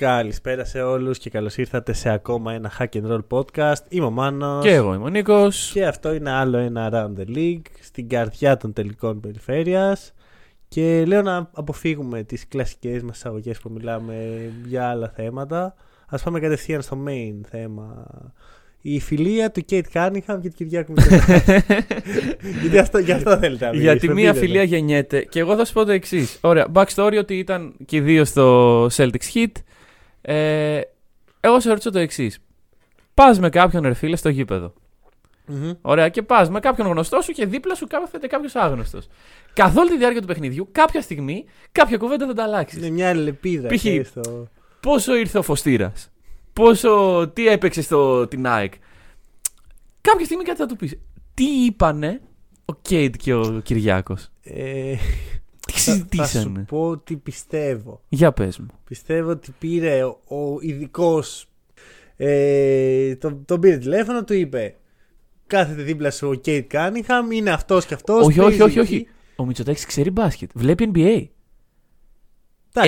[0.00, 3.80] Καλησπέρα σε όλους και καλώς ήρθατε σε ακόμα ένα Hack and Roll podcast.
[3.88, 5.70] Είμαι ο Μάνος Και εγώ είμαι ο Νίκος.
[5.72, 10.12] και αυτό είναι άλλο ένα Around the League στην καρδιά των τελικών περιφέρειας
[10.68, 14.14] και λέω να αποφύγουμε τις κλασικές μας εισαγωγές που μιλάμε
[14.66, 15.74] για άλλα θέματα.
[16.06, 18.06] Ας πάμε κατευθείαν στο main θέμα.
[18.80, 21.64] Η φιλία του Κέιτ Κάνιχαμ και του Κυριάκου Μητσοτάκη.
[22.60, 23.92] Γιατί αυτό, για αυτό θέλετε να μιλήσουμε.
[23.92, 24.66] Γιατί μία πείτε φιλία το.
[24.66, 25.20] γεννιέται.
[25.20, 26.38] Και εγώ θα σου πω το εξής.
[26.40, 26.66] Ωραία.
[26.72, 29.52] Backstory ότι ήταν και οι δύο στο Celtics Hit.
[30.28, 30.80] Ε,
[31.40, 32.38] εγώ σε ρωτήσω το εξής.
[33.14, 34.72] Πας με κάποιον ερφίλε στο γήπεδο.
[35.46, 35.72] Μμμ.
[35.82, 36.08] Ωραία.
[36.08, 39.06] Και πας με κάποιον γνωστό σου και δίπλα σου κάθεται κάποιος άγνωστος.
[39.52, 42.78] Καθ' όλη τη διάρκεια του παιχνιδιού, κάποια στιγμή, κάποια κουβέντα θα τα αλλάξεις.
[42.78, 43.68] Είναι μια ελπίδα.
[43.68, 43.74] Π.χ.
[43.76, 44.48] ξέρεις, το-
[44.80, 46.10] Πόσο ήρθε ο Φωστήρας;
[46.52, 47.28] Πόσο.
[47.34, 48.72] Τι έπαιξε στο την ΑΕΚ;
[50.00, 50.98] Κάποια στιγμή κάτι θα του πεις.
[51.34, 52.20] Τι είπανε
[52.64, 54.94] ο Κέιτ και ο Κυριάκος; Ε,
[55.92, 56.64] Τι θα, θα σου συζητήσανε.
[56.68, 58.00] πω ότι πιστεύω.
[58.08, 58.66] Για πες μου.
[58.84, 61.48] Πιστεύω ότι πήρε ο, ο ειδικός.
[62.16, 64.74] Ε, τον, τον πήρε τηλέφωνο, του είπε.
[65.46, 68.26] Κάθεται δίπλα σου ο Κέιντ Κάνιγχαμ, είναι αυτός και αυτός.
[68.26, 69.06] όχι, όχι, όχι, όχι.
[69.36, 70.50] Ο Μητσοτάκης ξέρει μπάσκετ.
[70.54, 71.26] Βλέπει NBA.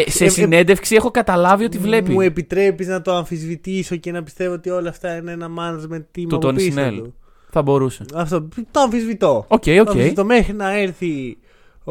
[0.07, 2.13] Ε, σε συνέντευξη έχω καταλάβει ότι βλέπει.
[2.13, 6.25] Μου επιτρέπεις να το αμφισβητήσω και να πιστεύω ότι όλα αυτά είναι ένα management team
[6.29, 6.95] Του από Tony πίσω Snell.
[6.97, 7.15] του.
[7.51, 8.05] Θα μπορούσε.
[8.15, 9.45] Αυτό το αμφισβητώ.
[9.49, 9.89] Οκ, Το οκ.
[9.89, 11.39] αμφισβητώ μέχρι να έρθει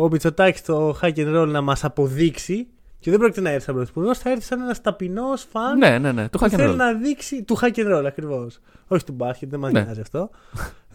[0.02, 2.68] ο Μητσοτάκης στο hack and roll να μας αποδείξει.
[3.00, 6.12] Και δεν πρόκειται να έρθει σαν πρωθυπουργός, θα έρθει σαν ένας ταπεινός φαν Ναι, ναι,
[6.12, 6.30] ναι.
[6.30, 6.76] Το που hack and θέλει roll.
[6.76, 7.44] να δείξει.
[7.44, 8.60] του hack and roll ακριβώς.
[8.88, 9.82] Όχι του μπάσκετ, δεν μας Ναι.
[9.82, 10.30] νοιάζει αυτό.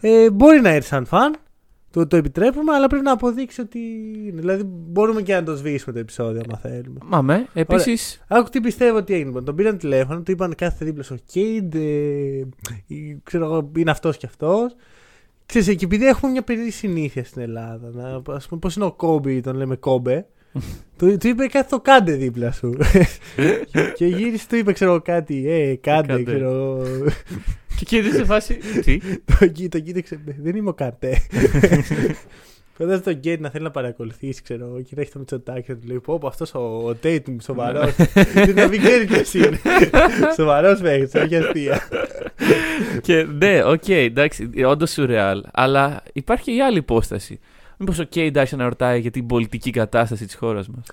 [0.01, 1.35] Ε, μπορεί να έρθει σαν φαν,
[1.91, 3.79] το, το επιτρέπουμε, αλλά πρέπει να αποδείξει ότι
[4.27, 4.39] είναι.
[4.41, 6.99] Δηλαδή, μπορούμε και να το σβήσουμε το επεισόδιο, αν θέλουμε.
[7.05, 7.47] Μα με.
[7.53, 7.97] Επίση.
[8.27, 9.27] Άκου τι πιστεύω ότι έγινε.
[9.27, 9.45] λοιπόν.
[9.45, 12.47] Τον πήραν τηλέφωνο, του είπαν κάθε δίπλα στο Κέιντ, ε,
[13.23, 14.75] ξέρω εγώ, είναι αυτός και αυτός.
[15.45, 18.91] Ξέρεις, και επειδή έχουμε μια περίεργη συνήθεια στην Ελλάδα, να, ας πούμε, πώς είναι ο
[18.91, 20.25] Κόμπι, τον λέμε Κόμπε,
[20.97, 22.77] του, του είπε κάτι το κάντε δίπλα σου.
[23.97, 26.23] και γύρισε, του είπε, ξέρω εγώ, κάτι, ε, κάντε, Κάντε.
[26.23, 26.83] ξέρω εγώ.
[27.85, 28.53] Και εκεί σε φάση.
[28.85, 28.97] Τι;
[29.39, 31.21] το, κοί- το κοίταξε, «Ναι, δεν είμαι ο Καρτέ.
[32.77, 35.77] Φαντάζομαι τον Γκέιτ να θέλει να παρακολουθήσει, ξέρω εγώ, και να έχει το Μητσοτάκι να
[35.77, 37.95] του λέει: Πω, αυτός ο, ο Tatum, σοβαρός.
[38.55, 39.59] να μην ξέρει ποιος είναι.
[40.35, 41.81] Σοβαρός παίχτη, όχι αστεία.
[43.01, 44.49] Και ναι, οκ, εντάξει.
[44.65, 45.43] Όντως σουρεάλ.
[45.51, 47.39] Αλλά υπάρχει και η άλλη υπόσταση.
[47.77, 50.85] Μήπως ο Κέιντ άρχισε να ρωτάει για την πολιτική κατάσταση της χώρας μας.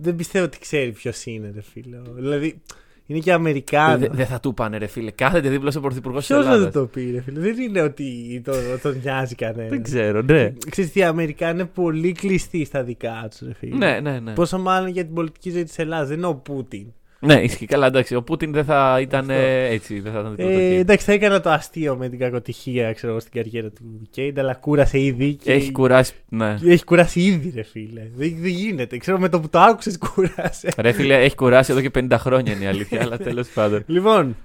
[0.00, 1.96] Δεν πιστεύω ότι ξέρει ποιος είναι, ρε φίλε.
[2.14, 2.60] Δηλαδή,
[3.06, 3.98] είναι και Αμερικάνος.
[3.98, 5.10] Δεν δεν θα του πάνε, ρε φίλε.
[5.10, 6.72] Κάθεται δίπλα στο πρωθυπουργό της Ποιος να Ελλάδας.
[6.72, 7.40] του το πει, ρε φίλε.
[7.40, 9.70] Δεν είναι ότι τον το νοιάζει κανένας.
[9.70, 10.52] Δεν ξέρω, ναι.
[10.70, 13.76] Ξέρεις τι, οι Αμερικάνοι είναι πολύ κλειστοί στα δικά τους, ρε φίλε.
[13.76, 14.32] Ναι, ναι, ναι.
[14.32, 16.08] Πόσο μάλλον για την πολιτική ζωή της Ελλάδας.
[16.08, 16.86] Δεν είναι ο Πούτιν.
[17.20, 18.14] Ναι, ισχύει καλά, εντάξει.
[18.14, 19.32] Ο Πούτιν δεν θα ήταν Αυτό.
[19.32, 20.00] ε, έτσι.
[20.00, 20.74] Δεν θα ήταν τίποτα Ε, εκεί.
[20.74, 24.54] εντάξει, θα έκανα το αστείο με την κακοτυχία ξέρω, εγώ, στην καριέρα του Κέιντ, αλλά
[24.54, 25.34] κούρασε ήδη.
[25.34, 25.52] Και...
[25.52, 26.12] Έχει κουράσει.
[26.28, 26.56] Ναι.
[26.64, 28.08] Έχει κουράσει ήδη, ρε φίλε.
[28.16, 28.96] Δεν, δεν γίνεται.
[28.96, 30.72] Ξέρω με το που το άκουσες, κούρασε.
[30.78, 33.82] Ρε φίλε, έχει κουράσει εδώ και 50 χρόνια είναι η αλήθεια, αλλά τέλος πάντων.
[33.96, 34.36] λοιπόν,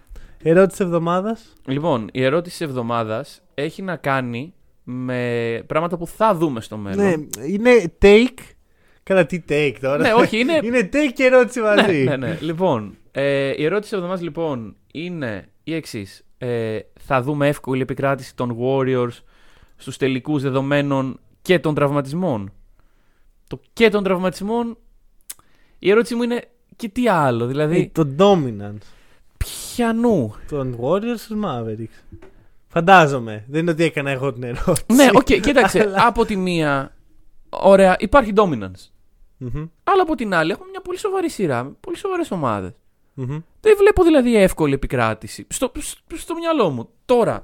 [0.44, 1.54] ερώτηση εβδομάδας.
[1.66, 4.54] Λοιπόν, η ερώτηση της εβδομάδας έχει να κάνει
[4.84, 7.06] με πράγματα που θα δούμε στο μέλλον.
[7.06, 7.14] Ναι,
[7.48, 7.72] είναι
[8.02, 8.38] take.
[9.04, 9.98] Καλά, τι take τώρα.
[9.98, 10.60] Ναι, όχι, είναι.
[10.64, 12.04] είναι take και ερώτηση μαζί.
[12.04, 12.38] ναι, ναι, ναι.
[12.42, 16.26] Λοιπόν, ε, η ερώτηση της εβδομάδας λοιπόν είναι η εξής.
[16.38, 19.18] Ε, θα δούμε εύκολη επικράτηση των Warriors
[19.76, 22.52] στους τελικούς δεδομένων και των τραυματισμών.
[23.48, 24.78] Το και των τραυματισμών,
[25.80, 26.44] η ερώτηση μου είναι
[26.76, 28.82] και τι άλλο, Ε, δηλαδή το dominance
[29.38, 30.36] ποιανού.
[30.50, 32.18] των Warriors στους Mavericks.
[32.68, 33.44] Φαντάζομαι.
[33.48, 34.84] Δεν είναι ότι έκανα εγώ την ερώτηση.
[34.94, 36.94] ναι, οκ, κοίταξε, Αλλά- από τη μία,
[37.52, 38.90] ωραία, υπάρχει dominance.
[39.38, 42.72] Μμμ, Αλλά από την άλλη έχουμε μια πολύ σοβαρή σειρά, με πολύ σοβαρές ομάδες.
[43.14, 43.40] μμμ.
[43.62, 45.46] Δεν βλέπω δηλαδή εύκολη επικράτηση.
[45.50, 46.90] Στο, στο, στο μυαλό μου.
[47.06, 47.44] Τώρα,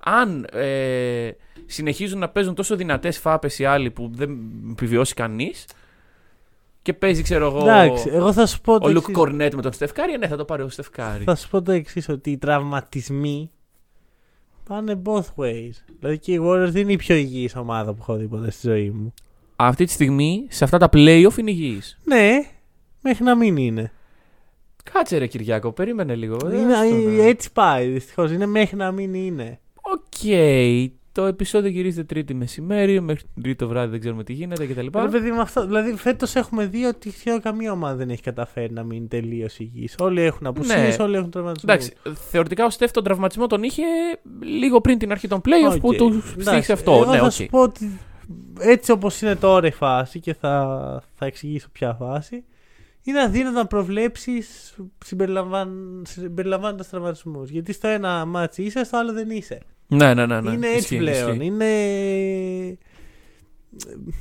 [0.00, 1.30] αν ε,
[1.66, 4.38] συνεχίζουν να παίζουν τόσο δυνατές φάπες οι άλλοι που δεν
[4.70, 5.66] επιβιώσει κανείς
[6.82, 9.14] και παίζει, ξέρω εγώ, Εντάξει, εγώ θα σου πω το ο Λουκ εξής.
[9.14, 11.24] Κορνέτ με τον Στεφκάρη, ναι, θα το πάρει ο Στεφκάρη.
[11.24, 13.50] Θα σου πω το εξής, ότι οι τραυματισμοί
[14.68, 15.70] πάνε both ways.
[15.98, 18.68] Δηλαδή και οι Warriors δεν είναι η πιο υγιής ομάδα που έχω δει ποτέ στη
[18.68, 19.14] ζωή μου.
[19.56, 21.98] Αυτή τη στιγμή σε αυτά τα playoff είναι υγιής.
[22.04, 22.30] Ναι,
[23.02, 23.92] μέχρι να μην είναι.
[24.92, 26.36] Κάτσε ρε Κυριάκο, περίμενε λίγο.
[26.52, 28.30] είναι Άστο να- έτσι πάει, δυστυχώς.
[28.32, 29.60] Είναι μέχρι να μην είναι.
[29.82, 30.36] Οκ,
[31.12, 34.86] το επεισόδιο γυρίζεται Τρίτη μεσημέρι, μέχρι την Τρίτη το βράδυ δεν ξέρουμε τι γίνεται κτλ.
[35.00, 38.72] Ρε παιδί μου, αυτό, δηλαδή φέτος έχουμε δει ότι σχεδόν καμία ομάδα δεν έχει καταφέρει
[38.72, 39.94] να μείνει τελείως υγιής.
[39.98, 41.04] Όλοι έχουν απουσίες, Ναι.
[41.04, 41.74] όλοι έχουν τραυματισμούς.
[41.74, 41.92] Εντάξει,
[42.30, 43.82] θεωρητικά ο Στεφ τον τραυματισμό τον είχε
[44.40, 46.92] λίγο πριν την αρχή των playoff που του στοίχισε αυτό.
[46.92, 47.30] Εγώ ναι, θα οκ.
[47.32, 47.98] σου πω ότι
[48.58, 52.44] έτσι όπως είναι τώρα η φάση και θα, θα εξηγήσω ποια φάση,
[53.02, 54.74] είναι αδύνατο να προβλέψεις
[55.04, 57.50] συμπεριλαμβάνοντας τραυματισμούς.
[57.50, 59.60] Γιατί στο ένα ματς είσαι, στο άλλο δεν είσαι.
[59.86, 60.40] Ναι, ναι, ναι.
[60.40, 60.50] ναι.
[60.50, 61.32] είναι έτσι Ισχύει, πλέον.
[61.32, 61.44] ισχύει.
[61.46, 62.78] Είναι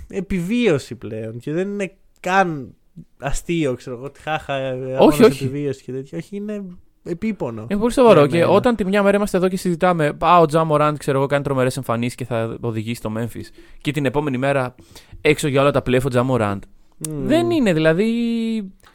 [0.10, 2.75] επιβίωση πλέον και δεν είναι καν
[3.19, 5.44] αστείο, ξέρω εγώ, ότι χάχα, αγώνας όχι.
[5.44, 6.18] επιβίωση και τέτοια.
[6.18, 6.66] Όχι, είναι
[7.06, 7.66] επίπονο.
[7.69, 8.19] Είναι πολύ σοβαρό.
[8.19, 8.50] Για Και μένα.
[8.50, 11.78] όταν τη μια μέρα είμαστε εδώ και συζητάμε, Α, ο Τζαμοράντ, ξέρω εγώ, κάνει τρομερές
[11.78, 13.46] εμφανίσεις και θα οδηγήσει το Memphis.
[13.81, 14.75] Και την επόμενη μέρα
[15.22, 16.63] έξω για όλα τα playoff ο Τζαμοράντ.
[17.10, 17.28] Μμμ.
[17.28, 18.10] Δεν είναι, δηλαδή.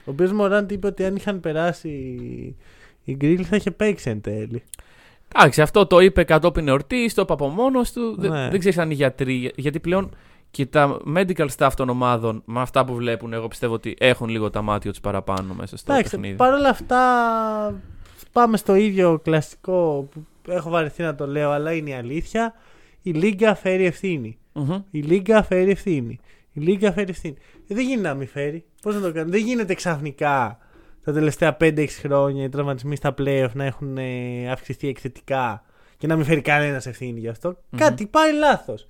[0.04, 1.88] Ο οποίος Μωράντ είπε ότι αν είχαν περάσει
[3.04, 4.62] η Γκριλ θα είχε παίξει εν τέλει.
[5.36, 8.14] Εντάξει, αυτό το είπε κατόπιν εορτής, το είπε από μόνος του.
[8.18, 8.48] Δεν- Ναι.
[8.50, 9.52] Δεν ξέρεις αν οι γιατροί.
[9.56, 10.10] Γιατί πλέον
[10.50, 14.50] και τα medical staff των ομάδων, με αυτά που βλέπουν, εγώ πιστεύω ότι έχουν λίγο
[14.50, 16.34] τα μάτια τους παραπάνω μέσα στο Εντάξει, παιχνίδι.
[16.36, 16.98] παρ' όλα αυτά
[18.32, 22.54] πάμε στο ίδιο κλασικό που έχω βαρεθεί να το λέω, αλλά είναι η αλήθεια.
[23.02, 24.38] Η Λίγκα φέρει ευθύνη.
[24.52, 24.82] Μμμ.
[24.90, 26.18] Η Λίγκα φέρει ευθύνη.
[26.52, 27.36] Η Λίγκα φέρει ευθύνη.
[27.68, 28.64] Ε, δεν γίνεται να μην φέρει.
[28.82, 29.30] Πώς να το κάνει.
[29.30, 30.58] Δεν γίνεται ξαφνικά
[31.04, 35.64] τα τελευταία 5-6 χρόνια οι τραυματισμοί στα playoff να έχουν ε, αυξηθεί εκθετικά
[35.96, 37.56] και να μην φέρει κανένας ευθύνη γι' αυτό.
[37.76, 38.88] Κάτι πάει λάθος.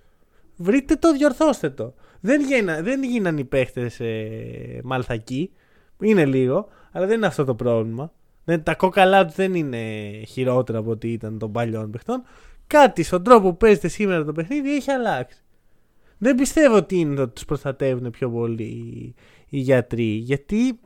[0.57, 1.95] Βρείτε το, διορθώστε το.
[2.21, 5.53] Δεν, γίνα, δεν γίναν οι παίχτες ε, μαλθακοί.
[6.01, 8.13] Είναι λίγο, αλλά δεν είναι αυτό το πρόβλημα.
[8.45, 12.23] Δεν, τα κόκαλά του δεν είναι χειρότερα από ό,τι ήταν των παλιών παιχτών.
[12.67, 15.39] Κάτι στον τρόπο που παίζεται σήμερα το παιχνίδι έχει αλλάξει.
[16.19, 19.15] Δεν πιστεύω ότι είναι ότι τους προστατεύουν πιο πολύ οι,
[19.49, 20.05] οι γιατροί.
[20.05, 20.81] Γιατί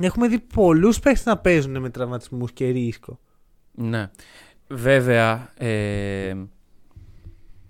[0.00, 3.18] έχουμε δει πολλούς παίχτες να παίζουν με τραυματισμούς και ρίσκο.
[3.74, 4.10] Ναι.
[4.68, 6.34] Βέβαια, ε,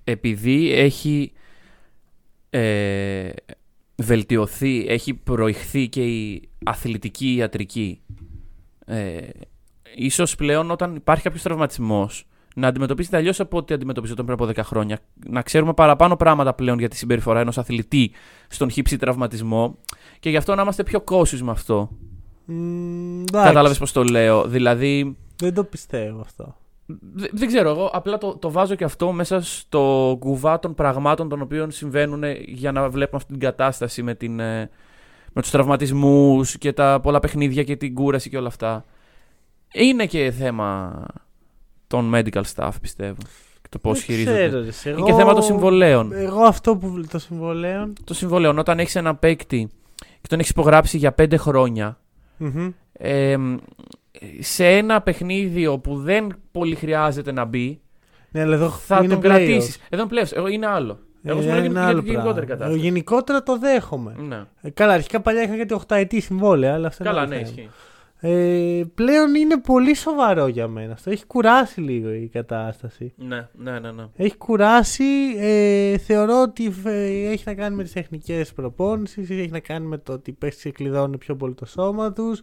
[0.05, 1.33] επειδή έχει
[2.51, 3.31] ε,
[3.97, 8.01] βελτιωθεί, έχει προηχθεί και η αθλητική ιατρική,
[8.85, 9.19] ε,
[9.97, 12.27] ίσως πλέον όταν υπάρχει κάποιος τραυματισμός
[12.57, 14.99] να αντιμετωπίζεται αλλιώς από ό,τι αντιμετωπίζονταν πριν από 10 χρόνια.
[15.27, 18.11] Να ξέρουμε παραπάνω πράγματα πλέον για τη συμπεριφορά ενός αθλητή
[18.49, 19.79] στον χύψη τραυματισμό
[20.21, 21.91] και γι' αυτό να είμαστε πιο cautious με αυτό.
[22.45, 24.45] Μ, Κατάλαβες πώς το λέω.
[24.49, 26.57] Δηλαδή, Δεν το πιστεύω αυτό.
[27.15, 31.29] Δε- δεν ξέρω, εγώ απλά το, το βάζω και αυτό μέσα στο κουβά των πραγμάτων
[31.29, 34.71] των οποίων συμβαίνουν για να βλέπουμε αυτή την κατάσταση με, την, ε,
[35.37, 38.85] με τους τραυματισμούς και τα πολλά παιχνίδια και την κούραση και όλα αυτά.
[39.73, 41.03] Είναι και θέμα
[41.87, 43.17] των medical staff, πιστεύω.
[43.63, 44.47] Και το πώς Δεν χειρίζονται.
[44.49, 46.13] ξέρω, ρε, σε, Είναι εγώ- και θέμα των συμβολέων.
[46.13, 47.93] Εγώ αυτό που βl- το συμβολέων.
[48.05, 51.99] Το συμβολέων, όταν έχεις ένα παίκτη και τον έχεις υπογράψει για πέντε χρόνια,
[52.37, 52.71] μμμ.
[52.93, 53.37] ε,
[54.41, 57.81] σε ένα παιχνίδι όπου δεν πολύ χρειάζεται να μπει,
[58.31, 59.23] Ναι, αλλά εδώ θα είναι τον playoff.
[59.23, 59.77] κρατήσεις.
[59.89, 60.27] Εδώ είναι πλέον.
[60.33, 60.99] Εγώ είναι άλλο.
[61.27, 62.55] Εγώ Ε, σου μιλάω είναι για άλλο την γενικότερη πράγμα.
[62.55, 62.79] κατάσταση.
[62.79, 64.15] Γενικότερα το δέχομαι.
[64.29, 64.43] Ναι.
[64.63, 67.45] Ε, καλά, αρχικά παλιά είχαν κάτι 8 ετή συμβόλαια, αλλά αυτό είναι Καλά, άλλο ναι,
[67.45, 67.49] θέμα.
[67.49, 67.69] ισχύει.
[68.27, 71.11] Ε, πλέον είναι πολύ σοβαρό για μένα αυτό.
[71.11, 73.13] Έχει κουράσει λίγο η κατάσταση.
[73.17, 73.93] Ναι, ναι, ναι.
[73.93, 74.05] ναι.
[74.17, 75.05] Έχει κουράσει.
[75.39, 79.99] Ε, θεωρώ ότι ε, έχει να κάνει με τις τεχνικές προπόνησεις, έχει να κάνει με
[79.99, 82.43] το ότι οι παίχτες κλειδώνουν πιο πολύ το σώμα τους.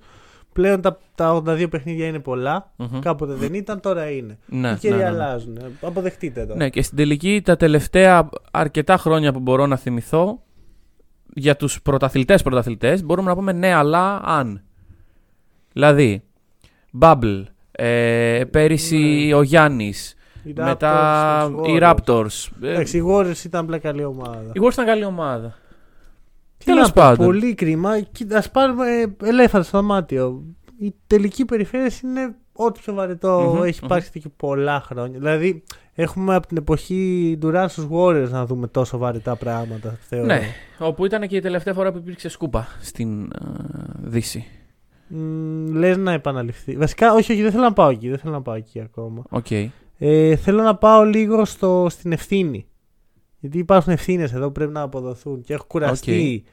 [0.54, 2.72] Πλέον τα, τα 82 παιχνίδια είναι πολλά.
[2.76, 3.00] Μμμ.
[3.00, 4.38] Κάποτε δεν ήταν, τώρα είναι.
[4.46, 5.06] Ναι, Οι ναι, κύριοι ναι, ναι.
[5.08, 5.58] αλλάζουν.
[5.58, 6.56] Ε, Αποδεχτείτε το.
[6.56, 10.42] Ναι, και στην τελική τα τελευταία αρκετά χρόνια που μπορώ να θυμηθώ
[11.34, 14.64] για τους πρωταθλητές πρωταθλητές μπορούμε να πούμε ναι, αλλά αν.
[15.74, 16.24] Δηλαδή,
[17.00, 22.48] Bubble, ε, πέρυσι ο Γιάννης, Οι μετά Raptors, οι Raptors.
[22.62, 24.52] Ε, Εντάξει, οι Warriors ήταν απλά καλή ομάδα.
[24.54, 25.56] οι Warriors ήταν καλή ομάδα.
[26.62, 27.26] Τι Τέλος να πω, πάντων.
[27.26, 28.00] Πολύ κρίμα.
[28.00, 30.44] Κοίτα, ας πάρουμε ε, ελέφαντα στο δωμάτιο.
[30.78, 33.86] Η τελική περιφέρεια είναι ό,τι πιο βαρετό Μμμ, έχει μμμ.
[33.86, 35.20] υπάρξει εδώ και πολλά χρόνια.
[35.20, 35.64] Δηλαδή,
[35.94, 39.98] έχουμε από την εποχή Durant στους Warriors να δούμε τόσο βαρετά πράγματα.
[40.02, 40.26] Θεωρώ.
[40.26, 40.42] Ναι,
[40.80, 43.30] όπου ήταν και η τελευταία φορά που υπήρξε σκούπα στην ε,
[44.02, 44.46] Δύση.
[45.08, 46.76] Μ, λες να επαναληφθεί.
[46.78, 48.10] Βασικά, όχι, όχι, δεν θέλω να πάω εκεί.
[48.10, 49.24] Δεν θέλω να πάω εκεί ακόμα.
[49.30, 49.52] Οκ.
[49.98, 52.66] Ε, θέλω να πάω λίγο στο, στην ευθύνη.
[53.42, 55.42] Γιατί υπάρχουν ευθύνες εδώ που πρέπει να αποδοθούν.
[55.42, 56.44] Και έχω κουραστεί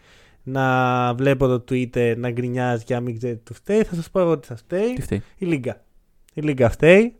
[0.43, 3.83] να βλέπω το Twitter να γκρινιάζει και να μην ξέρει τι του φταίει.
[3.83, 4.93] Θα σας πω εγώ τι θα φταίει.
[4.95, 5.85] Τι φταίει; Η Λίγκα.
[6.35, 7.15] Η Λίγκα φταίει.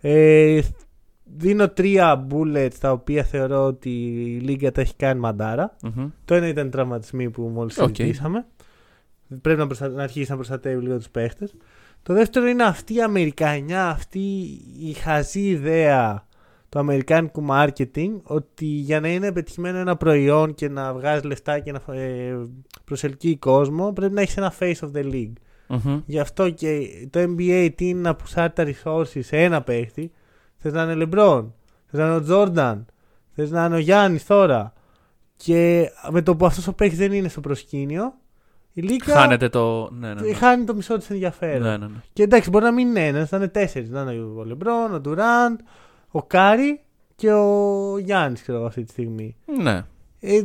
[0.00, 0.60] Ε,
[1.24, 5.76] δίνω τρία bullets τα οποία θεωρώ ότι η Λίγκα τα έχει κάνει μαντάρα.
[5.82, 6.08] Μμμ.
[6.24, 7.96] Το ένα ήταν οι τραυματισμοί που μόλις Οκ.
[7.96, 8.46] συζητήσαμε.
[9.40, 9.88] Πρέπει να, προστα...
[9.88, 11.54] να αρχίσει να προστατεύει λίγο τους παίχτες.
[12.02, 14.18] Το δεύτερο είναι αυτή η Αμερικανιά, αυτή
[14.80, 16.26] η χαζή ιδέα
[16.72, 21.72] του αμερικάνικου marketing ότι για να είναι πετυχημένο ένα προϊόν και να βγάζει λεφτά και
[21.72, 22.34] να ε,
[22.84, 25.32] προσελκύει κόσμο πρέπει να έχεις ένα face of the league.
[25.68, 26.00] Μμμ.
[26.06, 30.12] Γι' αυτό και το NBA τι είναι να πουσάρει τα resources σε ένα παίχτη.
[30.56, 31.44] Θες να είναι LeBron.
[31.86, 32.86] Θες να είναι ο Τζόρνταν.
[33.34, 34.72] Θες να είναι ο Γιάννης τώρα.
[35.36, 38.14] Και με το που αυτός ο παίκτη δεν είναι στο προσκήνιο,
[38.72, 39.90] η Λίγκα Χάνεται το.
[39.92, 40.32] Ναι, ναι, ναι.
[40.32, 41.62] χάνει το μισό της ενδιαφέρον.
[41.62, 42.00] ναι, ναι, ναι.
[42.12, 43.90] Και εντάξει, μπορεί να μην είναι ένας, να είναι τέσσερις.
[43.90, 45.60] Να είναι ο Λεμπρόν, ο Ντουράντ,
[46.12, 46.80] ο Κάρι
[47.16, 49.36] και ο Γιάννης, ξέρω εγώ αυτή τη στιγμή.
[49.62, 49.84] ναι.
[50.20, 50.40] Ε,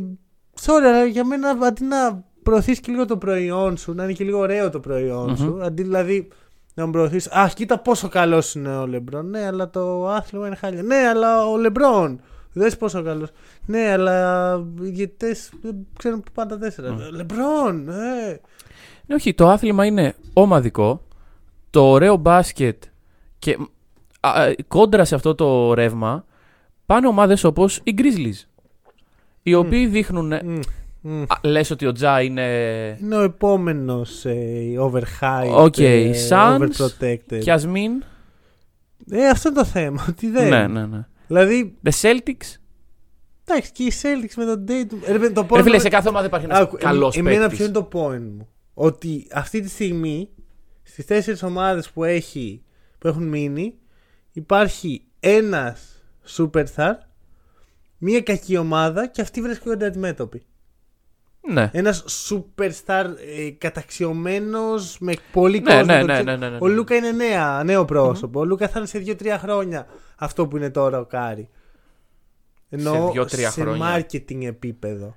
[0.60, 4.24] sorry, αλλά για μένα αντί να προωθείς και λίγο το προϊόν σου, να είναι και
[4.24, 5.36] λίγο ωραίο το προϊόν Μμμ.
[5.36, 6.28] σου, αντί δηλαδή
[6.74, 7.26] να μου προωθείς.
[7.30, 9.30] Α, κοίτα πόσο καλός είναι ο Λεμπρόν.
[9.30, 10.82] Ναι, αλλά το άθλημα είναι χάλια.
[10.82, 12.20] Ναι, αλλά ο Λεμπρόν.
[12.52, 13.28] Δες πόσο καλός.
[13.66, 16.92] Ναι, αλλά οι διαιτητές δεν ξέρουν που πάνε τα τέσσερα.
[16.92, 16.98] Μμ.
[17.10, 18.40] Λεμπρόν, ε.
[19.06, 21.02] Ναι, όχι, το άθλημα είναι ομαδικό.
[21.70, 22.82] Το ωραίο μπάσκετ
[23.38, 23.58] και
[24.20, 26.24] α, α, κόντρα σε αυτό το ρεύμα
[26.86, 28.46] πάνε ομάδες όπως οι Grizzlies.
[29.42, 30.32] Οι οποίοι δείχνουν.
[30.44, 30.58] Μμ,
[31.00, 31.22] μμ.
[31.22, 32.46] Α, λες ότι ο Τζα είναι.
[33.00, 37.38] Είναι ο επόμενος ε, overhyped, Οκ, ε, Suns overprotected.
[37.40, 38.02] Κι ας μην.
[39.10, 40.04] Ε, αυτό είναι το θέμα.
[40.08, 40.48] Ότι δεν.
[40.48, 41.06] Ναι, ναι, ναι.
[41.26, 42.56] Δηλαδή, The Celtics;
[43.44, 44.96] εντάξει, και οι Celtics με τον Dayton.
[45.08, 47.26] Ε, ρε, το Ρε point φίλε, με- σε κάθε ομάδα υπάρχει ένας Άκου, καλός εμ-
[47.26, 47.56] Εμένα παίκτης.
[47.58, 50.28] ποιο είναι το point μου; Ότι αυτή τη στιγμή
[50.82, 52.62] στις τέσσερις ομάδες που, έχει,
[52.98, 53.74] που έχουν μείνει
[54.38, 56.02] υπάρχει ένας
[56.36, 56.92] superstar,
[57.98, 60.42] μία κακή ομάδα και αυτοί βρίσκονται αντιμέτωποι.
[61.52, 61.70] Ναι.
[61.72, 63.04] Ένας superstar
[63.36, 65.84] ε, καταξιωμένος με πολύ Ναι, κόσμο.
[65.92, 66.24] ναι, το ναι, ξέρει.
[66.26, 66.74] ναι, ναι, ναι, Ο ναι.
[66.74, 68.40] Λούκα είναι νέα, νέο πρόσωπο.
[68.40, 71.48] Ο Λούκα θα είναι σε 2-3 χρόνια αυτό που είναι τώρα ο Κάρι.
[72.68, 74.06] Ενώ δύο-τρία σε χρόνια.
[74.10, 75.16] marketing επίπεδο.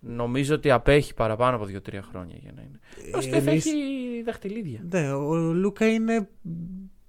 [0.00, 2.78] Νομίζω ότι απέχει παραπάνω από 2-3 χρόνια για να είναι.
[3.16, 4.80] Ο Στεφ εμείς- έχει δαχτυλίδια.
[4.90, 6.28] Ναι, ο Λούκα είναι,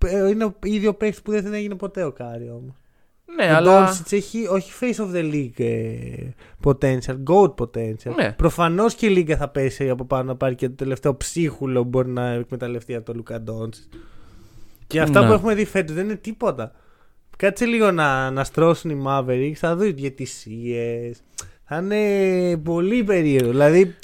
[0.06, 2.76] ε, είναι ο ίδιο παίκτης που δεν έγινε ποτέ ο Κάρι όμως.
[3.36, 3.84] Ναι, ο αλλά.
[3.84, 6.30] Ντόνσιτς έχει όχι face of the league ε,
[6.64, 8.16] potential, goat potential.
[8.16, 8.32] Ναι.
[8.32, 11.90] Προφανώς και η Λίγκα θα πέσει από πάνω να πάρει και το τελευταίο ψίχουλο που
[11.90, 13.90] μπορεί να εκμεταλλευτεί από τον Λούκα Ντόνσιτς.
[14.88, 15.28] Και αυτά Ναι.
[15.28, 16.72] που έχουμε δει φέτος δεν είναι τίποτα.
[17.38, 21.22] Κάτσε λίγο να, να στρώσουν οι Mavericks, θα δουν διαιτησίες.
[21.64, 23.50] Θα είναι πολύ περίεργο.
[23.50, 23.96] Δηλαδή,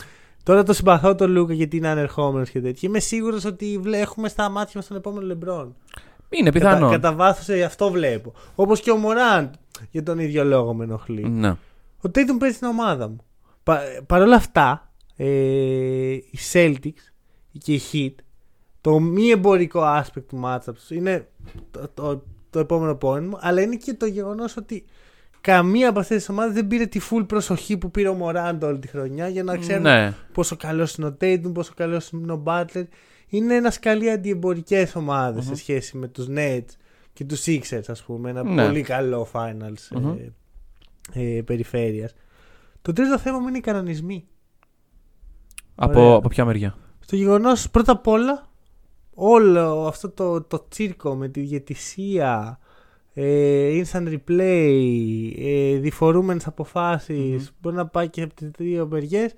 [0.43, 2.89] τώρα το συμπαθώ τον Λούκα γιατί είναι ανερχόμενος και τέτοια.
[2.89, 5.75] Είμαι σίγουρος ότι βλέ- έχουμε στα μάτια μας τον επόμενο Λεμπρόν.
[6.29, 6.89] Είναι Κατά, πιθανό.
[6.89, 8.33] κατά βάθος αυτό βλέπω.
[8.55, 9.53] Όπως και ο Μωράντ
[9.91, 11.29] για τον ίδιο λόγο με ενοχλεί.
[11.29, 11.50] Ναι.
[11.50, 13.17] Ο Tatum παίζει στην ομάδα μου.
[13.63, 15.25] Πα, Παρ' όλα αυτά, ε,
[16.12, 17.03] οι Celtics
[17.57, 18.15] και οι Heat,
[18.81, 21.27] το μη εμπορικό aspect του matchup είναι
[21.71, 24.86] το, το, το επόμενο point μου, αλλά είναι και το γεγονός ότι
[25.41, 28.79] καμία από αυτές τις ομάδες δεν πήρε τη full προσοχή που πήρε ο Μωράντ όλη
[28.79, 30.13] τη χρονιά για να ξέρουν Ναι.
[30.33, 32.83] πόσο καλός είναι ο Tatum, πόσο καλός είναι ο Butler.
[33.27, 36.65] Είναι ένας σκαλί αντιεμπορικές ομάδες σε σχέση με τους Nets
[37.13, 38.29] και τους Sixers, ας πούμε.
[38.29, 38.65] Ένα Ναι.
[38.65, 40.15] πολύ καλό finals Μμμ.
[41.13, 42.13] ε, ε, περιφέρειας.
[42.81, 44.25] Το τρίτο θέμα μου είναι οι κανονισμοί.
[45.75, 46.15] Από, Ωραία.
[46.17, 48.50] από ποια μεριά; Στο γεγονός, πρώτα απ' όλα,
[49.13, 52.60] όλο αυτό το, το τσίρκο με τη διαιτησία,
[53.13, 59.33] ε, instant replay, ε, διφορούμενες αποφάσεις, μπορεί να πάει και από τις δύο μεριές,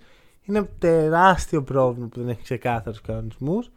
[0.45, 3.71] είναι ένα τεράστιο πρόβλημα που δεν έχει ξεκάθαρους κανονισμούς.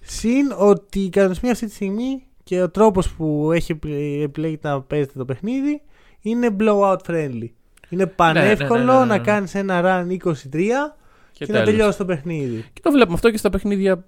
[0.00, 4.80] Συν ότι οι κανονισμοί αυτή τη στιγμή και ο τρόπος που έχει επιλέ- επιλέγει να
[4.82, 5.82] παίζετε το παιχνίδι
[6.20, 7.48] είναι blowout friendly.
[7.88, 9.04] Είναι πανεύκολο ναι, ναι, ναι, ναι.
[9.06, 10.94] να κάνεις ένα run 23
[11.32, 11.64] και, να τέλος.
[11.64, 12.64] τελειώσει το παιχνίδι.
[12.72, 14.04] Και το βλέπουμε αυτό και στα παιχνίδια που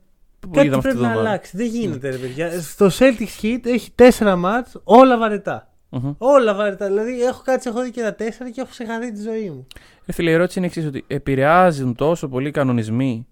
[0.53, 1.29] Κάτι είδαμε αυτή πρέπει τη να εβδομάδα.
[1.29, 1.57] αλλάξει.
[1.57, 2.61] Δεν γίνεται, ρε παιδιά.
[2.61, 5.69] Στο Celtics Heat έχει τέσσερα μάτς, όλα βαρετά.
[5.89, 6.15] Μμμ.
[6.19, 6.87] Όλα βαρετά.
[6.87, 9.67] Δηλαδή, έχω κάτσει, έχω δει και τα τέσσερα και έχω ξεχαθεί τη ζωή μου.
[10.07, 13.27] Ρε φίλε, η ερώτηση είναι εξής: ότι επηρεάζουν τόσο πολύ οι κανονισμοί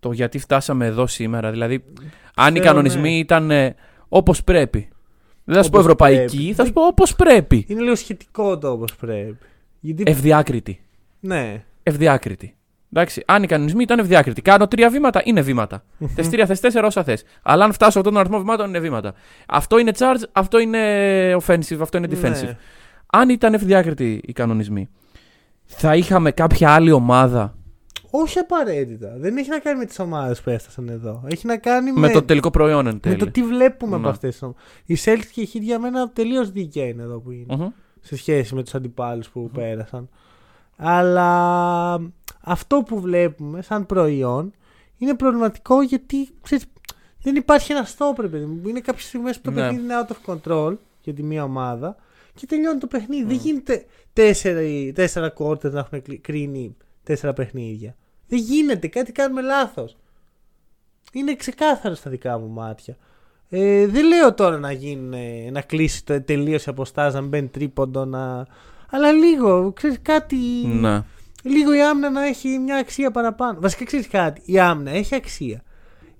[0.00, 1.50] το γιατί φτάσαμε εδώ σήμερα.
[1.50, 1.84] Δηλαδή,
[2.34, 3.16] αν οι Ξέρω, κανονισμοί ναι.
[3.18, 3.50] ήταν
[4.08, 4.88] όπως πρέπει.
[5.44, 6.52] Δεν θα σου πω Όπως ευρωπαϊκή, πρέπει.
[6.54, 7.64] θα σου πω όπως πρέπει.
[7.68, 9.36] Είναι λίγο σχετικό το όπως πρέπει.
[9.80, 10.02] Γιατί.
[10.06, 10.80] Ευδιάκριτη.
[11.20, 11.64] Ναι.
[11.82, 12.55] Ευδιάκριτη.
[12.92, 14.42] Εντάξει, αν οι κανονισμοί ήταν ευδιάκριτοι.
[14.42, 15.84] Κάνω τρία βήματα, είναι βήματα.
[16.14, 17.24] θες τρία, θες τέσσερα, όσα θες.
[17.42, 19.14] Αλλά αν φτάσω αυτόν τον αριθμό βημάτων, είναι βήματα.
[19.46, 20.80] Αυτό είναι charge, αυτό είναι
[21.46, 22.44] offensive, αυτό είναι defensive.
[22.44, 22.56] Ναι.
[23.12, 24.88] Αν ήταν ευδιάκριτοι οι κανονισμοί,
[25.64, 27.54] θα είχαμε κάποια άλλη ομάδα;
[28.10, 29.14] Όχι απαραίτητα.
[29.18, 31.22] Δεν έχει να κάνει με τις ομάδες που έφτασαν εδώ.
[31.30, 33.16] Έχει να κάνει με, με το τελικό προϊόν εν με τέλει.
[33.16, 34.10] το τι βλέπουμε από Ναι.
[34.10, 34.62] αυτές τις ομάδες.
[34.84, 37.56] Οι Celtics και οι Heat για μένα τελείως δίκαια είναι εδώ που είναι.
[37.56, 37.68] Μμμ.
[38.00, 40.08] σε σχέση με τους αντιπάλους που πέρασαν.
[40.76, 42.00] Αλλά
[42.40, 44.52] αυτό που βλέπουμε σαν προϊόν
[44.98, 46.64] είναι προβληματικό γιατί ξέρεις,
[47.22, 48.68] δεν υπάρχει ένα stop, ρε παιδί μου.
[48.68, 49.60] Είναι κάποιες στιγμές που το Ναι.
[49.60, 51.96] παιχνίδι είναι out of control για τη μία ομάδα
[52.34, 53.24] και τελειώνει το παιχνίδι.
[53.24, 54.60] Δεν γίνεται τέσσερα,
[54.94, 57.96] τέσσερα quarters να έχουν κλει- κρίνει τέσσερα παιχνίδια.
[58.28, 59.96] Δεν γίνεται, κάτι κάνουμε λάθος.
[61.12, 62.96] Είναι ξεκάθαρο στα δικά μου μάτια.
[63.48, 67.48] Ε, δεν λέω τώρα να, γίνουν, ε, να κλείσει το τελείως η αποστάζ, να μπαίνει
[67.48, 68.46] τρίποντο, να...
[68.90, 70.36] αλλά λίγο, ξέρεις κάτι,
[70.80, 71.02] Ναι.
[71.42, 73.58] λίγο η άμυνα να έχει μια αξία παραπάνω.
[73.60, 75.62] Βασικά ξέρεις κάτι, η άμυνα έχει αξία.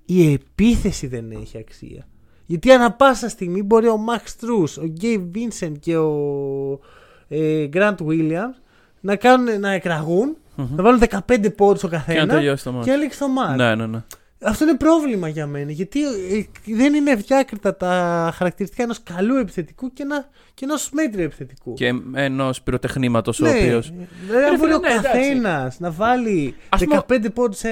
[0.04, 2.06] Η επίθεση δεν έχει αξία.
[2.46, 6.80] Γιατί ανά πάσα στιγμή μπορεί ο Max Truss, ο Gabe Vincent και ο
[7.28, 8.54] ε, Grant Williams
[9.00, 12.76] να, κάνουν, να εκραγουν να βάλουν 15 πόντους ο Και να καθένας τελειώσει το και
[12.76, 12.90] μάτι.
[12.90, 13.56] έλεξε το μάτι.
[13.56, 14.02] Ναι, ναι, ναι.
[14.42, 15.70] Αυτό είναι πρόβλημα για μένα.
[15.70, 21.24] Γιατί ε, δεν είναι ευδιάκριτα τα χαρακτηριστικά ενός καλού επιθετικού και, ένα, και ενός μέτριου
[21.24, 21.74] επιθετικού.
[21.74, 23.80] Και ενός πυροτεχνήματος ο ναι, οποίο.
[24.26, 25.02] Δηλαδή, αν Ρε μπορεί φίλε, ο ναι, εντάξει.
[25.08, 27.68] καθένας να βάλει Ας πούμε- 15 πόντους σε.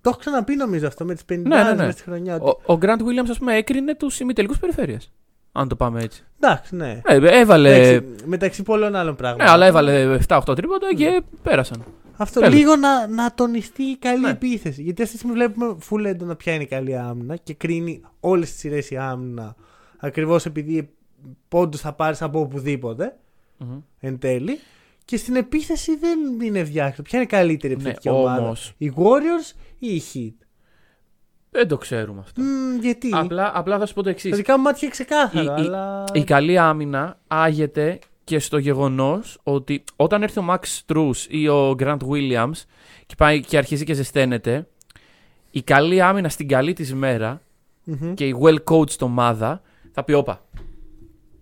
[0.00, 1.84] Το έχω ξαναπεί νομίζω αυτό με τις 50 Ναι, ναι, ναι.
[1.84, 2.34] μες στη χρονιά.
[2.40, 5.00] ότι- Ο, ο Grant Williams, ας πούμε, έκρινε τους ημιτελικούς περιφέρεια.
[5.52, 6.24] Αν το πάμε έτσι.
[6.40, 7.00] Εντάξει, ναι.
[7.06, 7.88] Ε, έβαλε.
[7.88, 9.46] Εντάξει, μεταξύ πολλών άλλων πράγματων.
[9.46, 11.84] Ναι, αλλά έβαλε 7-8 τρίποτα και πέρασαν.
[12.22, 12.54] Αυτό Τέλος.
[12.54, 14.30] λίγο να, να τονιστεί η καλή Ναι.
[14.30, 14.82] επίθεση.
[14.82, 18.50] Γιατί αυτή τη στιγμή βλέπουμε full έντονα ποια είναι η καλή άμυνα και κρίνει όλες
[18.50, 19.54] τις σειρές η άμυνα
[19.98, 20.90] ακριβώς επειδή
[21.48, 23.16] πόντους θα πάρεις από οπουδήποτε
[23.58, 23.78] Μμμ.
[24.00, 24.58] εν τέλει.
[25.04, 27.02] Και στην επίθεση δεν είναι ευδιάκριτο.
[27.02, 28.74] Ποια είναι η καλύτερη Ναι, επιθετική ομάδα, όμως.
[28.78, 30.46] οι Warriors ή οι Heat;
[31.50, 32.42] Δεν το ξέρουμε αυτό.
[32.42, 34.30] Μμ, γιατί; Απλά, απλά θα σου πω το εξής.
[34.30, 36.04] Τα δικά μου μάτια είναι ξεκάθαρα, Η- η- αλλά.
[36.12, 37.98] Η καλή άμυνα άγεται
[38.30, 42.62] και στο γεγονός ότι όταν έρθει ο Max Strus ή ο Grant Williams
[43.06, 44.68] και πάει και αρχίζει και ζεσταίνεται,
[45.50, 47.42] η καλή άμυνα στην καλή της μέρα
[47.84, 48.14] Μμμ.
[48.14, 50.44] και η well coached ομάδα θα πει: Όπα.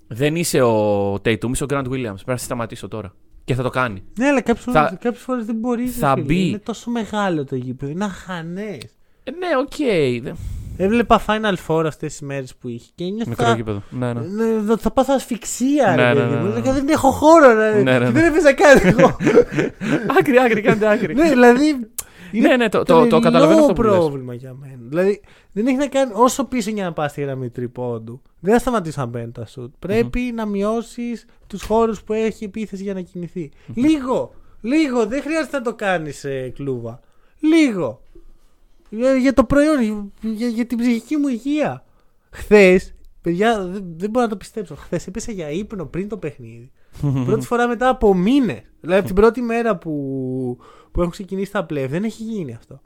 [0.07, 1.91] Δεν είσαι ο Tatum, είσαι ο Grant Williams.
[2.15, 3.15] Πρέπει να σε σταματήσω τώρα.
[3.45, 4.03] Και θα το κάνει.
[4.19, 5.93] Ναι, αλλά κάποιες Θα- φορέ κάποιες φορές δεν μπορείς.
[5.95, 6.25] ρε θα φίλε.
[6.25, 6.49] μπει.
[6.49, 7.91] Είναι τόσο μεγάλο το γήπεδο.
[7.93, 8.83] Είναι αχανές.
[9.25, 9.77] Ε, ναι, οκ.
[10.23, 10.37] Δεν-
[10.85, 13.55] Έβλεπα Final Four αυτές τις μέρες που είχε και Μικρό νιώθα.
[13.55, 13.83] γήπεδο.
[13.91, 14.21] Ναι, ναι.
[14.21, 16.47] Ναι, θα πάθω ασφυξία, Ναι, ρε ναι, παιδί ναι, μου.
[16.47, 16.53] ναι.
[16.59, 17.71] Έλεγα, Δεν έχω χώρο, ρε.
[17.83, 18.11] Ναι, ναι, ναι.
[18.11, 19.17] Δεν έπαιζα καν εγώ.
[20.19, 21.15] άκρη, άκρη, κάντε άκρη.
[21.15, 21.89] ναι, δηλαδή.
[22.33, 23.93] ναι, ναι, το, το, το τρελό καταλαβαίνω αυτό που λες.
[23.97, 24.79] πρόβλημα για μένα.
[24.89, 25.21] Δηλαδή,
[25.53, 28.23] δεν έχει να κάνει όσο πίσω για να πας στη γραμμή τρίποντου.
[28.41, 29.73] Δεν θα σταματήσει να μπαίνει τα σουτ.
[29.79, 34.33] Πρέπει να μειώσεις τους χώρους που έχει η επίθεση για να κινηθει Λίγο.
[34.61, 35.07] Λίγο.
[35.07, 37.01] Δεν χρειάζεται να το κάνεις κλούβα.
[37.41, 38.01] Λίγο.
[38.91, 41.85] Για, για το προϊόν, για, για την ψυχική μου υγεία.
[42.31, 44.75] Χθες, παιδιά, δεν, δεν μπορώ να το πιστέψω.
[44.75, 46.73] Χθες έπεσα για ύπνο πριν το παιχνίδι.
[47.27, 48.63] Πρώτη φορά μετά από μήνες.
[48.81, 49.93] Δηλαδή, την πρώτη μέρα που,
[50.93, 52.81] που έχουν ξεκινήσει τα πλεύ, δεν έχει γίνει αυτό.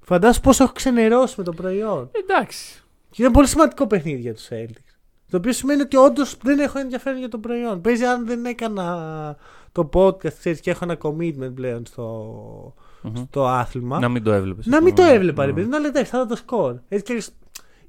[0.00, 2.10] Φαντάσου πόσο έχω ξενερώσει με το προϊόν.
[2.12, 2.82] Εντάξει.
[3.10, 4.98] Και είναι πολύ σημαντικό παιχνίδι για τους Celtics.
[5.30, 7.80] Το οποίο σημαίνει ότι όντως δεν έχω ενδιαφέρον για το προϊόν.
[7.80, 9.36] Παίζει αν δεν έκανα
[9.72, 13.14] το podcast, ξέρεις, και έχω ένα commitment πλέον στο, Μμμ.
[13.28, 13.98] στο άθλημα.
[13.98, 14.66] Να μην το έβλεπες.
[14.66, 16.76] Να μην το έβλεπα, ρε παιδί, να λέει εντάξει, θα δω το σκορ.
[16.88, 17.30] Έτσι κι αλλιώς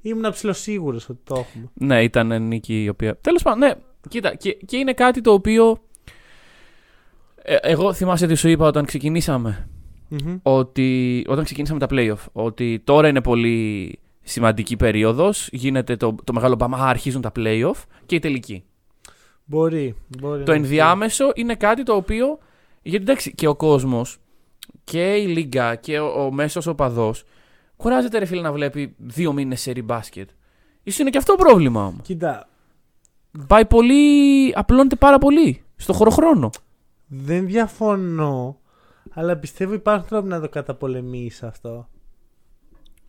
[0.02, 1.70] ήμουν ψηλοσίγουρος ότι το έχουμε.
[1.74, 3.16] Ναι, ήταν νίκη η οποία.
[3.20, 3.72] Τέλος πάντων, ναι.
[4.08, 5.78] Κοίτα, και, και είναι κάτι το οποίο.
[7.42, 9.68] Ε, εγώ θυμάσαι τι σου είπα όταν ξεκινήσαμε.
[10.08, 10.38] Μμμ.
[10.42, 11.24] Ότι.
[11.28, 12.24] Όταν ξεκινήσαμε τα playoff.
[12.32, 15.48] Ότι τώρα είναι πολύ σημαντική περίοδος.
[15.52, 16.78] Γίνεται το, το μεγάλο μπαμά.
[16.78, 18.64] α, Αρχίζουν τα playoff και η τελική.
[19.44, 19.94] Μπορεί.
[20.20, 22.38] μπορεί Το να ενδιάμεσο είναι κάτι το οποίο.
[22.82, 24.18] Γιατί εντάξει, και ο κόσμος
[24.84, 27.14] και η Λίγκα και ο, ο μέσος οπαδό
[27.76, 30.28] κουράζεται ρε φίλε να βλέπει δύο μήνες σε μπάσκετ.
[30.82, 32.00] Ίσως είναι και αυτό πρόβλημα όμως.
[32.02, 32.48] Κοίτα,
[33.46, 34.52] Πάει πολύ.
[34.54, 36.50] απλώνεται πάρα πολύ στο χωροχρόνο.
[37.06, 38.58] δεν διαφωνώ,
[39.10, 41.88] αλλά πιστεύω υπάρχουν τρόποι να το καταπολεμήσει αυτό.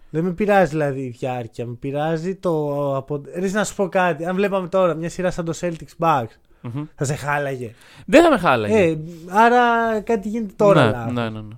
[0.10, 2.96] Δεν με πειράζει δηλαδή η διάρκεια, με πειράζει το.
[2.96, 3.22] Από...
[3.36, 4.26] Ρε, να σου πω κάτι.
[4.26, 6.84] Αν βλέπαμε τώρα μια σειρά σαν το Celtics Bucks, Μμμ.
[6.96, 7.74] θα σε χάλαγε.
[8.06, 8.78] Δεν θα με χάλαγε.
[8.78, 8.98] Ε,
[9.30, 10.86] άρα κάτι γίνεται τώρα.
[10.86, 11.14] ναι, λάθος.
[11.14, 11.56] ναι, ναι, ναι.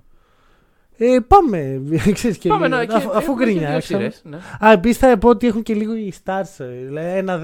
[0.98, 1.80] Ε, πάμε.
[2.12, 2.78] Ξέρεις και Πάμε λίγο.
[2.78, 2.84] να.
[2.84, 4.10] και- αφού, αφού έχουμε και δύο γκρινιάξαμε.
[4.10, 4.22] σειρές,
[4.60, 4.66] ναι.
[4.66, 6.54] Α, επίσης θα πω ότι έχουν και λίγο οι stars.
[6.58, 7.40] ε, Δηλαδή ένα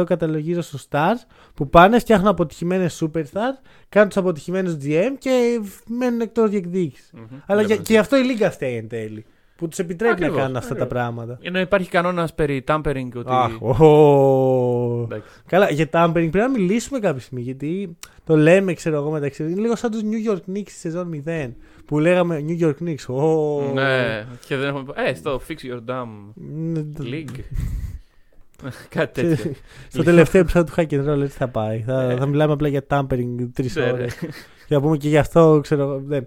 [0.00, 6.20] 15% καταλογίζω στους stars που πάνε, φτιάχνουν αποτυχημένες superstars, κάνουν τους αποτυχημένους GM και μένουν
[6.20, 7.10] εκτός διεκδίκησης.
[7.12, 7.22] Μμμ.
[7.46, 7.82] Αλλά Βλέπω.
[7.82, 9.24] και, και αυτό η Λίγκα φταίει εν τέλει.
[9.60, 10.88] Που τους επιτρέπει Ακριβώς, να κάνουν αυτά ακριβώς.
[10.88, 11.38] τα πράγματα.
[11.42, 13.26] Ενώ υπάρχει κανόνας περί tampering ότι.
[13.28, 15.02] Αχ, ω.
[15.04, 15.28] Εντάξει.
[15.46, 17.42] Καλά, για tampering πρέπει να μιλήσουμε κάποια στιγμή.
[17.42, 19.42] Γιατί το λέμε, ξέρω εγώ μεταξύ.
[19.42, 21.50] Είναι λίγο σαν τους New York Knicks στη σεζόν 0.
[21.84, 23.14] Που λέγαμε New York Knicks.
[23.14, 23.60] ω.
[23.74, 24.92] Ναι, και δεν έχουμε.
[24.96, 27.40] Ε, στο Fix Your Damn Ναι, το- League.
[28.88, 29.52] Κάτι τέτοιο.
[29.88, 31.80] Στο τελευταίο επεισόδιο του Hack and Roll έτσι θα πάει.
[31.80, 32.16] Θα, Ε.
[32.16, 34.18] θα μιλάμε απλά για tampering τρεις Ναι, ώρες.
[34.22, 34.28] ναι.
[34.66, 36.02] Και θα πούμε και γι' αυτό, ξέρω εγώ.
[36.06, 36.18] Ναι.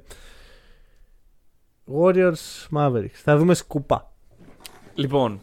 [1.91, 3.13] Warriors Mavericks.
[3.23, 4.11] Θα δούμε σκούπα.
[4.93, 5.41] Λοιπόν.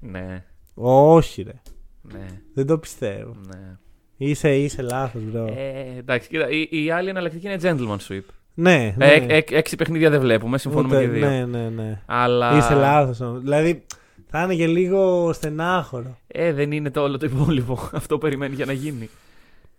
[0.00, 1.60] Ναι, Όχι, ρε.
[2.02, 3.34] ναι, Δεν το πιστεύω.
[3.46, 3.76] ναι.
[4.16, 5.48] Είσαι, είσαι λάθος, bro.
[5.56, 8.20] Ε, εντάξει, κοίτα, η, η άλλη εναλλακτική είναι gentleman sweep.
[8.54, 9.06] ναι, ναι.
[9.06, 11.28] Ε, ε, ε, έξι παιχνίδια δεν βλέπουμε, συμφωνούμε Ούτε- και δύο.
[11.28, 12.02] Ναι, ναι, ναι.
[12.06, 12.56] Αλλά.
[12.56, 13.40] Είσαι λάθος.
[13.40, 13.84] Δηλαδή
[14.26, 16.18] θα είναι και λίγο στενάχωρο.
[16.26, 17.78] Ε, δεν είναι το όλο το υπόλοιπο.
[17.92, 19.08] Αυτό περιμένει για να γίνει.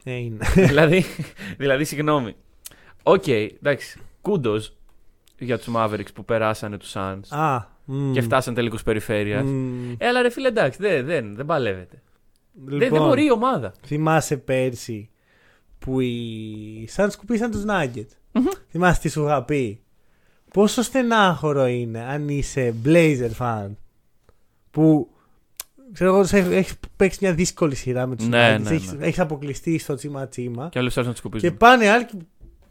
[0.04, 0.46] Ε, είναι.
[0.56, 1.04] δηλαδή,
[1.58, 2.36] δηλαδή, συγγνώμη.
[3.04, 4.00] Οκ, εντάξει.
[4.22, 4.76] Kudos
[5.38, 8.12] για τους Mavericks που περάσανε τους Suns Α, μμ.
[8.14, 9.44] και φτάσαν τελικούς περιφέρειας.
[9.44, 9.92] Μμ.
[9.98, 12.02] Ε, αλλά ρε φίλε, εντάξει, δεν, δεν, δεν παλεύεται.
[12.54, 13.74] Δεν, δεν Λοιπόν, μπορεί η ομάδα.
[13.86, 15.10] Θυμάσαι πέρσι
[15.80, 18.10] που οι Suns σκουπίσαν τους Nuggets.
[18.32, 18.46] Μμμ.
[18.70, 19.80] Θυμάσαι τι σου είχα πει;
[20.54, 23.70] Πόσο στενάχωρο είναι αν είσαι Blazer fan.
[24.72, 25.10] που
[25.94, 29.06] ξέρω εγώ, έχεις παίξει μια δύσκολη σειρά με τους Ναι, ναι, ναι, έχεις, ναι.
[29.06, 31.50] έχεις αποκλειστεί στο τσίμα τσίμα Και άλλοι ψάχνουν να τους σκουπίζουν.
[31.50, 32.14] και πάνε άλλοι και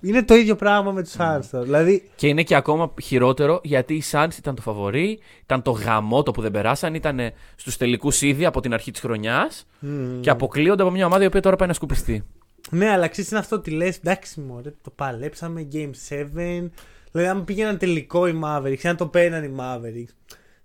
[0.04, 1.24] είναι το ίδιο πράγμα με τους Ναι.
[1.36, 1.44] Suns.
[1.50, 1.64] τώρα.
[1.64, 6.30] Δηλαδή, Και είναι και ακόμα χειρότερο γιατί οι Suns ήταν το φαβορή, ήταν το γαμότο
[6.30, 7.20] που δεν περάσαν, ήταν
[7.56, 11.26] στους τελικούς ήδη από την αρχή της χρονιάς μ, και αποκλείονται από μια ομάδα η
[11.26, 12.24] οποία τώρα πάει να σκουπιστεί.
[12.70, 13.96] Ναι, αλλά ξέρεις είναι αυτό ότι λες.
[13.96, 15.68] Εντάξει, μωρέ, το παλέψαμε.
[15.72, 16.70] Game 7.
[17.12, 20.12] Δηλαδή, αν πήγαιναν τελικό οι Mavericks, αν το παίρναν οι Mavericks.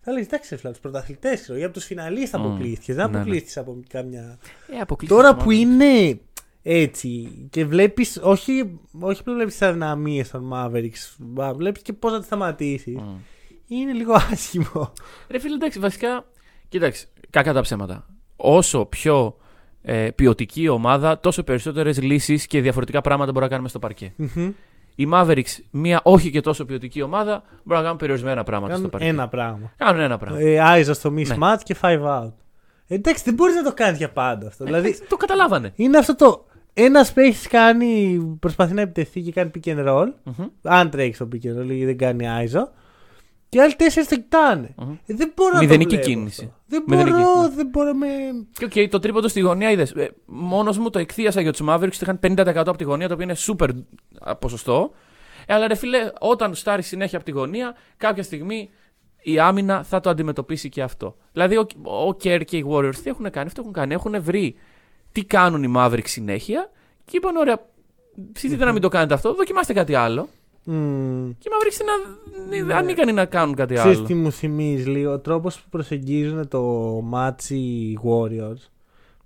[0.02, 1.60] Θα λέει εντάξει, έφλα τους πρωταθλητές, ξέρω.
[1.60, 2.46] Ή από τους φιναλίστες Μμ.
[2.46, 2.94] αποκλείστηκε.
[2.94, 3.18] Δεν Ναι, ναι.
[3.18, 4.38] αποκλείστηκε από κάμια.
[4.68, 5.54] Ε, αποκλείστηκε Τώρα το που Mavericks.
[5.56, 6.20] είναι
[6.64, 12.20] έτσι και βλέπεις, όχι, όχι που βλέπεις τι αδυναμίε των Mavericks, βλέπεις και πώς να
[12.20, 12.96] τι σταματήσεις.
[12.96, 13.16] Μμ.
[13.68, 14.94] Είναι λίγο άσχημο.
[15.30, 16.26] Ρε φίλε, εντάξει, βασικά.
[16.70, 18.06] Κοίταξε, κακά τα ψέματα.
[18.36, 19.38] Όσο πιο
[19.82, 24.14] ε, ποιοτική η ομάδα, τόσο περισσότερες λύσεις και διαφορετικά πράγματα μπορούμε να κάνουμε στο παρκέ.
[24.16, 24.52] Μμμ.
[24.96, 28.92] Οι Mavericks, μια όχι και τόσο ποιοτική ομάδα, μπορούν να κάνουν περιορισμένα πράγματα στο Κάνουν
[28.92, 29.08] παρκέ.
[29.08, 29.74] ένα πράγμα.
[29.78, 30.40] Κάνουν ένα πράγμα.
[30.40, 31.22] Ε, Άιζα στο Ναι.
[31.26, 32.32] mismatch και five out.
[32.88, 34.66] Ε, Εντάξει, δεν μπορείς να το κάνεις για πάντα αυτό.
[34.66, 35.72] Δηλαδή, Εντάξει, το καταλάβανε.
[35.76, 36.46] Είναι αυτό το.
[36.84, 40.08] Ένας παίχτη κάνει, προσπαθεί να επιτεθεί και κάνει pick and roll.
[40.24, 40.46] Μμμ.
[40.64, 42.72] Αν τρέχει στο pick and roll, γιατί δεν κάνει iso.
[43.50, 44.74] Και άλλοι τέσσερις το κοιτάνε.
[44.78, 44.92] Μμμ.
[45.06, 46.42] Ε, δεν μπορώ να Μηδενική το βλέπω κίνηση.
[46.44, 46.56] αυτό.
[46.68, 47.56] Δεν Μηδενική, μπορώ, ναι.
[47.56, 48.08] δεν μπορώ με.
[48.70, 49.92] Και οκ, το τρίποντο στη γωνία είδες.
[49.92, 53.26] Ε, Μόνος μου το εκθείασα για τους Mavericks, είχαν 50% από τη γωνία, το οποίο
[53.26, 53.70] είναι super
[54.20, 54.92] α, ποσοστό.
[55.46, 58.70] Ε, αλλά ρε φίλε, όταν σουτάρει συνέχεια από τη γωνία, κάποια στιγμή
[59.22, 61.16] η άμυνα θα το αντιμετωπίσει και αυτό.
[61.32, 63.94] Δηλαδή, ο, ο Kerr και οι Warriors τι έχουν κάνει, αυτό έχουν κάνει.
[63.94, 64.56] Έχουν βρει
[65.12, 66.70] τι κάνουν οι Mavericks συνέχεια
[67.06, 67.66] και είπαν: Ωραία,
[68.32, 70.28] ψηθείτε να μην το κάνετε αυτό, δοκιμάστε κάτι άλλο.
[70.64, 71.30] Μμμ.
[71.38, 72.74] Και οι Mavericks είναι Ναι.
[72.74, 74.06] α- ανίκανοι να κάνουν κάτι Ξέρεις άλλο.
[74.06, 75.12] τι μου θυμίζει λίγο.
[75.12, 78.68] Ο τρόπος που προσεγγίζουν το match οι Warriors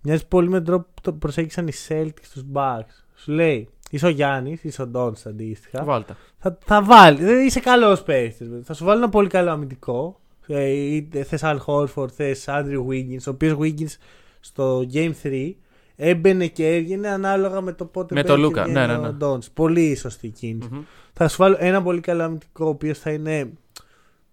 [0.02, 3.04] μοιάζει πολύ με τον τρόπο που το προσέγγισαν οι Celtics στους Bucks.
[3.16, 5.84] Σου λέει, είσαι ο Γιάννης, είσαι ο Ντόντ αντίστοιχα.
[5.84, 6.18] Βάλτα.
[6.38, 7.24] Θα, θα βάλει.
[7.24, 8.48] Δεν είσαι καλός παίχτης.
[8.64, 10.20] Θα σου βάλει ένα πολύ καλό αμυντικό.
[10.48, 13.24] Ε, είτε θες Al Horford, θες Andrew Wiggins.
[13.28, 13.98] Ο οποίος Wiggins
[14.40, 15.56] στο Game 3
[15.96, 18.64] έμπαινε και έβγαινε ανάλογα με το πότε Με παίζει το και Λούκα.
[18.64, 19.18] βγαίνει Ναι, ναι, ο ναι.
[19.22, 19.52] Doncic.
[19.54, 20.70] Πολύ σωστή κίνηση.
[20.72, 20.82] Μμμ.
[21.14, 23.52] Θα σου βάλω ένα πολύ καλό αμυντικό ο οποίος θα είναι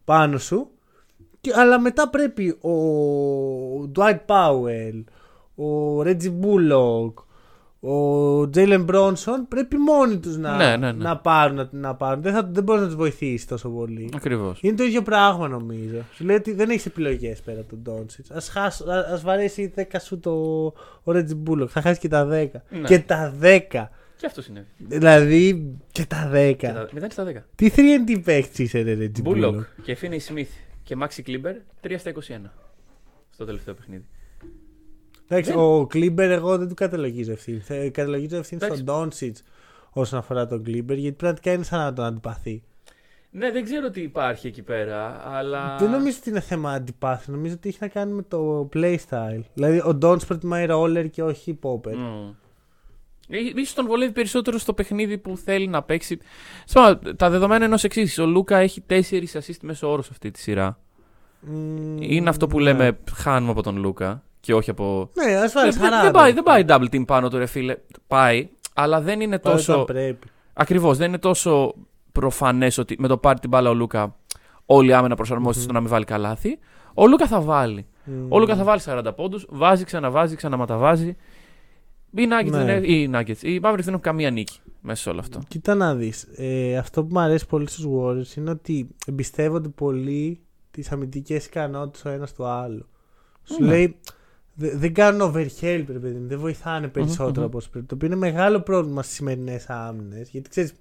[0.05, 0.69] πάνω σου.
[1.41, 5.05] Και, αλλά μετά πρέπει ο Dwight Powell,
[5.65, 7.13] ο Reggie Bullock,
[7.83, 11.03] ο Jalen Bronson πρέπει μόνοι τους να, Ναι, ναι, ναι.
[11.05, 11.57] να πάρουν.
[11.57, 12.23] Να, να πάρουν.
[12.23, 14.11] Δεν, θα, δεν μπορεί να τους βοηθήσει τόσο πολύ.
[14.17, 14.59] Ακριβώς.
[14.63, 16.05] Είναι το ίδιο πράγμα νομίζω.
[16.15, 18.31] Σου λέει ότι δεν έχεις επιλογές πέρα από τον Ντόνσιτς.
[18.55, 18.63] Α
[19.13, 20.31] ας βαρέσει 10 σουτ
[21.03, 21.69] ο Reggie Bullock.
[21.69, 22.49] Θα χάσει και τα 10.
[22.71, 22.81] Ναι.
[22.87, 23.89] Και τα 10.
[24.17, 24.67] Και αυτό συνέβη.
[24.79, 26.55] Δηλαδή και τα 10.
[26.59, 27.45] Και τα- Μετά στα 10.
[27.55, 29.55] Τι 3&D παίχτη είσαι, ρε Reggie Bullock.
[29.55, 30.47] Bullock και Finney Smith
[30.83, 31.55] και Maxi Kleber
[31.87, 32.51] 3 στα 21.
[33.31, 34.05] Στο τελευταίο παιχνίδι.
[35.33, 37.59] Εντάξει, Δεν- ο Κλίμπερ εγώ δεν του καταλογίζω ευθύνη.
[37.59, 38.83] Θε- Καταλογίζω ευθύνη στον Εντάξει.
[38.85, 39.43] Ντόνσιτς
[39.91, 42.63] όσον αφορά τον Κλίμπερ γιατί πραγματικά είναι σαν να τον αντιπαθεί.
[43.31, 45.77] Ναι, δεν ξέρω τι υπάρχει εκεί πέρα, αλλά.
[45.79, 47.33] Δεν νομίζω ότι είναι θέμα αντιπάθεια.
[47.35, 49.41] Νομίζω ότι έχει να κάνει με το playstyle.
[49.55, 51.93] Δηλαδή ο Ντόνσιτς προτιμάει ρόλερ και όχι popper.
[51.95, 52.35] Mm.
[53.55, 56.19] Ίσως τον βολεύει περισσότερο στο παιχνίδι που θέλει να παίξει.
[56.65, 58.19] Σπάω, τα δεδομένα ενό εξής.
[58.19, 60.79] Ο Λούκα έχει 4 assist μέσω όρο σε αυτή τη σειρά.
[61.41, 62.63] Μμμ, Είναι αυτό που ναι.
[62.63, 65.11] λέμε χάνουμε από τον Λούκα και όχι από.
[65.27, 65.73] Ναι, ασφαλώ.
[65.73, 67.77] δεν, δεν, πάει, δεν πάει double team πάνω του, ρε φίλε.
[68.07, 69.73] Πάει, αλλά δεν είναι τόσο.
[69.73, 69.85] τόσο.
[69.85, 70.27] πρέπει.
[70.53, 71.75] Ακριβώς, δεν είναι τόσο
[72.13, 74.17] προφανές ότι με το πάρει την μπάλα ο Λούκα
[74.67, 76.59] όλη η άμενα προσαρμόζεται στο να μην βάλει καλάθι.
[76.95, 77.87] Ο Λούκα θα βάλει.
[78.05, 78.27] Μμμ.
[78.33, 81.17] Ο Λούκα θα βάλει 40 πόντους, βάζει, ξαναβάζει, ξαναματαβάζει.
[82.15, 82.59] Οι Nuggets, Ναι.
[82.65, 85.41] δεν, έχουν- οι, Nuggets, οι Mavericks δεν έχουν καμία νίκη μέσα σε όλο αυτό.
[85.49, 86.23] Κοίτα να δεις.
[86.37, 92.05] Ε, αυτό που μου αρέσει πολύ στους Warriors είναι ότι εμπιστεύονται πολύ τις αμυντικές ικανότητες
[92.05, 92.87] ο ένας του άλλου.
[93.45, 93.69] Σου Ναι.
[93.69, 93.97] λέει.
[94.61, 96.29] Δε- δεν κάνουν overhelp, ρε παιδί μου.
[96.29, 97.45] Δεν βοηθάνε περισσότερο μμμ.
[97.47, 97.87] από όσο πρέπει.
[97.87, 100.29] Το οποίο είναι μεγάλο πρόβλημα στις σημερινές άμυνες.
[100.31, 100.73] Γιατί ξέρεις,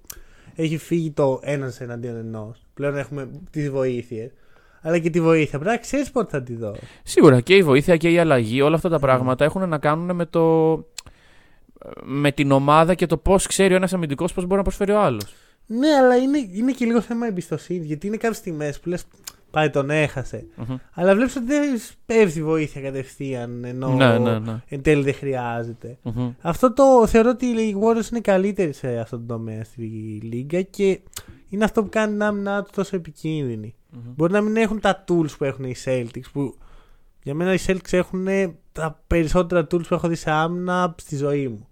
[0.54, 2.62] έχει φύγει το ένας εναντίον ενός.
[2.74, 4.30] Πλέον έχουμε τις βοήθειες.
[4.82, 5.58] Αλλά και τη βοήθεια.
[5.58, 6.80] Πρέπει να ξέρεις πότε θα τη δώσει.
[7.02, 10.26] Σίγουρα και η βοήθεια και η αλλαγή, όλα αυτά τα πράγματα έχουν να κάνουν με
[10.26, 10.74] το.
[12.04, 15.00] με την ομάδα και το πώς ξέρει ο ένας αμυντικός πώς μπορεί να προσφέρει ο
[15.00, 15.34] άλλος.
[15.66, 17.86] Ναι, αλλά είναι, είναι και λίγο θέμα εμπιστοσύνης.
[17.86, 19.04] Γιατί είναι κάποιες στιγμές που λες.
[19.50, 20.46] Πάει, τον έχασε.
[20.92, 24.62] Αλλά βλέπεις ότι δεν πέφτει βοήθεια κατευθείαν ενώ Ναι, ναι, ναι.
[24.68, 25.98] εν τέλει δεν χρειάζεται.
[26.02, 26.32] Μμμ.
[26.40, 29.82] Αυτό το θεωρώ ότι οι Warriors είναι καλύτεροι σε αυτό το τομέα στη
[30.22, 31.00] Λίγκα και
[31.48, 33.74] είναι αυτό που κάνει την άμυνά του τόσο επικίνδυνη.
[33.90, 34.00] Μμμ.
[34.16, 36.54] Μπορεί να μην έχουν τα tools που έχουν οι Celtics που
[37.22, 38.26] για μένα οι Celtics έχουν
[38.72, 41.68] τα περισσότερα tools που έχω δει σε άμυνα στη ζωή μου.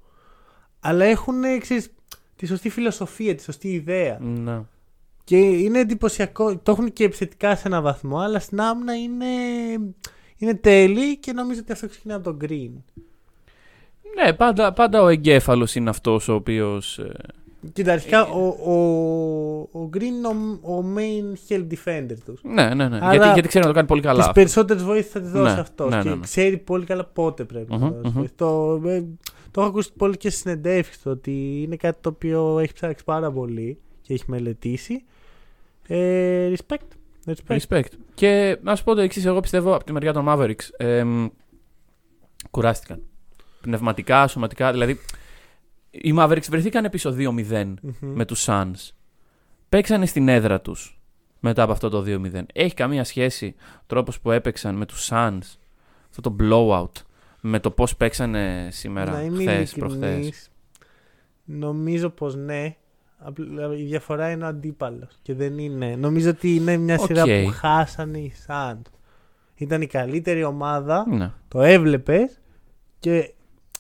[0.81, 1.91] Αλλά έχουν ξέρεις,
[2.37, 4.19] τη σωστή φιλοσοφία, τη σωστή ιδέα.
[5.31, 5.41] Ναι.
[5.41, 6.57] Και είναι εντυπωσιακό.
[6.59, 9.25] Το έχουν και επιθετικά σε έναν βαθμό, αλλά στην άμυνα είναι,
[10.37, 12.71] είναι τέλειοι και νομίζω ότι αυτό ξεκινάει από τον Green.
[14.25, 17.01] Ναι, πάντα, πάντα ο εγκέφαλος είναι αυτός ο οποίος
[17.73, 20.27] Κοίτα, αρχικά Ε, ο, ο, ο Green είναι
[20.63, 22.41] ο, ο main hell defender τους.
[22.43, 22.97] Ναι, ναι, ναι.
[22.97, 24.23] Άρα- γιατί, γιατί ξέρει να το κάνει πολύ καλά.
[24.25, 25.91] Τις περισσότερες βοήθειες θα τη δώσει Ναι, αυτός.
[25.91, 26.21] ναι, και ναι, ναι.
[26.21, 28.13] ξέρει πολύ καλά πότε πρέπει Μμμ, να δώσει μμμ.
[28.13, 28.33] βοήθεια.
[28.37, 29.05] Το, ε,
[29.51, 33.05] το έχω ακούσει πολύ και στι συνεντεύξεις του ότι είναι κάτι το οποίο έχει ψάξει
[33.05, 35.05] πάρα πολύ και έχει μελετήσει.
[35.91, 36.87] Ε, respect.
[37.27, 37.59] respect.
[37.59, 37.93] Respect.
[38.15, 40.69] Και να σου πω το εξής, εγώ πιστεύω από τη μεριά των Mavericks.
[40.77, 41.29] εμ,
[42.51, 43.03] κουράστηκαν.
[43.61, 44.73] Πνευματικά, σωματικά.
[44.73, 44.99] Δηλαδή,
[45.91, 47.93] οι Mavericks βρεθήκαν πίσω 2-0 Μμμ.
[48.01, 48.91] με τους Suns.
[49.69, 51.01] Παίξανε στην έδρα τους
[51.41, 52.43] μετά από αυτό το 2-0.
[52.53, 55.57] Έχει καμία σχέση ο τρόπος που έπαιξαν με τους Suns,
[56.09, 57.03] αυτό το blowout,
[57.41, 60.51] με το πώς παίξανε σήμερα, να είμαι χθες, προχθές; ειλικρινής,
[61.45, 62.77] νομίζω πως ναι.
[63.19, 65.19] Απλά Η διαφορά είναι ο αντίπαλος.
[65.23, 65.97] Και δεν είναι.
[65.97, 67.29] Νομίζω ότι είναι μια σειρά Οκ.
[67.45, 68.83] που χάσανε οι Suns.
[69.55, 71.07] Ήταν η καλύτερη ομάδα.
[71.09, 71.31] Ναι.
[71.49, 72.41] Το έβλεπες
[72.99, 73.33] και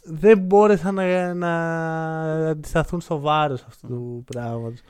[0.05, 4.81] δεν μπόρεσαν να, να αντισταθούν στο βάρος αυτού του πράγματος.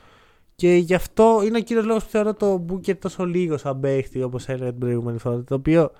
[0.55, 4.23] Και γι' αυτό είναι ο κύριος λόγος που θεωρώ το Booker τόσο λίγο σαν παίχτη,
[4.23, 5.43] όπως έλεγα την προηγούμενη φορά.
[5.43, 5.91] Το οποίο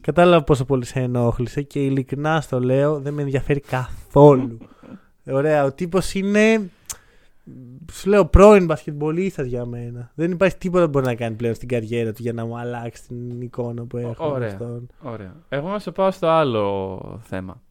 [0.00, 4.58] κατάλαβα πόσο πολύ σε ενόχλησε και ειλικρινά στο λέω, δεν με ενδιαφέρει καθόλου.
[5.26, 6.70] Ωραία, ο τύπος είναι.
[7.92, 10.10] Σου λέω πρώην μπασκετμπολίστας για μένα.
[10.14, 13.06] Δεν υπάρχει τίποτα που μπορεί να κάνει πλέον στην καριέρα του για να μου αλλάξει
[13.08, 14.24] την εικόνα που έχω.
[14.28, 14.48] με Ωραία.
[14.48, 14.88] αυτόν.
[15.02, 15.34] Ωραία.
[15.48, 17.62] Εγώ να σε πάω στο άλλο θέμα.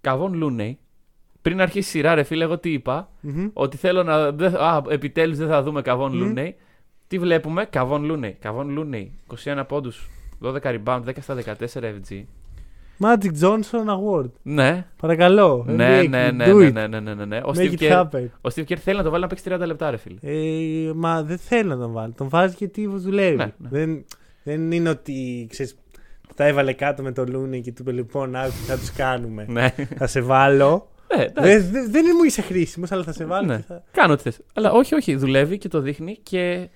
[0.00, 0.78] Καβόν Λούνεϊ.
[1.42, 3.08] Πριν αρχίσει η σειρά, ρε φίλε, εγώ τι είπα.
[3.20, 3.48] Μμμ.
[3.52, 4.30] Ότι θέλω να.
[4.30, 6.18] δεν- Α, επιτέλους δεν θα δούμε Καβόν Μμ.
[6.18, 6.56] Λούνεϊ.
[7.06, 8.32] Τι βλέπουμε, Καβόν Λούνεϊ.
[8.40, 9.12] Καβόν Λούνεϊ.
[9.26, 10.08] 21 πόντους,
[10.40, 12.24] 12 rebound, 10 στα 14 FG.
[13.00, 14.30] Magic Johnson Award.
[14.42, 15.64] Ναι, Παρακαλώ.
[15.68, 16.72] ναι, NBA, ναι, ναι, do ναι, it.
[16.72, 17.36] ναι, ναι, ναι, ναι, ναι.
[17.36, 18.26] Ο Make Steve it Kerr, happen.
[18.40, 20.18] ο Steve Kerr θέλει να το βάλει να παίξει 30 λεπτά, ρε φίλε.
[20.20, 22.12] Ε, μα δεν θέλει να τον βάλει.
[22.12, 23.36] Τον βάζει γιατί δουλεύει.
[23.36, 23.68] Ναι, ναι.
[23.68, 24.04] Δεν,
[24.42, 25.78] δεν είναι ότι ξέρεις,
[26.34, 29.46] τα έβαλε κάτω με τον Λούνι και του είπε λοιπόν άκου τι θα τους κάνουμε.
[29.48, 29.68] Ναι.
[29.96, 30.88] θα σε βάλω.
[31.16, 31.58] Ναι, εντάξει.
[31.58, 33.46] δεν, δεν, δεν μου είσαι χρήσιμος, αλλά θα σε βάλω.
[33.46, 33.56] Ναι.
[33.56, 33.82] και θα...
[33.92, 34.40] Κάνω ό,τι θες.
[34.54, 36.68] Αλλά όχι, όχι, δουλεύει και το δείχνει και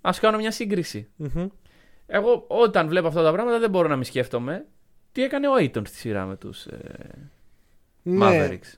[0.00, 1.08] ας κάνω μια σύγκριση.
[1.16, 1.46] Μμμ.
[2.06, 4.64] Εγώ όταν βλέπω αυτά τα πράγματα δεν μπορώ να μην σκέφτομαι
[5.14, 6.78] τι έκανε ο Aiton στη σειρά με τους ε,
[8.02, 8.26] Ναι.
[8.28, 8.72] Mavericks;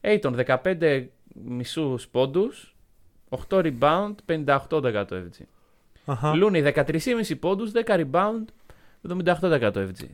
[0.00, 1.06] Aiton 15
[1.44, 2.76] μισούς πόντους,
[3.48, 4.58] 8 rebound, 58%
[5.10, 5.40] FG.
[6.04, 6.34] Αχα.
[6.34, 8.44] Λούνι 13,5 πόντους, 10 rebound,
[9.08, 10.04] 78% FG.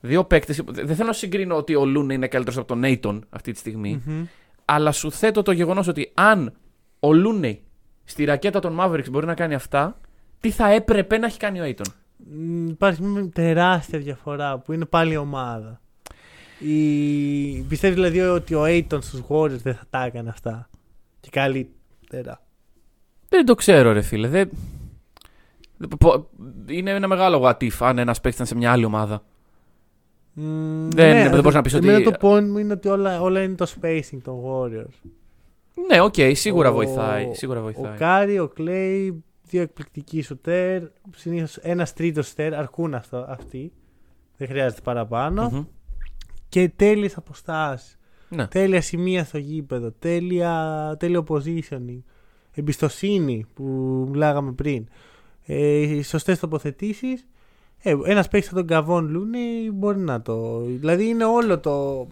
[0.00, 3.52] Δύο παίκτες, δεν θέλω να συγκρίνω ότι ο Λούνι είναι καλύτερος από τον Aiton αυτή
[3.52, 4.24] τη στιγμή, Μμμ.
[4.64, 6.52] αλλά σου θέτω το γεγονός ότι αν
[7.00, 7.62] ο Λούνι
[8.04, 10.00] στη ρακέτα των Mavericks μπορεί να κάνει αυτά,
[10.40, 11.92] τι θα έπρεπε να έχει κάνει ο Aiton.
[12.26, 15.80] Μ, Υπάρχει μια τεράστια διαφορά που είναι πάλι η ομάδα.
[16.58, 17.60] Η...
[17.68, 20.68] Πιστεύεις δηλαδή ότι ο Aiton στους Warriors δεν θα τα έκανε αυτά;
[21.20, 22.42] Και καλύτερα.
[23.28, 24.28] Δεν το ξέρω, ρε φίλε.
[24.28, 24.50] Δεν...
[25.76, 26.30] δεν- πο-
[26.68, 29.22] Είναι ένα μεγάλο what if αν ένας παίκτης ήταν σε μια άλλη ομάδα.
[30.32, 33.42] Μ, Δεν- δεν μπορείς να πεις ότι- εμένα το point μου είναι ότι όλα, όλα
[33.42, 35.10] είναι το spacing των Warriors.
[35.90, 37.30] Ναι, οκ, σίγουρα Ο- βοηθάει.
[37.34, 37.96] Σίγουρα Ο βοηθάει.
[37.96, 40.82] Κάρι, ο Κλέη, δύο εκπληκτικοί σουτέρ.
[41.16, 43.72] Συνήθως ένας τρίτος σουτέρ αρκούν αυτό, αυτοί.
[44.36, 45.48] Δεν χρειάζεται παραπάνω.
[45.52, 45.64] Μμμ.
[46.48, 47.98] Και τέλειες αποστάσεις.
[48.28, 48.46] Ναι.
[48.46, 49.92] Τέλεια σημεία στο γήπεδο.
[49.98, 52.02] Τέλεια, τέλειο positioning.
[52.52, 53.64] Εμπιστοσύνη που
[54.10, 54.86] μιλάγαμε πριν.
[55.46, 57.26] Ε, Σωστές τοποθετήσεις.
[57.82, 60.60] Ε, ένας παίκτης σαν τον Καβόν Λούνι μπορεί να το.
[60.60, 62.06] Δηλαδή είναι όλο το.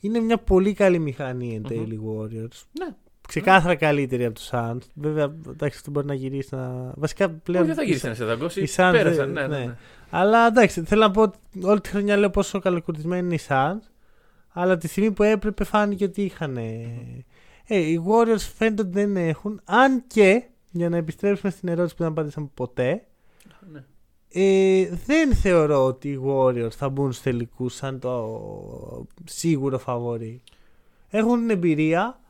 [0.00, 2.62] Είναι μια πολύ καλή μηχανή εν τέλει Warriors.
[2.78, 2.94] Ναι.
[3.28, 4.78] Ξεκάθαρα καλύτερη από τους Suns.
[4.94, 6.92] Βέβαια, εντάξει, αυτό μπορεί να γυρίσει να.
[6.96, 7.62] Βασικά πλέον.
[7.64, 8.60] Όχι, δεν θα γυρίσει να σε δαγκώσει.
[8.62, 9.14] οι Suns Πέρασαν.
[9.14, 9.64] δεν- Ναι, ναι, ναι.
[9.64, 9.76] ναι.
[10.10, 13.88] Αλλά εντάξει, θέλω να πω ότι όλη τη χρονιά λέω πόσο καλοκουρδισμένοι είναι οι Suns.
[14.52, 16.56] Αλλά τη στιγμή που έπρεπε φάνηκε ότι είχαν.
[16.56, 19.60] Ε, οι Warriors φαίνεται ότι δεν έχουν.
[19.64, 23.04] Αν και, για να επιστρέψουμε στην ερώτηση που δεν απαντήσαμε ποτέ,
[23.72, 23.84] Ναι.
[24.28, 28.40] ε, δεν θεωρώ ότι οι Warriors θα μπουν στους τελικούς σαν το
[29.24, 30.42] σίγουρο φαβορή.
[31.08, 32.20] Έχουν την εμπειρία,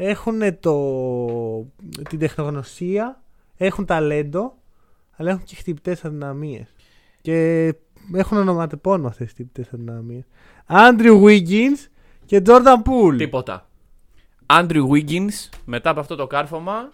[0.00, 0.74] έχουν το,
[2.08, 3.22] την τεχνογνωσία,
[3.56, 4.54] έχουν ταλέντο,
[5.16, 6.74] αλλά έχουν και χτυπητές αδυναμίες.
[7.20, 7.74] Και
[8.14, 10.24] έχουν ονοματεπώνυμο αυτές τις χτυπητές αδυναμίες.
[10.68, 11.86] Andrew Wiggins
[12.24, 13.16] και Jordan Poole.
[13.16, 13.68] Τίποτα.
[14.46, 16.92] Andrew Wiggins, μετά από αυτό το κάρφωμα.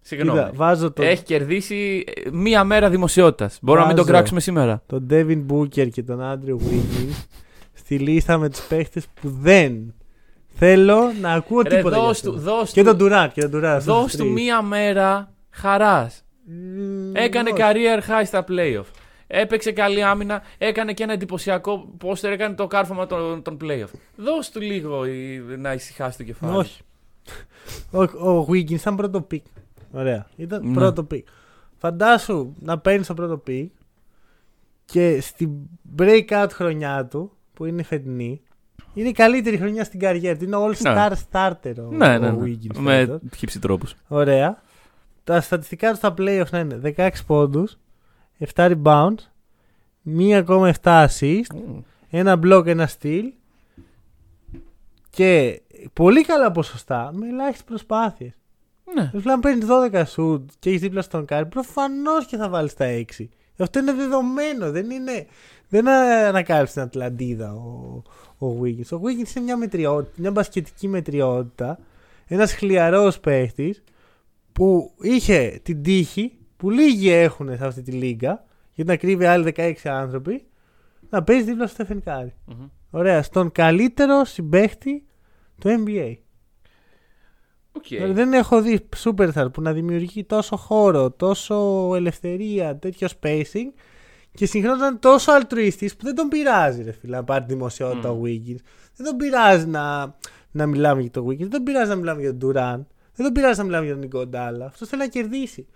[0.00, 0.38] Συγγνώμη.
[0.38, 3.58] Κοίτα, βάζω τον, Έχει κερδίσει ε, μία μέρα δημοσιότητας.
[3.62, 4.14] Μπορούμε να μην το Βάζω.
[4.16, 4.82] κράξουμε σήμερα.
[4.86, 7.24] τον Devin Booker και τον Andrew Wiggins
[7.72, 9.94] στη λίστα με τους παίχτες που δεν
[10.58, 11.96] θέλω να ακούω Ρε, τίποτα.
[11.96, 12.34] για δώσ' αυτούς.
[12.34, 13.64] του, δώσ' Και του, τον Durant και τον Durant.
[13.64, 14.32] αυτούς δώσ' τους του τρεις.
[14.32, 16.22] μία μέρα χαράς.
[16.44, 17.62] Μμμ, Έκανε όχι.
[17.62, 18.84] career high στα playoff.
[19.26, 23.88] Έπαιξε καλή άμυνα, έκανε και ένα εντυπωσιακό πόστερ, έκανε το κάρφωμα των, των playoff.
[24.16, 26.56] Δώσ' του λίγο η- να ησυχάσει το κεφάλι.
[26.56, 26.80] Όχι.
[27.90, 29.44] Ο, ο Wiggins ήταν πρώτο pick.
[29.92, 30.26] Ωραία.
[30.36, 30.74] Ήταν Ναι.
[30.74, 31.26] πρώτο pick.
[31.76, 33.72] Φαντάσου να παίρνει το πρώτο pick
[34.84, 35.50] και στην
[35.98, 38.40] breakout χρονιά του, που είναι η φετινή,
[38.94, 40.44] Είναι η καλύτερη χρονιά στην καριέρα του.
[40.44, 42.36] Είναι all-star starter ο, Ναι, ο ναι, ναι.
[42.42, 43.20] Wiggins Με φέτος.
[43.36, 43.94] χύψη τρόπους.
[44.08, 44.62] Ωραία.
[45.24, 47.78] Τα στατιστικά του στα playoffs να είναι 16 πόντους,
[48.54, 49.14] 7 rebounds,
[50.18, 51.42] 1,7 assist,
[52.10, 53.22] ένα block, ένα steal
[55.10, 55.60] και
[55.92, 58.32] πολύ καλά ποσοστά με ελάχιστες προσπάθειες.
[58.94, 59.08] Ναι.
[59.10, 62.84] Δηλαδή, αν παίρνει 12 σουτ και έχεις δίπλα στον Κάρι, προφανώς και θα βάλεις τα
[62.84, 63.28] 6.
[63.58, 64.70] Αυτό είναι δεδομένο.
[64.70, 65.26] Δεν είναι.
[65.68, 68.02] Δεν ανακάλυψε την Ατλαντίδα ο,
[68.38, 68.98] ο Wiggins.
[68.98, 71.78] Ο Wiggins είναι μια μετριότητα, μια μπασκετική μετριότητα.
[72.26, 73.82] Ένας χλιαρός παίχτης
[74.52, 79.54] που είχε την τύχη που λίγοι έχουν σε αυτή τη λίγκα, γιατί να κρύβει άλλοι
[79.56, 80.46] 16 άνθρωποι,
[81.10, 82.34] να παίζει δίπλα στο Στέφεν Κάρι.
[82.46, 82.66] Μμμ.
[82.90, 85.04] Ωραία, στον καλύτερο συμπαίχτη
[85.58, 86.14] του NBA.
[87.78, 87.86] Οκ.
[87.88, 93.72] Δηλαδή, δεν έχω δει superstar που να δημιουργεί τόσο χώρο, τόσο ελευθερία, τέτοιο spacing
[94.34, 97.52] και συγχρόνως να είναι τόσο altruistής που δεν τον πειράζει ρε φίλε να πάρει τη
[97.52, 98.20] δημοσιότητα Μμ.
[98.20, 98.60] ο Wiggins.
[98.96, 100.14] Δεν τον πειράζει να,
[100.50, 103.32] να μιλάμε για τον Wiggins, δεν τον πειράζει να μιλάμε για τον Durant, δεν τον
[103.32, 104.66] πειράζει να μιλάμε για τον Νικοντάλα.
[104.66, 105.66] Αυτό θέλει να κερδίσει.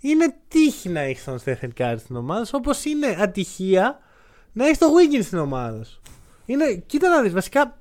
[0.00, 3.98] Είναι τύχη να έχεις τον Stephen Curry στην ομάδα σου, όπως είναι ατυχία
[4.52, 6.00] να έχεις τον Wiggins στην ομάδα σου.
[6.46, 7.78] Είναι, κοίτα να δεις, βασικά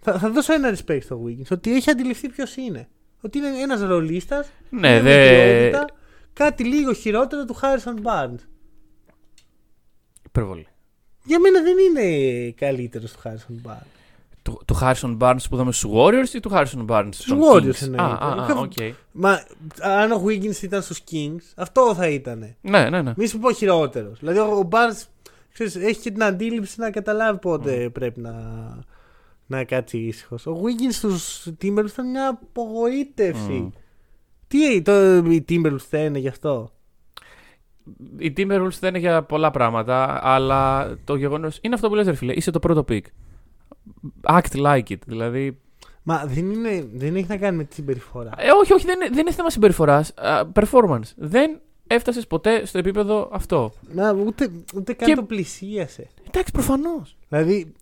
[0.00, 2.88] θα, θα δώσω ένα respect στο Wiggins, ότι έχει αντιληφθεί ποιος είναι.
[3.20, 4.48] Ότι είναι ένας ρολίστας.
[4.70, 5.70] Ναι, δε.
[6.32, 8.38] Κάτι λίγο χειρότερο του Harrison Barnes.
[10.26, 10.66] Υπερβολή.
[11.24, 13.86] Για μένα δεν είναι καλύτερος του Harrison Barnes.
[14.42, 17.62] Του, του Harrison Barnes που είδαμε στους Warriors ή του Harrison Barnes Στους των Warriors
[17.74, 17.82] Kings?
[17.82, 18.02] εννοείται.
[18.02, 18.72] Α, α, α, Είχα- οκ.
[19.12, 19.42] Μα
[19.80, 22.54] αν ο Wiggins ήταν στους Kings, αυτό θα ήταν.
[22.60, 23.12] Ναι, ναι, ναι.
[23.16, 24.18] Μη σου πω χειρότερος.
[24.18, 25.02] Δηλαδή ο, ο Barnes
[25.52, 28.32] ξέρεις, έχει και την αντίληψη να καταλάβει πότε πρέπει να,
[29.50, 30.46] να κάτσει ήσυχος.
[30.46, 33.52] Ο Wiggins στους Timberwolves ήταν μια απογοήτευση.
[33.52, 33.68] Μμ.
[34.48, 36.72] Τι το, οι Timberwolves φταίνε γι' αυτό;
[38.18, 42.14] Οι Timberwolves δεν είναι για πολλά πράγματα, αλλά το γεγονό είναι αυτό που λες ρε
[42.14, 42.32] φίλε.
[42.32, 43.00] Είσαι το πρώτο pick.
[44.28, 44.98] Act like it.
[45.06, 45.58] Δηλαδή.
[46.02, 48.30] Μα δεν, είναι, δεν έχει να κάνει με τη συμπεριφορά.
[48.36, 50.14] Ε, όχι, όχι, δεν, είναι- δεν είναι θέμα συμπεριφοράς.
[50.54, 51.12] Performance.
[51.16, 53.72] Δεν έφτασες ποτέ στο επίπεδο αυτό.
[53.94, 56.08] Μα ούτε, ούτε καν Και- το πλησίασε.
[56.26, 57.16] Εντάξει, προφανώς.
[57.28, 57.72] Δηλαδή,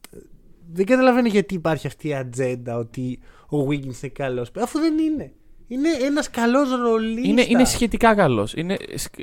[0.73, 4.51] δεν καταλαβαίνω γιατί υπάρχει αυτή η ατζέντα ότι ο Wiggins είναι καλός.
[4.61, 5.33] Αφού δεν είναι.
[5.69, 7.29] Είναι ένας καλός ρολίστα.
[7.29, 8.53] Είναι, είναι σχετικά καλός.
[8.55, 9.21] Είναι, σκ-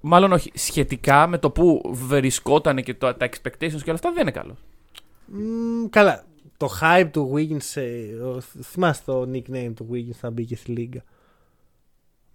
[0.00, 0.50] μάλλον όχι.
[0.54, 4.58] Σχετικά με το που βρισκόταν και το, τα expectations και όλα αυτά δεν είναι καλός.
[5.26, 6.24] Μμμ, καλά.
[6.56, 7.80] Το hype του Wiggins.
[7.80, 11.02] ε, ο- θυμάσαι το nickname του Wiggins θα μπήκε στη λίγα.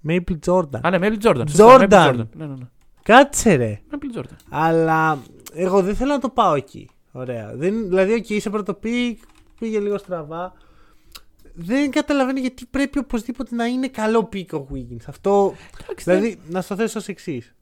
[0.08, 0.80] Maple Jordan.
[0.82, 1.44] Α, ναι, Maple Jordan.
[1.58, 1.90] Jordan.
[1.90, 2.28] Maple Jordan.
[2.36, 2.68] Ναι, ναι, ναι.
[3.04, 3.82] Κάτσε ρε.
[3.92, 4.36] Maple Jordan.
[4.50, 5.18] Αλλά
[5.54, 6.90] εγώ δεν θέλω να το πάω εκεί.
[7.18, 7.52] Ωραία.
[7.56, 9.20] Δεν, δηλαδή, οκ, είσαι πρώτο pick,
[9.60, 10.54] πήγε λίγο στραβά.
[11.54, 15.04] Δεν καταλαβαίνω γιατί πρέπει οπωσδήποτε να είναι καλό pick ο Wiggins.
[15.08, 15.54] Αυτό.
[15.84, 17.56] Εντάξει, δεν- Δηλαδή, να στο θέσω ως εξής.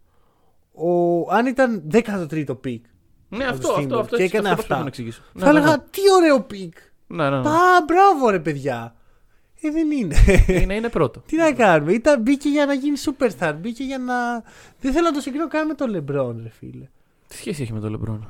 [1.32, 2.86] Αν ήταν 13ο pick,
[3.30, 4.76] Ναι, από αυτό, τους αυτό, Timberwolves αυτό, και έτσι, έκανε αυτό αυτά.
[4.76, 5.22] προσπαθώ να εξηγήσω.
[5.34, 6.74] θα Ναι, ναι, έλεγα τι ωραίο pick.
[7.08, 7.24] ναι.
[7.24, 7.50] Ναι, ναι, ναι.
[7.50, 7.54] Α,
[7.88, 8.96] μπράβο ρε παιδιά.
[9.62, 10.16] Ε, δεν είναι.
[10.62, 11.20] είναι, είναι πρώτο.
[11.26, 11.94] Τι να κάνουμε.
[11.94, 13.54] Ήταν, μπήκε για να γίνει superstar.
[13.60, 14.44] Μπήκε για να.
[14.80, 16.90] Δεν θέλω να το συγκρίνω καν με τον LeBron, ρε φίλε.
[17.28, 18.28] Τι σχέση έχει με τον Λεμπρόν.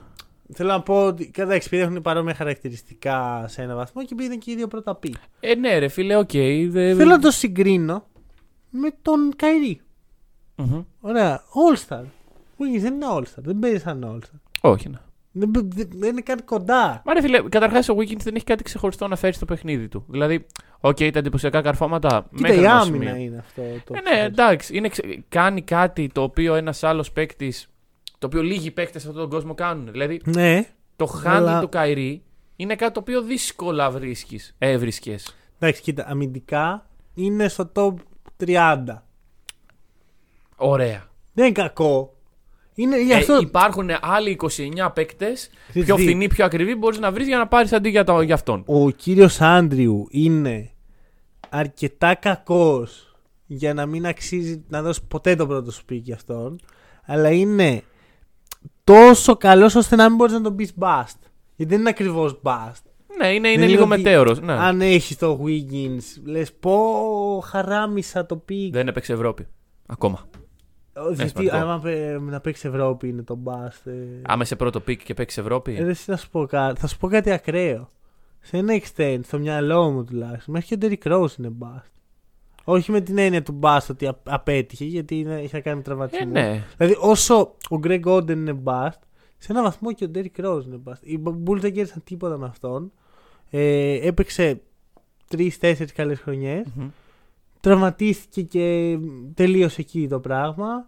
[0.53, 4.39] Θέλω να πω ότι κατά επειδή έχουν παρόμοια χαρακτηριστικά σε ένα βαθμό και επειδή ήταν
[4.39, 5.15] και οι δύο πρώτα pick.
[5.39, 6.31] Ε, ναι, ρε φίλε, οκ.
[6.67, 8.07] δε- Θέλω να το συγκρίνω
[8.69, 9.81] με τον Kyrie.
[10.55, 10.81] Μμμ.
[11.01, 11.41] Ωραία.
[11.41, 12.01] All Star.
[12.57, 13.37] Wiggins δεν είναι All Star.
[13.37, 14.39] Δεν παίζει σαν All Star.
[14.71, 14.97] Όχι, ναι.
[15.31, 17.01] Δεν, μπαι- δεν, δεν είναι καν κοντά.
[17.05, 20.05] Μα ρε φίλε, καταρχάς ο Wiggins δεν έχει κάτι ξεχωριστό να φέρει στο παιχνίδι του.
[20.07, 20.45] Δηλαδή,
[20.79, 22.07] οκ, τα εντυπωσιακά καρφώματα.
[22.35, 23.23] Κοίτα, μέχρι η ενός άμυνα σημείου.
[23.25, 23.61] είναι αυτό.
[23.85, 24.77] Το Ε, ναι, εντάξει.
[24.77, 27.67] Είναι, ξε- κάνει κάτι το οποίο ένας άλλος παίκτης.
[28.23, 29.91] Το οποίο λίγοι παίκτες σε αυτόν τον κόσμο κάνουν.
[29.91, 30.65] Δηλαδή, Ναι.
[30.95, 32.23] το χάνει Αλλά- το Καϊρή
[32.55, 34.55] είναι κάτι το οποίο δύσκολα βρίσκεις.
[34.57, 35.35] Έβρισκες.
[35.59, 37.93] Εντάξει, κοίτα, αμυντικά είναι στο top
[38.37, 39.05] 30.
[40.55, 41.03] Ωραία.
[41.33, 42.13] Δεν είναι κακό.
[42.73, 43.39] Είναι γι' Ε, αυτό.
[43.41, 47.47] υπάρχουν άλλοι 29 παίκτες, Ξέρεις πιο τι, φθηνοί, πιο ακριβοί, μπορείς να βρεις για να
[47.47, 48.63] πάρεις αντί για, το, για αυτόν.
[48.65, 50.71] Ο κύριος Άντριου είναι
[51.49, 56.59] αρκετά κακός για να μην αξίζει να δώσει ποτέ το πρώτο σου pick για αυτόν.
[57.05, 57.83] Αλλά είναι
[58.83, 61.17] τόσο καλός ώστε να μην μπορείς να τον πεις bust.
[61.55, 62.81] Γιατί δεν είναι ακριβώς bust.
[63.17, 64.41] Ναι, είναι, είναι Δεν λίγο ότι μετέωρος.
[64.41, 64.53] Ναι.
[64.53, 66.73] Αν έχεις το Wiggins, λες πως
[67.45, 68.73] χαράμισα το pick.
[68.73, 69.47] Δεν έπαιξε Ευρώπη.
[69.85, 70.25] Ακόμα.
[71.13, 71.55] Γιατί σημαντικό.
[71.55, 73.81] άμα παι- να παίξει Ευρώπη είναι το bust.
[73.91, 73.91] Ε.
[74.21, 75.75] Άμα είσαι πρώτο pick και παίξεις Ευρώπη.
[75.75, 76.79] Ε, ρε, εσύ να σου πω κάτι.
[76.79, 77.89] Θα σου πω κάτι ακραίο.
[78.39, 81.91] Σε ένα extent, στο μυαλό μου τουλάχιστον, μέχρι και ο Derrick Rose είναι bust.
[82.63, 85.81] Όχι με την έννοια του bust ότι α- απέτυχε, γιατί είναι, είχε να κάνει με
[85.81, 86.31] ε, τραυματισμό.
[86.31, 86.63] ναι.
[86.77, 88.99] Δηλαδή, όσο ο Greg Oden είναι bust,
[89.37, 90.99] σε ένα βαθμό και ο Derrick Rose είναι bust.
[91.01, 92.91] Οι Bulls δεν κέρδισαν τίποτα με αυτόν.
[93.49, 94.61] Ε, έπαιξε
[95.27, 96.65] τρει-τέσσερι καλές χρονιές.
[96.75, 96.87] Μμμ.
[97.59, 98.97] Τραυματίστηκε και
[99.33, 100.87] τελείωσε εκεί το πράγμα.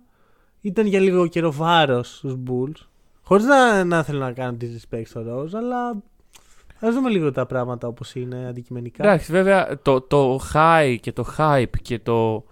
[0.62, 2.88] Ήταν για λίγο καιρό βάρος στους Bulls.
[3.24, 6.04] Χωρίς να, να θέλω να κάνω disrespect στο Rose, αλλά
[6.80, 9.04] Α δούμε λίγο τα πράγματα όπως είναι αντικειμενικά.
[9.04, 12.46] Εντάξει, βέβαια το, το high και το hype και το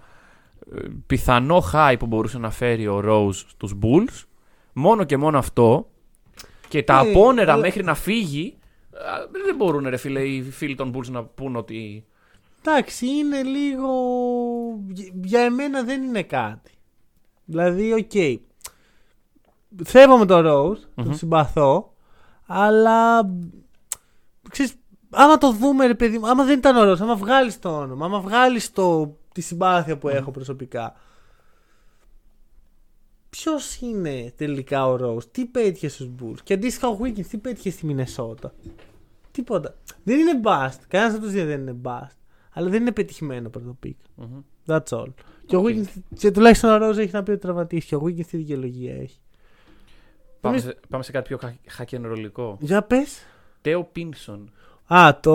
[0.75, 4.23] ε, πιθανό high που μπορούσε να φέρει ο Rose στους Bulls,
[4.73, 5.87] μόνο και μόνο αυτό
[6.67, 8.57] και τα Ε, απόνερα αλλά- μέχρι να φύγει,
[8.93, 12.05] α, δεν μπορούν ρε φίλε οι φίλοι των Bulls να πούν ότι...
[12.65, 13.89] Εντάξει, είναι λίγο.
[15.23, 16.71] Για εμένα δεν είναι κάτι.
[17.45, 18.41] Δηλαδή, οκ.
[19.83, 21.05] Σέβομαι τον Rose, Μμμ.
[21.05, 21.93] τον συμπαθώ,
[22.47, 23.29] αλλά.
[24.53, 24.73] Ξέρεις,
[25.09, 28.05] άμα το δούμε, ρε παιδί μου, άμα δεν ήταν ο Rose, άμα βγάλεις το όνομα,
[28.05, 28.71] άμα βγάλεις
[29.33, 30.95] τη συμπάθεια που έχω προσωπικά.
[33.29, 37.69] Ποιος είναι τελικά ο Rose, τι πέτυχε στους Bulls; Και αντίστοιχα ο Wiggins τι πέτυχε
[37.69, 38.53] στη Μινεσότα;
[39.31, 39.75] Τίποτα.
[40.03, 40.77] Δεν είναι bust.
[40.87, 42.15] Κανένας από τους δύο δεν είναι bust.
[42.53, 43.95] Αλλά δεν είναι πετυχημένο πρώτο pick.
[44.15, 44.39] Μμμ.
[44.67, 45.07] That's all.
[45.45, 45.87] Και ο Wiggins,
[46.17, 47.95] και τουλάχιστον ο Rose έχει να πει ότι τραυματίστηκε.
[47.95, 49.17] Ο Wiggins τι δικαιολογία έχει.
[50.41, 52.57] Πάμε, Εμείς- σε, πάμε σε κάτι πιο χα- χακενρολικό.
[52.61, 53.25] Για πες.
[53.63, 54.51] Τέο Πίνσον.
[54.93, 55.33] Α, το.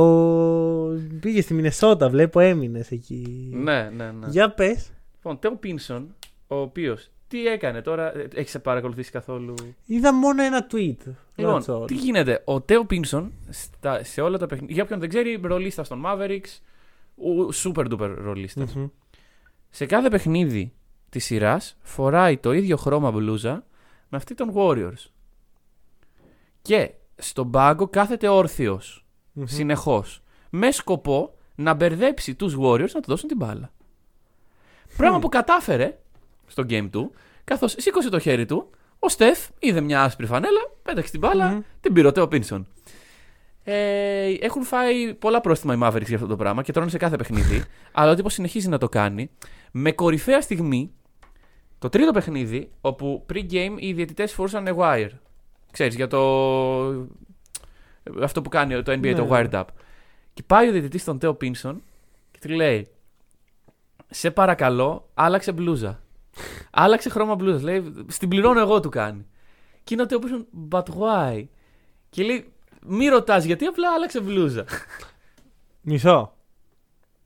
[1.20, 3.51] Πήγε στη Μινεσότα, βλέπω έμεινες εκεί.
[3.53, 4.26] Ναι, ναι, ναι.
[4.29, 4.91] Για πες.
[5.14, 6.14] Λοιπόν, Τέο Πίνσον,
[6.47, 9.55] ο οποίος τι έκανε τώρα, έχεις παρακολουθήσει καθόλου;
[9.87, 10.97] Είδα μόνο ένα tweet.
[11.09, 11.87] That's Λοιπόν, all.
[11.87, 14.74] τι γίνεται; Ο Τέο Πίνσον στα, σε όλα τα παιχνίδια.
[14.74, 16.61] Για όποιον δεν ξέρει, ρολίστα στον Mavericks.
[17.16, 18.66] Ο super duper ρολίστα.
[18.74, 18.87] Μμμ.
[19.70, 20.72] Σε κάθε παιχνίδι
[21.09, 23.64] της σειράς φοράει το ίδιο χρώμα μπλούζα
[24.09, 25.07] με αυτή των Warriors.
[26.62, 29.44] Και στον πάγκο κάθεται όρθιος Μμμ.
[29.46, 33.72] συνεχώς με σκοπό να μπερδέψει τους Warriors να του δώσουν την μπάλα.
[34.96, 35.98] Πράγμα που κατάφερε
[36.46, 37.12] στο game του,
[37.44, 41.60] καθώς σήκωσε το χέρι του, ο Στεφ είδε μια άσπρη φανέλα, πέταξε την μπάλα, Μμμ.
[41.80, 42.66] την πήρε ο Τέο Πίνσον.
[43.64, 47.16] Ε, έχουν φάει πολλά πρόστιμα οι Mavericks για αυτό το πράγμα και τρώνε σε κάθε
[47.16, 47.64] παιχνίδι.
[47.92, 49.30] αλλά ο τύπος συνεχίζει να το κάνει.
[49.72, 50.92] Με κορυφαία στιγμή,
[51.78, 55.10] το τρίτο παιχνίδι, όπου pre-game οι διαιτητές φορούσαν wire.
[55.72, 56.20] Ξέρεις, για το...
[58.22, 59.28] Αυτό που κάνει το NBA, το Ναι.
[59.30, 59.64] wired up.
[60.34, 61.82] Και πάει ο διαιτητής στον Τέο Πίνσον
[62.30, 62.88] και του λέει
[64.10, 66.00] «Σε παρακαλώ, άλλαξε μπλούζα».
[66.70, 67.62] άλλαξε χρώμα μπλούζας.
[67.62, 69.26] Λέει, στην πληρώνω εγώ του κάνει.
[69.84, 71.44] Και είναι ο Τέο Πίνσον, but why?
[72.10, 72.52] Και λέει,
[72.86, 74.64] μη ρωτάς γιατί απλά άλλαξε μπλούζα.
[75.80, 76.32] Μισό.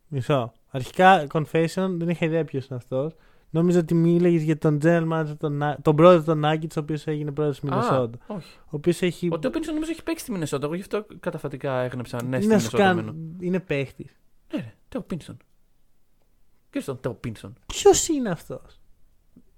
[0.09, 0.53] Μισό.
[0.71, 3.15] Αρχικά, confession, δεν είχα ιδέα ποιος είναι αυτός.
[3.55, 6.97] Νόμιζα ότι μίλαγες για τον general manager, τον, Να- τον πρόεδρο των Nuggets, ο οποίο
[7.05, 8.19] έγινε πρόεδρος της Μινεσότα.
[8.27, 8.57] Α, όχι.
[8.65, 9.29] Ο οποίος έχει.
[9.33, 10.67] Ο Τέο Πίνσον νομίζω έχει παίξει στη Μινεσότα.
[10.67, 12.77] Εγώ γι' αυτό καταφατικά έγνεψα ναι στη να σου Μινεσότα.
[12.83, 13.15] κάνω- μένω.
[13.41, 14.17] Είναι παίχτης.
[14.55, 15.37] Ναι, ρε, Τέο Πίνσον.
[16.71, 17.55] Ποιο είναι ο Τέο Πίνσον.
[17.67, 18.81] Ποιος είναι αυτός;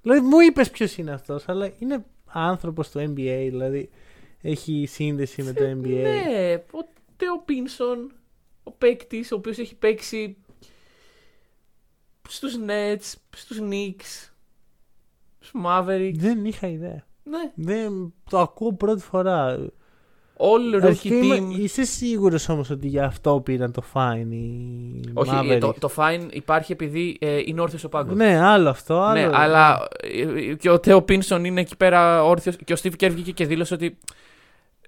[0.03, 3.91] Δηλαδή, μου είπες ποιος είναι αυτός, αλλά είναι άνθρωπος του NBA, δηλαδή
[4.41, 5.89] έχει σύνδεση με το NBA.
[6.03, 6.87] Ναι, ο
[7.17, 8.13] Τέο Πίνσον,
[8.63, 10.37] ο παίκτης, ο οποίος έχει παίξει
[12.29, 14.31] στους Nets, στους Knicks,
[15.41, 16.15] στους Mavericks.
[16.17, 17.05] Δεν είχα ιδέα.
[17.23, 19.59] Ναι, Δεν, το ακούω πρώτη φορά.
[20.37, 21.59] all rookie Αρχικά είμαι- team.
[21.59, 25.49] Είσαι σίγουρος όμως ότι γι' αυτό πήραν το fine οι Όχι, Mavericks?
[25.51, 28.17] ε, το, το fine υπάρχει επειδή ε, είναι όρθιος ο πάγκος.
[28.17, 29.01] Ναι, άλλο αυτό.
[29.01, 29.21] Άλλο...
[29.21, 33.11] Ναι, αλλά ε, και ο Τέο Πίνσον είναι εκεί πέρα όρθιος και ο Steve Kerr
[33.11, 33.99] βγήκε και δήλωσε ότι.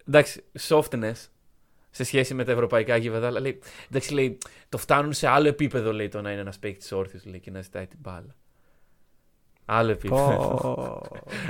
[0.08, 1.14] Εντάξει, softness
[1.96, 3.26] σε σχέση με τα ευρωπαϊκά γήπεδα.
[3.26, 4.38] Αλλά λέει, εντάξει, λέει,
[4.68, 7.62] το φτάνουν σε άλλο επίπεδο λέει, το να είναι ένας παίκτης όρθιος λέει, και να
[7.62, 8.34] ζητάει την μπάλα.
[9.64, 10.58] Άλλο επίπεδο.
[10.62, 11.00] Πω.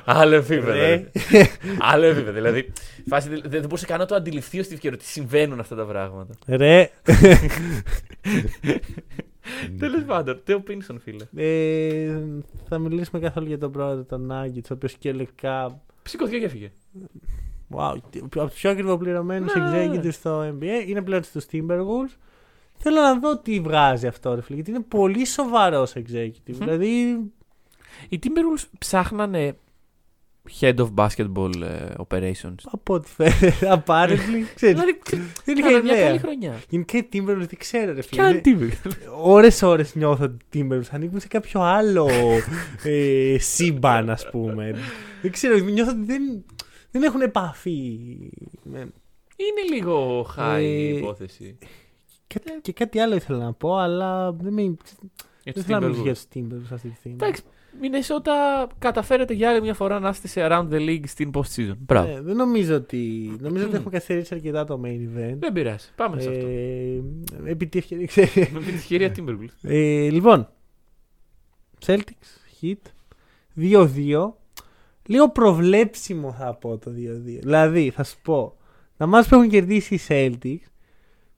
[0.04, 0.72] άλλο επίπεδο.
[0.72, 1.10] Ρε.
[1.30, 1.46] ρε.
[1.78, 2.32] άλλο επίπεδο.
[2.32, 2.72] Δηλαδή,
[3.06, 5.84] φάση, δεν, δεν μπορούσε καν να το αντιληφθεί ο Steve Kerr ότι συμβαίνουν αυτά τα
[5.84, 6.34] πράγματα.
[6.46, 6.90] Ρε.
[9.78, 11.26] Τέλος πάντων, Τέο Πίνσον, φίλε.
[11.36, 12.18] Ε,
[12.68, 15.80] θα μιλήσουμε καθόλου για τον πρόεδρο των Nuggets, ο οποίος κυριολεκτικά.
[16.02, 16.72] Ψηκώθηκε και έφυγε.
[17.74, 17.94] Wow,
[18.34, 19.52] από τους πιο ακριβοπληρωμένου Ναι.
[19.90, 22.16] executives στο NBA είναι πλέον στους Timberwolves.
[22.78, 26.52] Θέλω να δω τι βγάζει αυτό, ρε φίλε, γιατί είναι πολύ σοβαρός executive.
[26.58, 27.16] Δηλαδή,
[28.08, 29.56] Οι Timberwolves ψάχνανε
[30.60, 32.54] head of basketball ε, operations.
[32.64, 33.54] από ό,τι φαίνεται,
[33.86, 34.98] apparently, ξέρεις, δηλαδή,
[35.44, 36.18] δεν είχα κάνανε μια καλή ιδέα.
[36.18, 36.54] χρονιά.
[36.68, 38.40] Γενικά οι Timberwolves δεν ξέρω, ρε Ποια φίλε.
[38.44, 39.22] είναι Timberwolves.
[39.22, 42.08] Ώρες ώρες νιώθω ότι οι Timberwolves ανήκουν σε κάποιο άλλο
[42.84, 44.74] ε, σύμπαν, ας πούμε.
[45.22, 46.44] δεν ξέρω, νιώθω ότι δεν,
[46.98, 47.98] δεν έχουν επαφή.
[48.62, 48.78] με-
[49.36, 51.58] Είναι λίγο high η Ε, υπόθεση.
[52.26, 54.74] Και, και κάτι άλλο ήθελα να πω, αλλά δεν, με, Για
[55.44, 56.04] δεν τους θέλω να μιλήσω Timberwolves.
[56.04, 57.16] για τους Timberwolves αυτή τη στιγμή.
[57.20, 57.42] Εντάξει,
[57.80, 61.74] Μινεσότα καταφέρετε για άλλη μια φορά να είστε σε around the league στην post-season.
[61.78, 62.10] Μπράβο.
[62.16, 62.96] Ε, δεν νομίζω ότι.
[63.40, 63.76] Νομίζω ότι Μμ.
[63.76, 65.36] έχουμε καθυστερήσει αρκετά το main event.
[65.38, 65.88] Δεν πειράζει.
[65.96, 66.46] Πάμε σε αυτό.
[66.46, 67.02] Ε,
[67.44, 68.48] επί τη ευκαιρία, ξέρει.
[68.52, 69.70] Με την ευκαιρία Timberwolves.
[69.70, 70.48] Ε, λοιπόν,
[71.86, 72.74] Celtics, Heat,
[73.60, 74.32] 2-2.
[75.06, 76.94] Λίγο προβλέψιμο θα πω το 2-2.
[77.22, 78.56] Δηλαδή, θα σου πω,
[78.96, 80.70] τα μάτια που έχουν κερδίσει οι Celtics,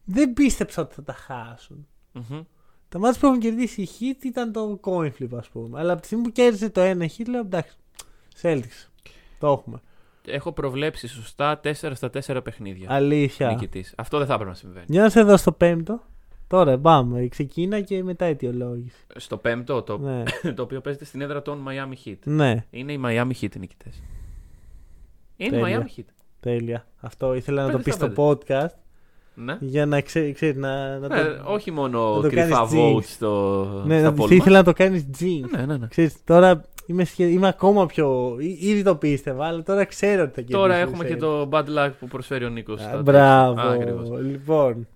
[0.05, 1.87] δεν πίστεψα ότι θα τα χάσουν.
[2.13, 2.41] Μμμ.
[2.89, 5.81] Τα μάτια που έχουν κερδίσει οι Heat ήταν το coin flip, ας πούμε.
[5.81, 7.77] Αλλά από τη στιγμή που κέρδισε το ένα Heat, λέω εντάξει,
[8.43, 8.89] Celtics.
[9.39, 9.81] Το έχουμε.
[10.27, 12.87] έχω προβλέψει σωστά 4 στα 4 παιχνίδια.
[12.91, 13.49] Αλήθεια.
[13.49, 13.95] Νικητής.
[13.97, 14.87] Αυτό δεν θα έπρεπε να συμβαίνει.
[14.89, 16.03] Για να σε δω στο πέμπτο;
[16.49, 17.27] Τώρα πάμε.
[17.29, 18.97] Ξεκίνα και μετά αιτιολόγηση.
[19.17, 20.23] Στο πέμπτο, το, Ναι.
[20.57, 22.17] το οποίο παίζεται στην έδρα των Miami Heat.
[22.25, 24.03] ναι, Είναι οι Miami Heat οι νικητές.
[25.37, 25.83] Είναι οι Τέλεια.
[25.87, 26.05] Miami Heat.
[26.41, 26.87] τέλεια.
[27.01, 28.75] Αυτό ήθελα να το Πέντε πεις στα στο podcast
[29.35, 29.57] Ναι.
[29.61, 31.53] για να ξέρει, ξέρεις, να, να Ναι, το.
[31.53, 33.03] όχι μόνο να το κρυφά κάνεις votes jinx.
[33.05, 34.67] στο, ναι, στα να, poll ήθελα μας.
[34.67, 35.51] να το κάνεις jinx.
[35.57, 35.87] Ναι, ναι, ναι.
[35.87, 38.37] Ξέρεις, τώρα είμαι, σχε- είμαι ακόμα πιο.
[38.41, 40.59] ή- Ήδη το πίστευα, αλλά τώρα ξέρω ότι θα κερδίσει.
[40.59, 41.19] Τώρα ο έχουμε και Celtics.
[41.19, 42.81] το bad luck που προσφέρει ο Νίκος.
[42.83, 43.61] Α, Μπράβο.
[43.61, 44.09] Ακριβώς.
[44.21, 44.87] Λοιπόν.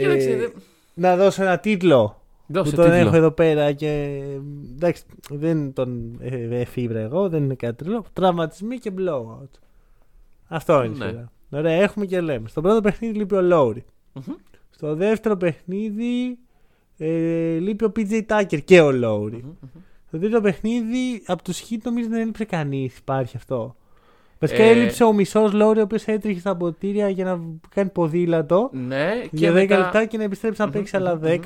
[0.00, 0.48] Κοίταξε, ε, δε-
[0.94, 2.20] να δώσω ένα τίτλο.
[2.46, 3.00] Δώσε που τον τίτλο.
[3.06, 4.20] έχω εδώ πέρα και
[4.74, 8.04] εντάξει, δεν τον ε, εφήβρα εγώ, δεν είναι κάτι τρελό.
[8.12, 9.48] Τραυματισμοί και blowout.
[10.48, 11.06] Αυτό είναι η Ναι.
[11.06, 11.32] σειρά.
[11.50, 12.48] Ωραία, έχουμε και λέμε.
[12.48, 13.84] Στο πρώτο παιχνίδι λείπει ο Λόουρι.
[14.12, 14.34] Μμμ.
[14.70, 16.38] Στο δεύτερο παιχνίδι
[16.98, 19.36] ε, λείπει ο PJ Tucker και ο Λόουρι.
[19.36, 19.80] Μμμ, μμμ.
[20.08, 22.98] Στο τρίτο παιχνίδι από τους Χιτ νομίζω δεν έλειψε κανείς.
[22.98, 23.76] Υπάρχει αυτό.
[24.38, 27.40] Βασικά Ε, έλειψε ο μισός Λόουρι ο οποίος έτρεχε στα ποτήρια για να
[27.74, 29.78] κάνει ποδήλατο Ναι, και για 10 μετά...
[29.78, 31.24] λεπτά και να επιστρέψει να Μμμ, παίξει μμμ, άλλα μμμ.
[31.24, 31.38] 10.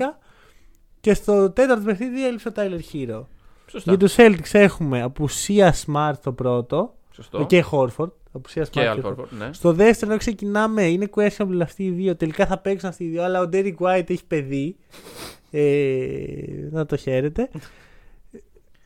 [1.00, 3.24] Και στο τέταρτο παιχνίδι έλειψε ο Tyler Hero.
[3.66, 3.90] Σωστά.
[3.90, 7.46] Για τους Celtics έχουμε απουσία Smart στο πρώτο Σωστό.
[7.46, 8.10] και Horford.
[8.32, 9.14] Απουσία Smart Και και Al Horford.
[9.16, 9.48] Horford, ναι.
[9.52, 12.16] Στο δεύτερο ξεκινάμε, είναι questionable αυτοί οι δύο.
[12.16, 14.76] Τελικά θα παίξουν αυτοί οι δύο, αλλά ο Derek White έχει παιδί.
[15.50, 17.48] Ε, να το χαίρετε.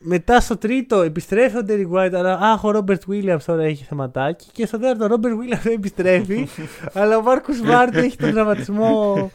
[0.07, 4.47] Μετά στο τρίτο επιστρέφει ο Derek White, αλλά αχ, ο Robert Williams τώρα έχει θεματάκι.
[4.51, 6.47] Και στο τέταρτο ο Robert Williams δεν επιστρέφει,
[6.93, 9.31] αλλά ο Marcus Smart έχει τον τραυματισμό.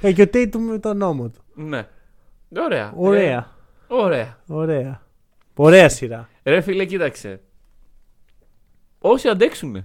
[0.00, 1.42] Ε, και ο Tatum με τον ώμο του.
[1.54, 1.86] Ναι.
[2.56, 2.92] Ωραία.
[2.96, 3.20] Ωραία.
[3.88, 4.38] Ε, ωραία.
[4.46, 5.02] Ωραία.
[5.54, 6.28] Ωραία σειρά.
[6.42, 7.40] Ρε φίλε, κοίταξε.
[8.98, 9.84] Όσοι αντέξουν.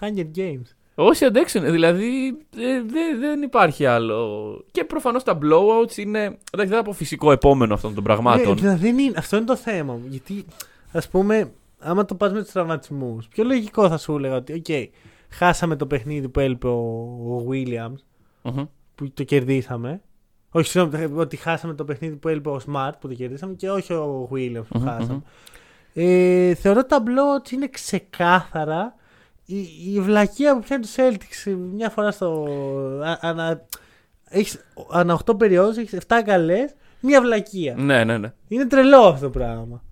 [0.00, 0.77] Hunger Games.
[1.00, 1.64] Όσοι αντέξουν.
[1.70, 2.26] Δηλαδή
[2.56, 4.64] ε, δε- δεν υπάρχει άλλο.
[4.70, 6.18] Και προφανώς τα blowouts είναι.
[6.20, 8.48] Εντάξει, δεν θα πω φυσικό επόμενο αυτών των πραγμάτων.
[8.48, 10.04] Ναι, δηλαδή δεν είναι, αυτό είναι το θέμα μου.
[10.08, 10.44] Γιατί,
[10.92, 14.90] ας πούμε, άμα το πας με τους τραυματισμούς, πιο λογικό θα σου έλεγα ότι, οκ,
[15.30, 16.78] χάσαμε το παιχνίδι που έλειπε ο,
[17.36, 17.98] ο Williams,
[18.42, 18.64] Μμμ.
[18.94, 20.00] που το κερδίσαμε.
[20.50, 23.92] Όχι, συγγνώμη, ότι χάσαμε το παιχνίδι που έλειπε ο Smart που το κερδίσαμε και όχι
[23.92, 25.12] ο Williams που Μμμ, χάσαμε.
[25.12, 25.20] μμμ.
[25.94, 28.94] Ε, θεωρώ τα blowouts είναι ξεκάθαρα
[29.50, 32.46] η, η βλακεία που πιάνει του Celtics μια φορά στο.
[33.04, 33.66] Α, ανα,
[34.28, 34.58] έχεις,
[34.90, 37.74] ανά 8 περιόδους έχεις 7 καλές, μια βλακεία.
[37.78, 38.32] Ναι, ναι, ναι.
[38.48, 39.82] Είναι τρελό αυτό το πράγμα.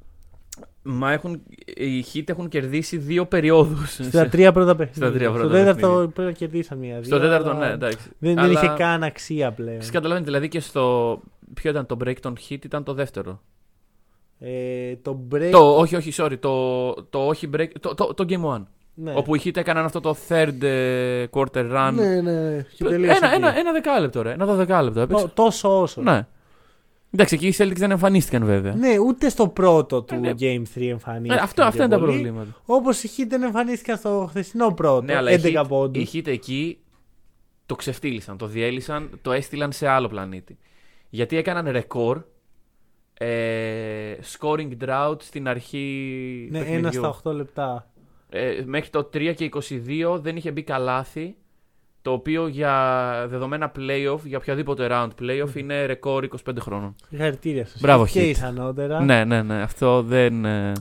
[0.88, 1.42] Μα έχουν,
[1.76, 3.94] οι Heat έχουν κερδίσει δύο περιόδους.
[4.02, 5.06] Στα τρία πρώτα παιχνίδια.
[5.08, 6.08] Στα τρία πρώτα Στο τέταρτο παιχνίδια.
[6.08, 7.02] πρέπει να κερδίσαν μία.
[7.04, 8.08] Στο τέταρτο, ναι, εντάξει.
[8.18, 9.76] Δεν, δεν Αλλά- είχε καν αξία πλέον.
[9.78, 11.20] Εσείς καταλαβαίνετε, δηλαδή και στο.
[11.54, 13.40] Ποιο ήταν το break των Heat, ήταν το δεύτερο.
[14.38, 15.48] Ε, το break.
[15.50, 16.38] Το, όχι, όχι, sorry.
[16.40, 17.68] Το, το όχι break.
[17.80, 18.62] Το, το, το Game 1.
[18.98, 19.12] Ναι.
[19.16, 21.92] Όπου οι Heat έκαναν αυτό το third ε, quarter run.
[21.94, 22.64] Ναι, ναι, ναι.
[22.76, 23.36] Και τελείωσε ένα, εκεί.
[23.36, 24.32] ένα, ένα δεκάλεπτο, ρε.
[24.32, 25.00] Ένα δεκάλεπτο.
[25.00, 25.22] Έπαιξε.
[25.24, 26.02] Τό- Τόσο όσο.
[26.02, 26.26] Ναι.
[27.10, 28.74] Εντάξει, εκεί οι Celtics δεν εμφανίστηκαν βέβαια.
[28.74, 30.30] Ναι, ούτε στο πρώτο του Ναι.
[30.40, 31.44] Game 3 Ε, εμφανίστηκαν.
[31.44, 32.12] αυτό, αυτά και είναι τα πολύ.
[32.12, 32.48] προβλήματα.
[32.66, 35.02] Όπως οι Heat δεν εμφανίστηκαν στο χθεσινό πρώτο.
[35.02, 36.12] Ναι, αλλά οι 11 Heat, πόντους.
[36.12, 36.78] οι Heat εκεί
[37.66, 40.58] το ξεφτύλισαν, το διέλυσαν, το έστειλαν σε άλλο πλανήτη.
[41.08, 42.22] Γιατί έκαναν ρεκόρ
[43.14, 46.78] ε, scoring drought στην αρχή Ναι, παιχνιδιού.
[46.78, 47.90] ένα στα 8 λεπτά.
[48.28, 51.36] Ε, μέχρι το 3 και 22 δεν είχε μπει καλάθι,
[52.02, 56.94] το οποίο για δεδομένα playoff, για οποιαδήποτε round playoff, είναι ρεκόρ 25 χρόνων.
[57.08, 57.80] Συγχαρητήρια σας.
[57.80, 58.26] Μπράβο, Και Heat.
[58.28, 59.00] ίσανότερα.
[59.04, 60.44] Ναι, ναι, ναι, αυτό δεν...
[60.44, 60.72] ε,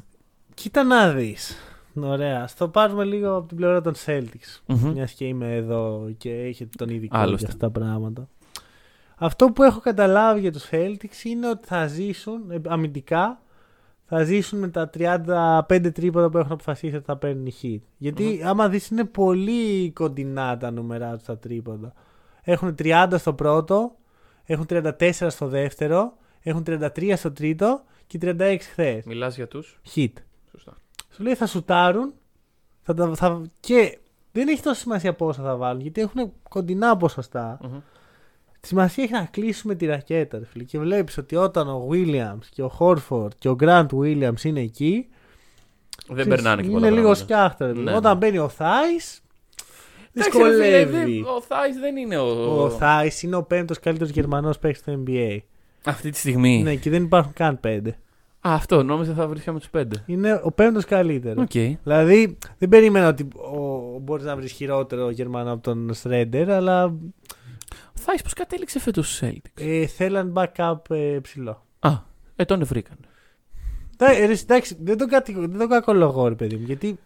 [0.54, 1.58] Κοίτα να δεις.
[2.02, 2.48] Ωραία.
[2.48, 4.62] Στο πάρουμε λίγο από την πλευρά των Celtics.
[4.66, 4.92] μμμ.
[4.92, 7.38] Μιας και είμαι εδώ και έχετε τον ειδικό Άλλωστε.
[7.46, 8.28] για αυτά τα πράγματα.
[9.16, 13.42] Αυτό που έχω καταλάβει για τους Celtics είναι ότι θα ζήσουν ε, αμυντικά
[14.08, 17.80] θα ζήσουν με τα 35 τρίποτα που έχουν αποφασίσει ότι θα παίρνουν οι Heat.
[17.98, 21.94] Γιατί άμα δεις είναι πολύ κοντινά τα νούμερά τους τα τρίποτα.
[22.42, 23.96] Έχουν 30 στο πρώτο,
[24.46, 24.92] έχουν 34
[25.28, 29.06] στο δεύτερο, έχουν 33 στο τρίτο και 36 χθες.
[29.06, 30.12] Μιλάς για τους; Hit.
[30.52, 30.78] Σωστά.
[31.12, 32.14] Σου λέει θα σουτάρουν
[32.82, 34.00] θα, τα- θα, και
[34.32, 37.60] δεν έχει τόσο σημασία πόσα θα βάλουν γιατί έχουν κοντινά ποσοστά.
[37.62, 37.80] Μμμ.
[38.66, 40.38] Τη σημασία έχει να κλείσουμε τη ρακέτα.
[40.38, 40.64] Ρε, φίλε.
[40.64, 45.08] Και βλέπεις ότι όταν ο Williams και ο Χόρφορντ και ο Grant Williams είναι εκεί.
[46.10, 47.16] Δεν περνάνε και πολλά Είναι λίγο πράγματα.
[47.34, 47.66] σκιάχτα.
[47.66, 47.92] ρε, Ναι, φίλε.
[47.92, 47.98] ναι.
[47.98, 48.90] Όταν μπαίνει ο Θάη.
[50.14, 50.92] Εντάξει, ρε φίλε, Δυσκολεύει.
[51.22, 52.62] δεν- Ο Theis δεν είναι ο...
[52.64, 55.38] Ο Theis είναι ο πέμπτος καλύτερος Γερμανός παίκτης στο NBA.
[55.84, 56.62] Αυτή τη στιγμή.
[56.64, 57.90] Ναι, και δεν υπάρχουν καν πέντε.
[57.90, 60.04] Α, αυτό, νόμιζα θα βρίσκαμε τους πέντε.
[60.06, 61.44] Είναι ο πέμπτος καλύτερος.
[61.44, 61.52] Οκ.
[61.84, 63.28] Δηλαδή δεν περίμενα ότι
[64.02, 66.94] μπορείς να βρεις χειρότερο Γερμανό από τον Schröder, αλλά
[67.88, 69.62] Ο Theis πώς κατέληξε φέτος στους Celtics.
[69.66, 71.66] ε, θέλαν backup ε, ψηλό.
[71.80, 71.92] Α,
[72.36, 72.98] ε, τον βρήκαν.
[73.98, 77.00] Τα- ε, ρε, Εντάξει, δεν τον, κατηγο- δεν τον κακολογώ, ρε παιδί μου, γιατί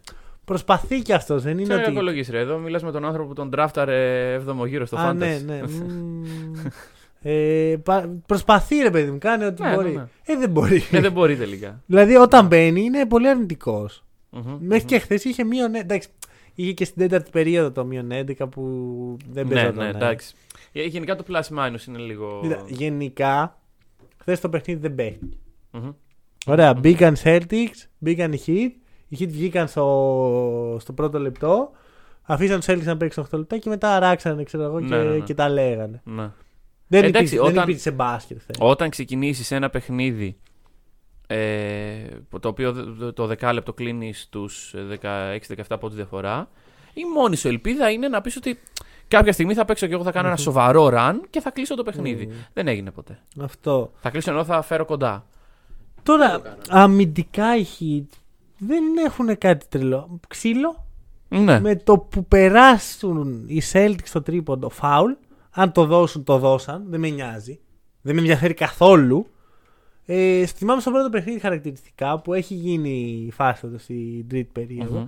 [0.46, 1.44] προσπαθεί κι αυτός.
[1.44, 1.84] Δεν είναι Τι να ότι.
[1.84, 5.16] κακολογείς ρε, εδώ μιλάς με τον άνθρωπο που τον τράφταρε 7ο γύρο στο Α, Fantasy.
[5.18, 5.62] ναι, ναι.
[5.68, 6.24] μμμ.
[7.22, 9.90] ε, πα- προσπαθεί, ρε παιδί μου, κάνει ό,τι Ναι, μπορεί.
[9.92, 10.08] ναι, ναι.
[10.26, 10.84] Ε, δεν μπορεί.
[10.92, 11.82] Ε, δεν μπορεί τελικά.
[11.86, 14.04] δηλαδή, όταν μπαίνει, είναι πολύ αρνητικός.
[14.30, 14.86] Μμμ, Μέχρι μμμ.
[14.86, 15.76] και χθες είχε μείον.
[15.76, 16.10] Εντάξει,
[16.56, 18.62] είχε και στην τέταρτη περίοδο το μείον 11 που
[19.32, 19.84] δεν Ναι, παίζονταν.
[19.84, 19.96] ναι, ε.
[19.96, 20.34] εντάξει.
[20.72, 22.40] Ε, Γενικά το plus minus είναι λίγο.
[22.42, 23.60] Κοίτα, γενικά,
[24.18, 25.38] χθες το παιχνίδι δεν παίχτηκε.
[25.72, 25.92] Μμμ.
[26.46, 28.70] Ωραία, μπήκαν Celtics, μπήκαν οι Heat.
[29.08, 31.72] Οι Heat βγήκαν στο, στο πρώτο λεπτό.
[32.22, 35.04] Αφήσαν τους Celtics να παίξουν 8 λεπτά και μετά αράξανε ξέρω εγώ, Ναι, και, ναι,
[35.04, 35.20] ναι.
[35.20, 36.02] και τα λέγανε.
[36.06, 36.32] Ναι.
[36.88, 38.56] Δεν, Εντάξει, υπήρξε, δεν όταν- υπήρξε μπάσκετ χθες.
[38.60, 40.38] Όταν ξεκινήσεις ένα παιχνίδι
[41.28, 42.06] ε,
[42.40, 46.50] το οποίο το- το δεκάλεπτο κλείνεις στους 16-17 πόντους διαφορά,
[46.94, 48.60] η μόνη σου ελπίδα είναι να πεις ότι
[49.10, 51.84] κάποια στιγμή θα παίξω και εγώ θα κάνω ένα σοβαρό run και θα κλείσω το
[51.84, 52.26] παιχνίδι.
[52.26, 52.34] Μμμ.
[52.54, 53.20] Δεν έγινε ποτέ.
[53.42, 53.92] Αυτό.
[54.00, 55.26] Θα κλείσω ενώ θα φέρω κοντά.
[56.04, 58.18] Τώρα, αμυντικά οι Heat
[58.58, 60.20] δεν έχουν κάτι τρελό.
[60.28, 60.86] Ξύλο,
[61.30, 61.60] Ναι.
[61.60, 65.12] με το που περάσουν οι Celtics στο τρίποντο φάουλ,
[65.52, 66.84] αν το δώσουν, το δώσαν.
[66.88, 67.60] Δεν με νοιάζει.
[68.02, 69.28] Δεν με ενδιαφέρει καθόλου.
[70.06, 75.00] Ε, θυμάμαι στο πρώτο παιχνίδι χαρακτηριστικά που έχει γίνει η φάση του στην τρίτη περίοδο.
[75.00, 75.08] Μμμ.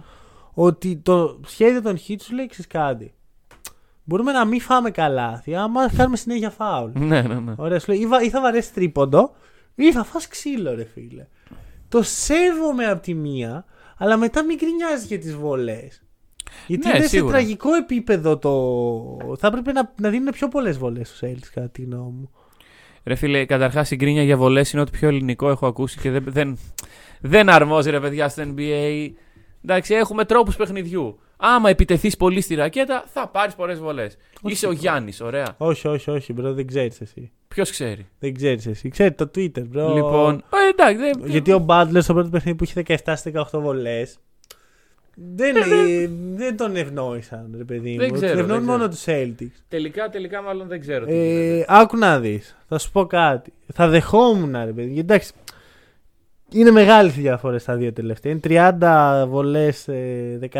[0.53, 3.13] Ότι το σχέδιο των Heat σου λέει εξής κάτι.
[4.03, 6.91] Μπορούμε να μην φάμε καλάθι, άμα κάνουμε συνέχεια φάουλ.
[6.93, 7.53] Ναι, ναι, ναι.
[7.57, 9.31] Ωραία, σου λέει ή, βα- ή θα βαρέσει τρίποντο
[9.75, 11.27] ή θα φας ξύλο, ρε φίλε.
[11.89, 13.65] Το σέβομαι από τη μία,
[13.97, 16.03] αλλά μετά μην γκρινιάζεις για τις βολές.
[16.67, 17.31] Γιατί Ναι, είναι σε σίγουρα.
[17.37, 19.35] τραγικό επίπεδο το.
[19.37, 22.29] Θα έπρεπε να, να δίνουν πιο πολλές βολές στους Έλληνες, κατά τη γνώμη μου.
[23.03, 26.23] Ρε φίλε, καταρχάς η γκρίνια για βολές είναι ό,τι πιο ελληνικό έχω ακούσει και δεν,
[26.27, 26.57] δεν,
[27.21, 29.09] δεν αρμόζει ρε παιδιά στο NBA.
[29.63, 31.19] Εντάξει, έχουμε τρόπους παιχνιδιού.
[31.43, 34.17] Άμα επιτεθείς πολύ στη ρακέτα, θα πάρεις πολλές βολές.
[34.43, 35.55] Είσαι ο Γιάννης, ωραία.
[35.57, 37.31] Όχι, όχι, όχι, bro, δεν ξέρεις εσύ.
[37.47, 38.89] Ποιος ξέρει; Δεν ξέρεις εσύ.
[38.89, 39.93] Ξέρει το Twitter, bro.
[39.93, 40.33] Λοιπόν.
[40.35, 44.01] Ε, εντάξει, δεν- Γιατί ο Butler στο πρώτο παιχνίδι που είχε 17 στις 18 βολές.
[45.35, 47.97] Δεν, ε, δεν τον ευνόησαν, ρε παιδί μου.
[47.97, 49.61] Δεν ξέρω, Τον ευνοούν δεν μόνο τους Celtics.
[49.67, 51.05] Τελικά, τελικά, μάλλον δεν ξέρω.
[51.05, 51.57] τι γίνεται.
[51.59, 52.57] Ε, άκου να δεις.
[52.67, 53.53] Θα σου πω κάτι.
[53.73, 54.83] Θα δεχόμουν, ρε παιδί.
[54.93, 55.31] Γιατί εντάξει.
[56.53, 58.31] Είναι μεγάλες οι διαφορές στα δύο τελευταία.
[58.31, 59.87] Είναι 30 βολές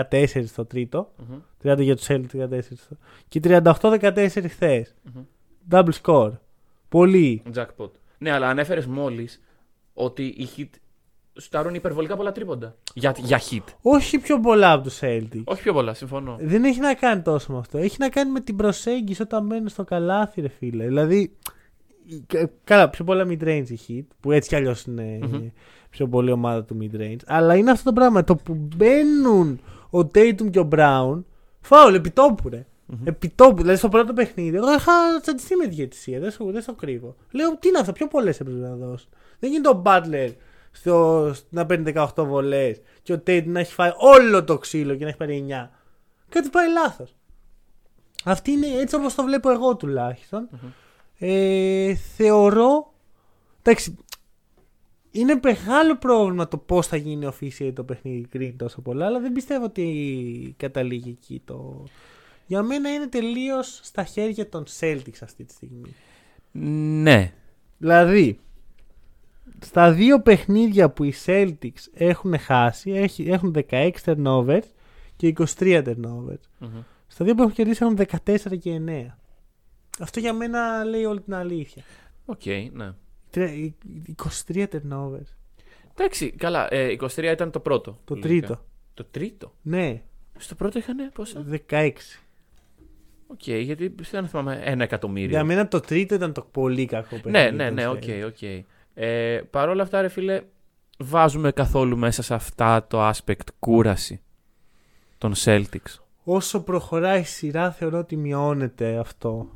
[0.09, 1.11] 14 στο τρίτο.
[1.29, 1.37] Μμμ.
[1.71, 2.97] 30 για τους Celtics, 14 στο.
[3.27, 4.87] Και 38-14 χθε.
[5.13, 5.23] Μμμ.
[5.71, 6.31] Double score.
[6.89, 7.41] Πολύ.
[7.55, 7.89] Jackpot.
[8.17, 9.41] Ναι, αλλά ανέφερες μόλις
[9.93, 10.69] ότι οι hit
[11.33, 12.75] στάρουν υπερβολικά πολλά τρίποντα.
[12.93, 13.63] Για, για hit.
[13.81, 15.41] Όχι πιο πολλά από τους Celtics.
[15.43, 16.37] Όχι πιο πολλά, συμφωνώ.
[16.41, 17.77] Δεν έχει να κάνει τόσο με αυτό.
[17.77, 20.85] Έχει να κάνει με την προσέγγιση όταν μένουν στο καλάθι, ρε φίλε.
[20.87, 21.35] Δηλαδή.
[22.27, 25.47] κα- Καλά, πιο πολλά mid-range η hit, που έτσι κι αλλιώς είναι Μμμ.
[25.91, 27.19] Πιο πολύ ομάδα του mid-range.
[27.25, 28.23] Αλλά είναι αυτό το πράγμα.
[28.23, 31.23] Το που μπαίνουν ο Tatum και ο Brown,
[31.61, 32.65] φάουλ επιτόπου, ρε.
[33.03, 33.57] Επιτόπου.
[33.57, 36.19] Δηλαδή στο πρώτο παιχνίδι, εγώ είχα τσαντιστεί με τη διαιτησία.
[36.19, 37.15] Δεν σου, δεν στο κρύβω.
[37.31, 39.09] Λέω, τι είναι αυτό, πιο πολλές έπρεπε να δώσουν.
[39.39, 40.29] Δεν γίνεται ο Butler
[40.71, 45.03] στο, να παίρνει 18 βολές και ο Tatum να έχει φάει όλο το ξύλο και
[45.03, 45.69] να έχει πάρει 9.
[46.29, 47.15] Κάτι πάει λάθος.
[48.23, 50.49] Αυτή είναι έτσι όπως το βλέπω εγώ τουλάχιστον.
[51.19, 52.93] Ε, θεωρώ.
[53.61, 53.97] Εντάξει,
[55.11, 59.31] είναι μεγάλο πρόβλημα το πώς θα γίνει official το παιχνίδι Green τόσο πολλά, αλλά δεν
[59.31, 61.83] πιστεύω ότι καταλήγει εκεί το.
[62.45, 65.95] Για μένα είναι τελείως στα χέρια των Celtics αυτή τη στιγμή.
[67.01, 67.33] Ναι.
[67.77, 68.39] Δηλαδή,
[69.59, 74.63] στα δύο παιχνίδια που οι Celtics έχουν χάσει, έχει- έχουν 16 turnovers
[75.15, 76.43] και 23 turnovers.
[76.59, 76.81] Μμμ.
[77.07, 79.17] Στα δύο που έχουν κερδίσει έχουν 14 και 9.
[79.99, 81.83] Αυτό για μένα λέει όλη την αλήθεια.
[82.25, 82.93] Οκ, ναι.
[83.31, 83.73] Τρε-
[84.47, 85.35] 23 turnovers.
[85.95, 86.73] Εντάξει, καλά.
[86.73, 87.91] Ε, 23 ήταν το πρώτο.
[88.05, 88.27] Το λογικά.
[88.47, 88.65] τρίτο.
[88.93, 90.01] Το τρίτο; Ναι,
[90.37, 91.91] Στο πρώτο είχαν πόσα; 16.
[93.27, 95.29] Οκ, γιατί δεν θυμάμαι ένα εκατομμύριο.
[95.29, 97.55] Για μένα το τρίτο ήταν το πολύ κακό Ναι, παιχνίδι.
[97.55, 98.23] ναι, των ναι, οκ, Celtics.
[98.27, 98.65] οκ.
[98.93, 100.41] Ε, Παρ' όλα αυτά, ρε φίλε,
[100.97, 104.21] βάζουμε καθόλου μέσα σε αυτά το aspect κούραση
[105.17, 105.99] των Celtics.
[106.23, 109.49] Όσο προχωράει η σειρά θεωρώ ότι μειώνεται αυτό.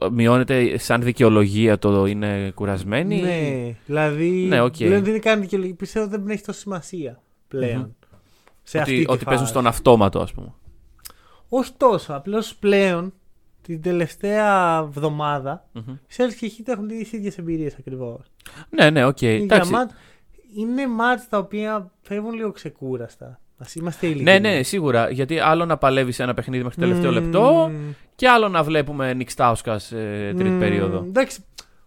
[0.00, 3.20] Ε, Μειώνεται σαν δικαιολογία το είναι κουρασμένοι.
[3.20, 4.76] Ναι, δηλαδή Ναι, οκ.
[4.76, 5.74] δεν είναι καν δικαιολογία.
[5.74, 7.76] Πιστεύω δεν έχει τόση σημασία πλέον.
[7.80, 7.90] Μμμ.
[8.62, 9.52] Σε αυτή Ότι, τη ότι παίζουν φάση.
[9.58, 10.52] στον αυτόματο, ας πούμε.
[11.48, 12.12] Όχι τόσο.
[12.14, 13.12] Απλώς πλέον
[13.62, 15.82] την τελευταία εβδομάδα Μμμ.
[15.92, 18.20] οι Celtics και οι Heat έχουν τις ίδιες εμπειρίες ακριβώς.
[18.70, 19.22] Ναι, ναι, οκ.
[19.22, 19.72] Εντάξει.
[20.56, 23.40] Είναι ματς τα οποία φεύγουν λίγο ξεκούραστα.
[23.58, 24.40] Ας είμαστε Ναι, ειλικρινείς.
[24.40, 25.10] ναι, σίγουρα.
[25.10, 27.18] Γιατί άλλο να παλεύεις ένα παιχνίδι μέχρι το τελευταίο Μμμ.
[27.22, 27.70] λεπτό
[28.14, 30.98] και άλλο να βλέπουμε Nik Stauskas ε, τρίτη Μμμ, περίοδο.
[31.08, 31.44] Εντάξει.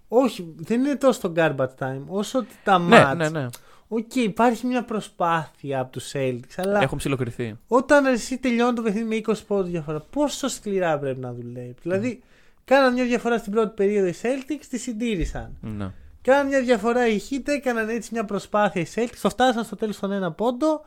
[0.08, 3.16] Όχι, δεν είναι τόσο το garbage time όσο ότι τα Ναι, ματς.
[3.18, 3.48] ναι, ναι.
[3.88, 7.56] Οκ, υπάρχει μια προσπάθεια από τους Celtics, αλλά Έχουν ψιλοκριθεί.
[7.68, 11.76] όταν εσύ τελειώνει το παιχνίδι με 20 πόντους διαφορά, πόσο σκληρά πρέπει να δουλεύεις.
[11.82, 12.22] Δηλαδή,
[12.66, 15.58] κάναν μια διαφορά στην πρώτη περίοδο οι Celtics, τη συντήρησαν.
[15.62, 15.92] Ναι.
[16.22, 19.96] Κάναν μια διαφορά οι Heat, έκαναν έτσι μια προσπάθεια οι Celtics, το φτάσαν στο τέλος
[19.96, 20.82] στον ένα πόντο,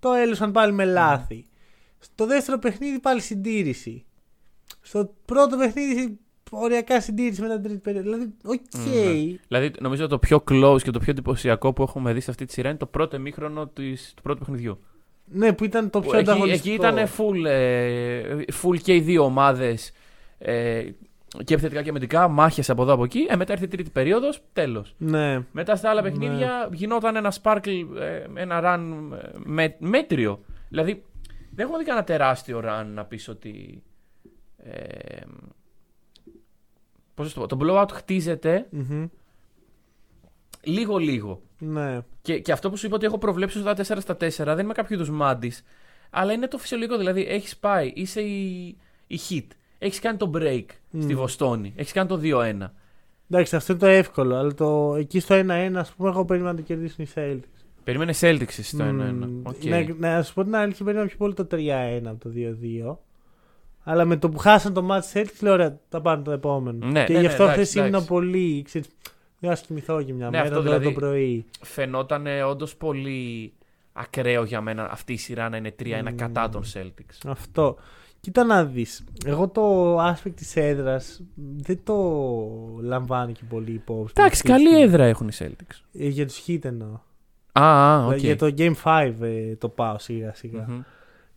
[0.00, 1.44] το έχασαν πάλι με λάθη.
[1.98, 4.04] Στο δεύτερο παιχνίδι πάλι συντήρηση.
[4.80, 6.18] Στο πρώτο παιχνίδι
[6.50, 8.10] οριακά συντήρηση μετά την τρίτη περίοδο.
[8.10, 8.60] Δηλαδή, οκ.
[8.84, 9.36] Ναι.
[9.48, 12.52] Δηλαδή, νομίζω το πιο close και το πιο εντυπωσιακό που έχουμε δει σε αυτή τη
[12.52, 14.78] σειρά είναι το πρώτο ημίχρονο της, του πρώτου παιχνιδιού.
[15.24, 16.74] Ναι, που ήταν το πιο Που εκεί, ανταγωνιστικό.
[16.74, 19.92] εκεί ήταν full, ε, full και οι δύο ομάδες.
[20.38, 20.84] Ε,
[21.44, 23.26] και επιθετικά και αμυντικά, μάχε από εδώ από εκεί.
[23.30, 24.94] Ε, μετά ήρθε η τρίτη περίοδος, τέλος.
[24.98, 25.44] Ναι.
[25.52, 26.08] Μετά στα άλλα Ναι.
[26.10, 28.80] παιχνίδια γινόταν ένα sparkle, ε, ένα run
[29.22, 30.40] ε, με, μέτριο.
[30.68, 31.04] Δηλαδή,
[31.54, 33.82] δεν έχουμε δει κανένα τεράστιο run να πεις ότι.
[34.56, 35.20] Ε,
[37.14, 39.06] πώς να το πω, το blowout χτίζεται Μμμ.
[40.62, 41.42] λίγο-λίγο.
[41.58, 41.98] Ναι.
[42.22, 44.72] Και, και αυτό που σου είπα ότι έχω προβλέψει στα 4 στα 4 δεν είμαι
[44.72, 45.62] κάποιο είδους μάντης.
[46.10, 46.96] Αλλά είναι το φυσιολογικό.
[46.98, 48.76] Δηλαδή, έχεις πάει, είσαι η,
[49.06, 49.46] οι Heat.
[49.82, 50.64] Έχεις κάνει το break
[50.98, 51.16] στη Μμ.
[51.16, 51.72] Βοστόνη.
[51.76, 52.70] Έχεις κάνει το 2-1.
[53.30, 54.36] Εντάξει, αυτό είναι το εύκολο.
[54.36, 57.64] Αλλά το, εκεί στο 1-1, ας πούμε, εγώ περίμενα να το κερδίσουν οι Celtics.
[57.84, 58.88] Περίμενε Celtics εσύ το 1-1.
[58.88, 59.64] Μμμ, Οκ.
[59.64, 62.96] Ναι, να σου πω την αλήθεια, περίμενα πιο πολύ το 3-1 από το 2-2.
[63.84, 66.86] Αλλά με το που χάσαν το match Celtics, λέω ωραία, θα πάρουν το επόμενο.
[66.86, 68.06] Ναι, και ναι, γι' ναι, αυτό εντάξει, χθες ήμουν εντάξει.
[68.06, 68.62] πολύ.
[68.64, 68.88] Ξέρεις,
[69.38, 71.44] δεν θα κοιμηθώ και μια Ναι, μέρα αυτό τώρα δηλαδή- το πρωί.
[71.62, 73.52] Φαινόταν όντως πολύ
[73.92, 76.16] ακραίο για μένα αυτή η σειρά να είναι 3-1 Μμμ.
[76.16, 77.18] κατά των Celtics.
[77.26, 77.76] Αυτό.
[78.20, 79.04] Κοίτα να δεις.
[79.26, 81.22] Εγώ το aspect της έδρας
[81.56, 81.96] δεν το
[82.82, 84.14] λαμβάνω και πολύ υπόψη.
[84.16, 84.82] Εντάξει, αυτή τη καλή στιγμή.
[84.82, 85.80] έδρα έχουν οι Celtics.
[85.92, 86.98] Ε, για τους Heat εννοώ.
[87.52, 88.16] Α, α, οκ.
[88.16, 90.66] Για το Game 5 ε, το πάω σιγά σιγά.
[90.68, 90.80] Μμμ.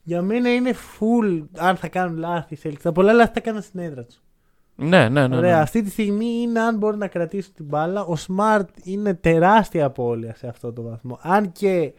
[0.04, 2.82] Για μένα είναι full αν θα κάνουν λάθη οι Celtics.
[2.82, 4.22] Τα πολλά λάθη τα κάνουν στην έδρα τους.
[4.76, 5.38] Ναι, ναι, ναι.
[5.38, 5.62] Ωραία, ναι.
[5.62, 8.02] αυτή τη στιγμή είναι αν μπορεί να κρατήσουν την μπάλα.
[8.02, 11.20] Ο Smart είναι τεράστια απώλεια σε αυτό το βαθμό.
[11.22, 11.94] Αν και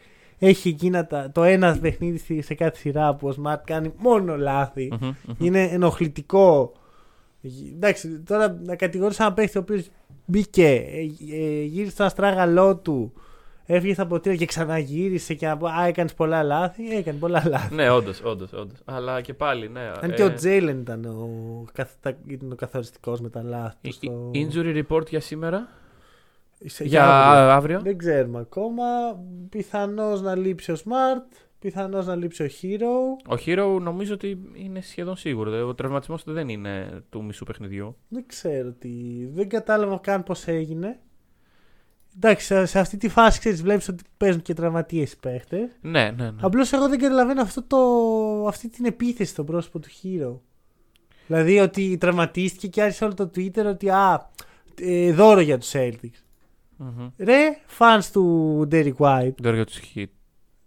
[0.46, 4.36] έχει εκείνα τα, το ένας παιχνίδι στη- σε κάθε σειρά που ο Smart κάνει μόνο
[4.36, 4.88] λάθη.
[5.00, 5.34] Μμμ, μμμ.
[5.38, 6.72] Είναι ενοχλητικό.
[7.74, 9.86] Εντάξει, τώρα να κατηγορήσω ένα παίχτη ο οποίος
[10.26, 10.98] μπήκε, ε,
[11.36, 13.12] ε, γύρισε στον αστράγαλό του,
[13.66, 16.96] έφυγε στα ποτήρια και ξαναγύρισε και να πω Α, έκανες πολλά λάθη.
[16.96, 17.74] Έκανε πολλά λάθη.
[17.74, 18.78] Ναι, όντως, όντως, όντως.
[18.84, 19.80] Αλλά και πάλι, ναι.
[20.00, 21.28] Αν ε, και ο Τζέιλεν ήταν ο,
[21.72, 23.76] καθ- τα- ήταν ο καθοριστικός με τα λάθη.
[23.80, 25.68] του η- στο- η- Injury report για σήμερα.
[26.64, 27.50] Σε- Για αύριο.
[27.52, 27.80] αύριο.
[27.80, 28.84] Δεν ξέρουμε ακόμα.
[29.48, 31.36] Πιθανώς να λείψει ο Smart.
[31.58, 33.32] Πιθανώς να λείψει ο Hero.
[33.36, 35.50] Ο Hero νομίζω ότι είναι σχεδόν σίγουρο.
[35.50, 37.96] Δηλαδή, Ο τραυματισμός του δεν είναι του μισού παιχνιδιού.
[38.08, 38.90] Δεν ξέρω τι.
[39.32, 40.98] Δεν κατάλαβα καν πώς έγινε.
[42.16, 45.68] Εντάξει, σε- σε αυτή τη φάση ξέρεις, βλέπεις ότι παίζουν και τραυματίες οι παίχτες.
[45.80, 46.36] Ναι, ναι, ναι.
[46.40, 47.78] Απλώς εγώ δεν καταλαβαίνω αυτό το,
[48.48, 50.38] αυτή την επίθεση στο πρόσωπο του Hero.
[51.26, 54.30] Δηλαδή ότι τραυματίστηκε και άρχισε όλο το Twitter ότι α,
[54.80, 56.23] ε, δώρο για τους Celtics.
[56.76, 57.08] Μμμ.
[57.18, 59.34] Ρε, fans του Derek White.
[59.42, 60.04] Τώρα για τους hit.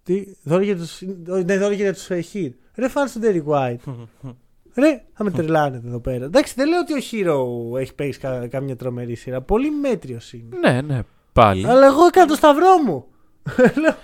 [0.03, 1.01] Τι, δώρο για τους,
[1.45, 2.49] ναι, δώρο για τους ε, Heat.
[2.75, 3.93] Ρε, fans του Derek White.
[4.79, 6.25] Ρε, θα με τρελάνετε εδώ πέρα.
[6.25, 9.41] Εντάξει, δεν λέω ότι ο Hero έχει παίξει κα, κάμια τρομερή σειρά.
[9.41, 10.57] Πολύ μέτριος είναι.
[10.59, 11.01] ναι, ναι,
[11.33, 11.67] πάλι.
[11.67, 13.05] Αλλά εγώ έκανα το σταυρό μου.
[13.81, 13.95] Λέω,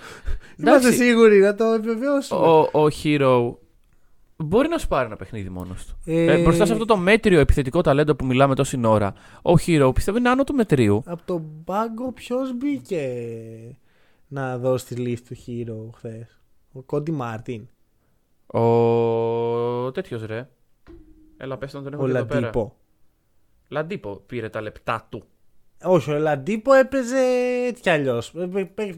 [0.56, 0.92] Είμαστε Εντάξει.
[1.04, 2.40] σίγουροι να το επιβεβαιώσουμε.
[2.46, 3.54] Ο, ο Hero
[4.36, 5.96] μπορεί να σου πάρει ένα παιχνίδι μόνος του.
[6.04, 9.90] Ε, Ε, μπροστά σε αυτό το μέτριο επιθετικό ταλέντο που μιλάμε τόση ώρα, ο Hero
[9.94, 11.02] πιστεύω είναι άνω του μετρίου.
[11.06, 13.08] Από τον πάγκο ποιος μπήκε
[14.28, 16.40] να δώσει τη λύση του Hero χθες;
[16.72, 17.68] Ο Κόντι Μάρτιν.
[18.46, 20.48] Ο τέτοιος ρε.
[21.36, 22.40] Έλα, πες τον τον έχω Ο και εδώ πέρα.
[22.40, 22.76] Λαντίπο.
[23.68, 25.24] Λαντίπο πήρε τα λεπτά του.
[25.84, 27.16] Όχι, ο Λαντίπο έπαιζε
[27.66, 28.32] έτσι κι αλλιώς.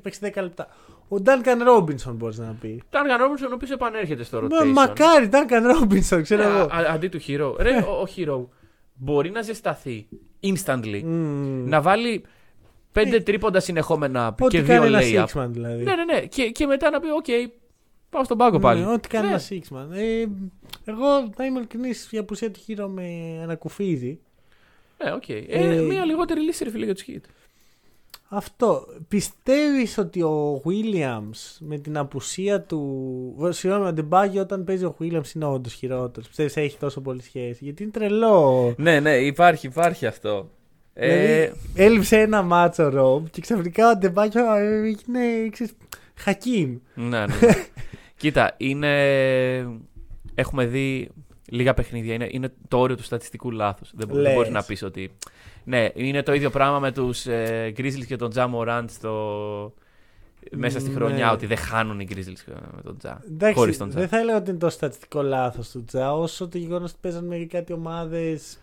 [0.03, 0.69] Παίξει 10 λεπτά.
[1.09, 2.83] Ο Ντάνκαν Ρόμπινσον μπορείς να πει.
[2.91, 4.67] Τάργαν Ρόμπινσον ο οποίος επανέρχεται στο Μα, rotation.
[4.73, 6.59] μακάρι, Ντάνκαν Ρόμπινσον, ξέρω Ε, εγώ.
[6.59, 7.55] α- α- αντί του Herro.
[7.59, 8.47] Ρε, ο, ο Herro
[8.95, 10.07] μπορεί να ζεσταθεί
[10.43, 11.01] instantly.
[11.05, 11.69] Μμμ.
[11.69, 12.25] Να βάλει
[12.93, 15.29] πέντε τρίποντα συνεχόμενα Ε, Ό,τι και δύο κάνει ένα layup.
[15.41, 15.83] Sixth man δηλαδή.
[15.83, 16.21] Ναι, ναι, ναι.
[16.21, 17.51] Και, και μετά να πει, οκ,
[18.11, 18.81] πάω στον πάγκο πάλι.
[18.81, 19.33] Ναι, ό,τι κάνει Ναι.
[19.33, 19.97] ένα Sixth man.
[19.97, 20.25] Ε,
[20.85, 23.05] εγώ, θα είμαι ειλικρινής, η απουσία του Herro με
[23.43, 24.19] ανακουφίζει.
[25.05, 25.29] Ναι, οκ.
[25.29, 27.21] Ε, Ε, μία λιγότερη λύση, ρε φίλε, για τους Heat.
[28.29, 28.87] Αυτό.
[29.09, 32.81] Πιστεύεις ότι ο Williams με την απουσία του.
[33.37, 36.29] Βα- Συγγνώμη, ο Ντεμπάγιο όταν παίζει ο Williams είναι όντως χειρότερος.
[36.29, 37.65] Πιστεύεις έχει τόσο πολύ σχέση.
[37.65, 38.75] Γιατί είναι τρελό.
[38.77, 40.51] Ναι, ναι, υπάρχει, υπάρχει αυτό.
[40.95, 45.49] Ε, Δηλαδή, έλειψε ένα μάτσο Ρομπ και ξαφνικά ο Ντεμπάγιο ε, είναι.
[45.51, 45.73] Ξέρεις,
[46.17, 46.79] Χακίμ.
[46.95, 47.27] ναι, ναι.
[48.17, 48.93] Κοίτα, είναι.
[50.35, 51.09] Έχουμε δει
[51.51, 52.15] λίγα παιχνίδια.
[52.15, 53.85] Είναι, είναι το όριο του στατιστικού λάθου.
[53.95, 54.35] Δεν, μπο- δεν Λες.
[54.35, 55.11] μπορείς να πεις ότι.
[55.69, 59.73] Ναι, είναι το ίδιο πράγμα με τους ε, Grizzlies και τον Τζα Morant στο...
[60.51, 60.95] μέσα στη Ναι.
[60.95, 61.33] χρονιά.
[61.33, 63.21] Ότι δεν χάνουν οι Grizzlies με τον Ja.
[63.33, 63.99] Εντάξει, Χωρίς τον Ja.
[63.99, 67.39] δεν θα έλεγα ότι είναι το στατιστικό λάθος του Ja, όσο το γεγονός ότι παίζανε
[67.39, 68.59] με κάτι ομάδες.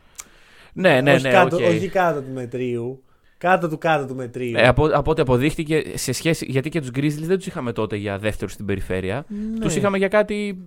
[0.73, 1.31] Ναι, ναι, όχι, ναι.
[1.31, 1.61] κάτω, οκ.
[1.61, 3.03] όχι κάτω του μετρίου.
[3.37, 4.53] Κάτω του κάτω του μετρίου.
[4.57, 6.45] Ε, από, από ό,τι αποδείχτηκε σε σχέση.
[6.49, 9.25] Γιατί και τους Grizzlies δεν τους είχαμε τότε για δεύτερου στην περιφέρεια.
[9.27, 9.59] ναι.
[9.59, 10.57] Τους είχαμε για κάτι.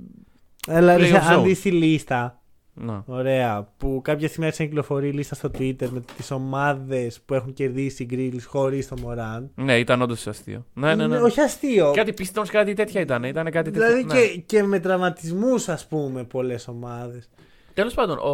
[0.69, 1.45] Αλλά ρε, playoff αν zone.
[1.45, 2.41] δεις τη λίστα,
[2.79, 3.03] Να.
[3.07, 7.35] ωραία, που κάποια στιγμή άρχισε να κυκλοφορεί η λίστα στο Twitter με τις ομάδες που
[7.35, 9.51] έχουν κερδίσει οι Grizzlies χωρίς το Μωράν.
[9.55, 10.67] Ναι, ήταν όντως αστείο.
[10.75, 11.15] Ναι, ναι, ναι.
[11.15, 11.93] Είναι- Όχι αστείο.
[11.95, 13.25] Κάτι Pistons, κάτι τέτοια ήταν.
[13.25, 13.87] Ήταν κάτι τέτοια.
[13.89, 14.27] δηλαδή ναι.
[14.27, 17.29] και, και με τραυματισμούς ας πούμε πολλές ομάδες.
[17.75, 18.33] Τέλος πάντων, ο,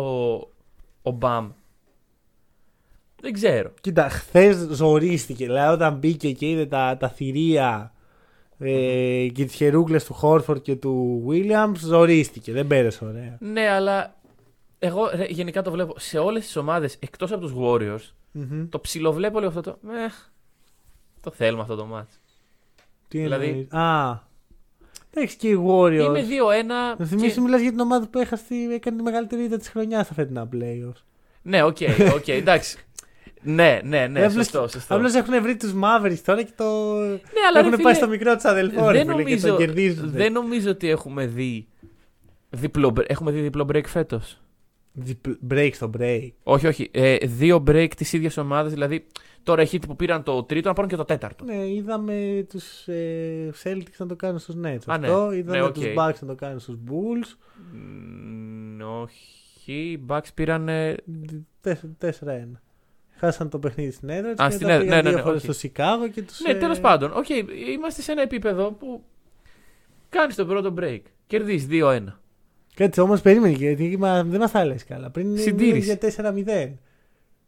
[1.03, 1.51] ο Μπαμ
[3.21, 3.73] Δεν ξέρω.
[3.81, 5.45] Κοίτα, χθες ζορίστηκε.
[5.47, 7.93] Δηλαδή, όταν μπήκε και είδε τα, τα θηρία
[8.59, 12.53] ε, και τις χερούκλε του Χόρφορντ και του Williams, ζορίστηκε.
[12.53, 13.37] Δεν πέρασε ωραία.
[13.41, 14.15] Ναι, αλλά
[14.85, 18.11] εγώ ρε, γενικά το βλέπω σε όλες τις ομάδες εκτός από τους Warriors.
[18.33, 18.69] Μμμ.
[18.69, 19.89] Το ψιλοβλέπω λίγο αυτό το.
[19.89, 20.07] Ε,
[21.21, 22.21] το θέλουμε αυτό το μάτς.
[23.09, 24.19] Τι Δηλαδή- εννοείς; Α.
[25.11, 25.93] Εντάξει και οι Warriors.
[26.17, 26.97] Είναι 2-1.
[26.99, 30.05] Να θυμίσω, και- μιλάς για την ομάδα που έχασε, έκανε τη μεγαλύτερη ήττα της χρονιάς
[30.05, 31.03] στα φετινά playoffs.
[31.43, 31.77] Ναι, οκ,
[32.15, 32.77] οκ, εντάξει.
[33.45, 34.95] Ναι, ναι, ναι, Απλώς- σωστό, σωστό.
[34.95, 36.65] Απλώς έχουν βρει τους Mavericks τώρα και το.
[36.99, 37.19] Ναι,
[37.49, 39.57] αλλά έχουν ρε, πάει φίλε, στο μικρό τους αδελφό ρε, δεν, φίλε, και νομίζω, το
[39.57, 40.11] κερδίζουν.
[40.11, 41.67] δεν νομίζω ότι έχουμε δει
[42.51, 44.41] διπλό, bre- έχουμε δει διπλό break φέτος.
[45.51, 46.29] Break στο break.
[46.43, 46.89] Όχι, όχι.
[46.93, 48.73] Ε, δύο break της ίδιας ομάδας.
[48.73, 49.07] Δηλαδή,
[49.43, 51.45] τώρα έχει που πήραν το τρίτο να πάρουν και το τέταρτο.
[51.45, 54.79] Ναι, είδαμε τους ε, Celtics να το κάνουν στους Nets.
[54.87, 55.07] Α, ναι.
[55.07, 55.33] Αυτό.
[55.33, 55.73] Είδαμε Ναι, οκ.
[55.73, 57.37] τους Bucks να το κάνουν στους Bulls.
[57.73, 59.73] Μ, όχι.
[59.73, 60.69] Οι Bucks πήραν.
[60.69, 60.95] ε,
[61.65, 61.71] 4-1.
[63.17, 64.45] Χάσαν το παιχνίδι στην έδρα τους.
[64.45, 65.45] Α, και στην μετά έδρα, πήγαν ναι, ναι, δύο ναι, φορές όχι.
[65.45, 66.41] στο Σικάγο και τους...
[66.41, 67.13] Ναι, ε, τέλος πάντων.
[67.17, 67.29] Οκ,
[67.75, 69.03] είμαστε σε ένα επίπεδο που
[70.09, 71.01] κάνεις το πρώτο break.
[71.27, 72.05] Κερδίζεις 2-1.
[72.75, 75.11] Κάτσε όμως περίμενε γιατί μα- δεν μας τα λες καλά.
[75.11, 75.85] Πριν Συντήρηση.
[75.87, 76.79] για 4-0.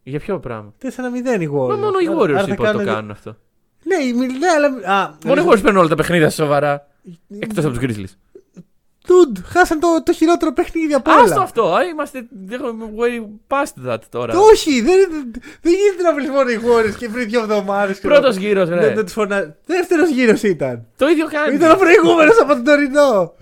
[0.03, 1.67] Για ποιο πράγμα; 4-0 οι Warriors.
[1.67, 3.37] Μα μόνο οι Άρα- Warriors άρα θα είπα ότι το κάνουν- κάνουν αυτό.
[3.83, 4.97] Ναι, οι- ναι, αλλά.
[4.97, 6.87] Α, Μόνο οι Warriors παίρνουν όλα τα παιχνίδια σοβαρά.
[7.29, 8.15] Ε, Εκτός από τους Grizzlies.
[9.07, 11.21] Dude, χάσαν το, το χειρότερο παιχνίδι από όλα.
[11.21, 11.73] Άστο αυτό.
[11.73, 14.37] Α, είμαστε έχουμε way past that τώρα.
[14.39, 14.97] Όχι, δεν,
[15.61, 17.99] δεν γίνεται να βρει μόνο οι Warriors και πριν δύο εβδομάδες.
[17.99, 18.93] Πρώτος γύρος, ρε.
[18.93, 19.55] Δεν τους φωνα...
[19.65, 20.85] Δεύτερος γύρος ήταν.
[20.97, 21.55] Το ίδιο κάνει.
[21.55, 23.33] Ήταν ο προηγούμενος από τον τωρινό.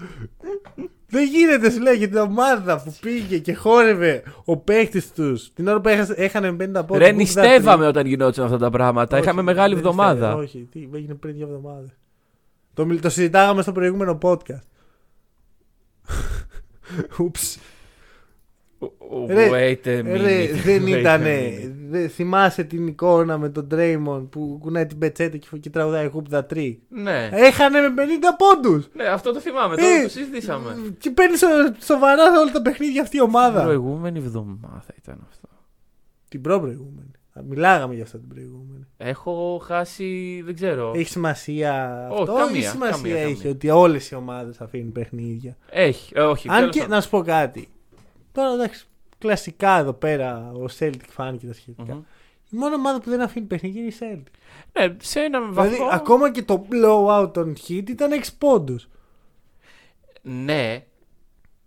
[1.14, 5.68] Δεν γίνεται, σου λέει, για την ομάδα που πήγε και χόρευε ο παίκτης τους την
[5.68, 7.00] ώρα που έχασε- έχανε 50 πόντου.
[7.00, 9.18] Ρε, νηστεύαμε όταν γινόταν αυτά τα πράγματα.
[9.18, 10.36] Είχαμε μεγάλη εβδομάδα.
[10.36, 11.90] Όχι, τι, έγινε πριν δύο εβδομάδες.
[12.74, 14.68] Το, μιλ- το συζητάγαμε στο προηγούμενο podcast.
[17.20, 17.58] Ούψ.
[19.28, 20.22] Ρε, Wait a minute.
[20.22, 21.54] Ρε, δεν wait a ήτανε.
[21.58, 21.72] minute.
[21.90, 26.36] Δε, θυμάσαι την εικόνα με τον Draymond που κουνάει την πετσέτα και, και τραγουδάει Hoop
[26.36, 27.30] the Tree; Ναι.
[27.32, 28.04] Έχανε με 50
[28.38, 28.88] πόντους!
[28.94, 29.74] Ναι, αυτό το θυμάμαι.
[29.74, 30.76] Ε, Τώρα το συζητήσαμε.
[30.98, 31.48] Και παίρνει σο-
[31.84, 33.64] σοβαρά όλα τα παιχνίδια αυτή η ομάδα.
[33.64, 35.48] Προηγούμενη εβδομάδα ήταν αυτό.
[36.30, 37.12] Την προ-προηγούμενη.
[37.40, 38.86] Α, Μιλάγαμε για αυτό την προηγούμενη.
[38.98, 40.42] Έχω χάσει.
[40.46, 40.92] Δεν ξέρω.
[40.96, 43.52] Έχει σημασία Όχι, αυτό καμία, ή σημασία καμία, έχει καμία.
[43.52, 46.12] ότι όλες οι ομάδες αφήνουν παιχνίδια; Έχει.
[46.16, 46.50] ε, όχι.
[46.50, 46.96] Αν τέλος και πάντων.
[46.96, 47.68] να σου πω κάτι.
[48.34, 48.86] Τώρα εντάξει,
[49.18, 52.02] κλασικά εδώ πέρα ο Celtic fan και τα σχετικα Μμμ.
[52.50, 54.32] Η μόνη ομάδα που δεν αφήνει παιχνίδια είναι η Celtic.
[54.80, 55.76] Ναι, σε ένα βαθμό.
[55.76, 58.88] Δηλαδή ακόμα και το blowout των hit ήταν 6 πόντους.
[60.22, 60.86] Ναι.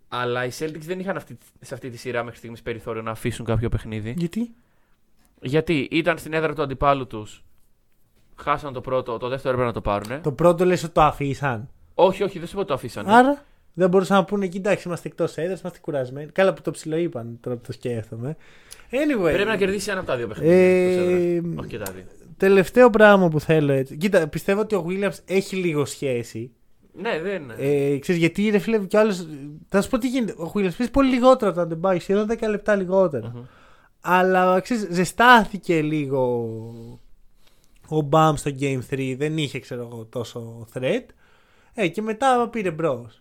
[0.08, 3.44] Αλλά οι Celtics δεν είχαν αυτή, σε αυτή τη σειρά μέχρι στιγμής περιθώριο να αφήσουν
[3.44, 4.14] κάποιο παιχνίδι.
[4.16, 4.54] Γιατί;
[5.40, 7.44] Γιατί ήταν στην έδρα του αντιπάλου τους.
[8.36, 10.22] Χάσαν το πρώτο, το δεύτερο έπρεπε να το πάρουν.
[10.22, 11.68] Το πρώτο λες ότι το αφήσαν.
[11.94, 13.14] Όχι, όχι, δεν σου πω ότι το αφήσανε.
[13.14, 13.44] Άρα;
[13.78, 16.30] Δεν μπορούσαν να πούνε κοιτάξτε, είμαστε εκτός έδρας, είμαστε κουρασμένοι.
[16.32, 18.36] Καλά που το ψηλό είπαν τώρα που το σκέφτομαι.
[18.90, 20.54] Anyway, Πρέπει να κερδίσει ένα από τα δύο παιχνίδια.
[20.54, 21.58] Ε, εκτός έδρας.
[21.58, 22.04] όχι και τα δύο.
[22.36, 23.96] τελευταίο πράγμα που θέλω έτσι.
[23.96, 26.50] Κοίτα, πιστεύω ότι ο Williams έχει λίγο σχέση.
[26.92, 27.54] Ναι, δεν είναι.
[27.58, 29.26] Ε, ξέρεις, γιατί ρε φίλε κι άλλος...
[29.68, 30.32] Θα σου πω τι γίνεται.
[30.32, 33.32] Ο Williams παίζει πολύ λιγότερο από τον Αντεμπάγιο, σχεδόν 10 λεπτά λιγότερα.
[33.34, 33.42] Μμμ.
[34.00, 36.52] Αλλά ξέρεις, ζεστάθηκε λίγο
[37.88, 39.14] ο Μπαμ στο Game 3.
[39.18, 41.04] Δεν είχε, ξέρω εγώ, τόσο threat.
[41.74, 43.20] Ε, και μετά πήρε μπρος.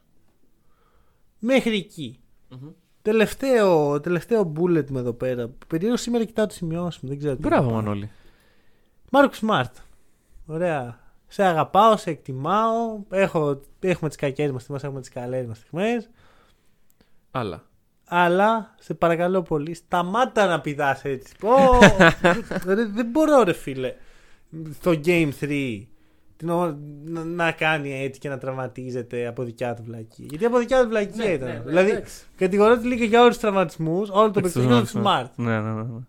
[1.46, 2.20] Μέχρι εκεί.
[2.50, 2.70] Μμμ.
[3.02, 5.50] Τελευταίο, τελευταίο bullet με εδώ πέρα.
[5.68, 7.10] Περίεργο σήμερα κοιτάω το σημειώσεις μου.
[7.10, 7.82] Δεν ξέρω τι Μπράβο, θα πάω.
[7.82, 8.10] Μανώλη.
[9.12, 9.76] Μάρκος Σμαρτ.
[10.46, 11.00] Ωραία.
[11.28, 13.00] Σε αγαπάω, σε εκτιμάω.
[13.10, 16.10] Έχω, έχουμε τις κακές μας στιγμές, έχουμε τις καλές μας στιγμές.
[17.32, 17.64] Άλλα.
[18.08, 21.34] Αλλά σε παρακαλώ πολύ, σταμάτα να πηδάς έτσι.
[21.40, 21.56] Πω,
[22.66, 23.94] ρε, δεν μπορώ, ρε φίλε.
[24.80, 25.95] Στο Game 3 την ο-
[26.44, 26.76] να,
[27.24, 30.26] να κάνει έτσι και να τραυματίζεται από δικιά του βλακία.
[30.30, 31.48] Γιατί από δικιά του βλακία Ναι, ήταν.
[31.48, 32.24] ναι, ναι, δηλαδή, εντάξει.
[32.38, 35.28] κατηγορώ τη λίγκα για όλους τους τραυματισμούς, όλο το παιχνίδι του Smart.
[35.36, 35.82] Ναι, ναι, ναι.
[35.82, 36.00] ναι.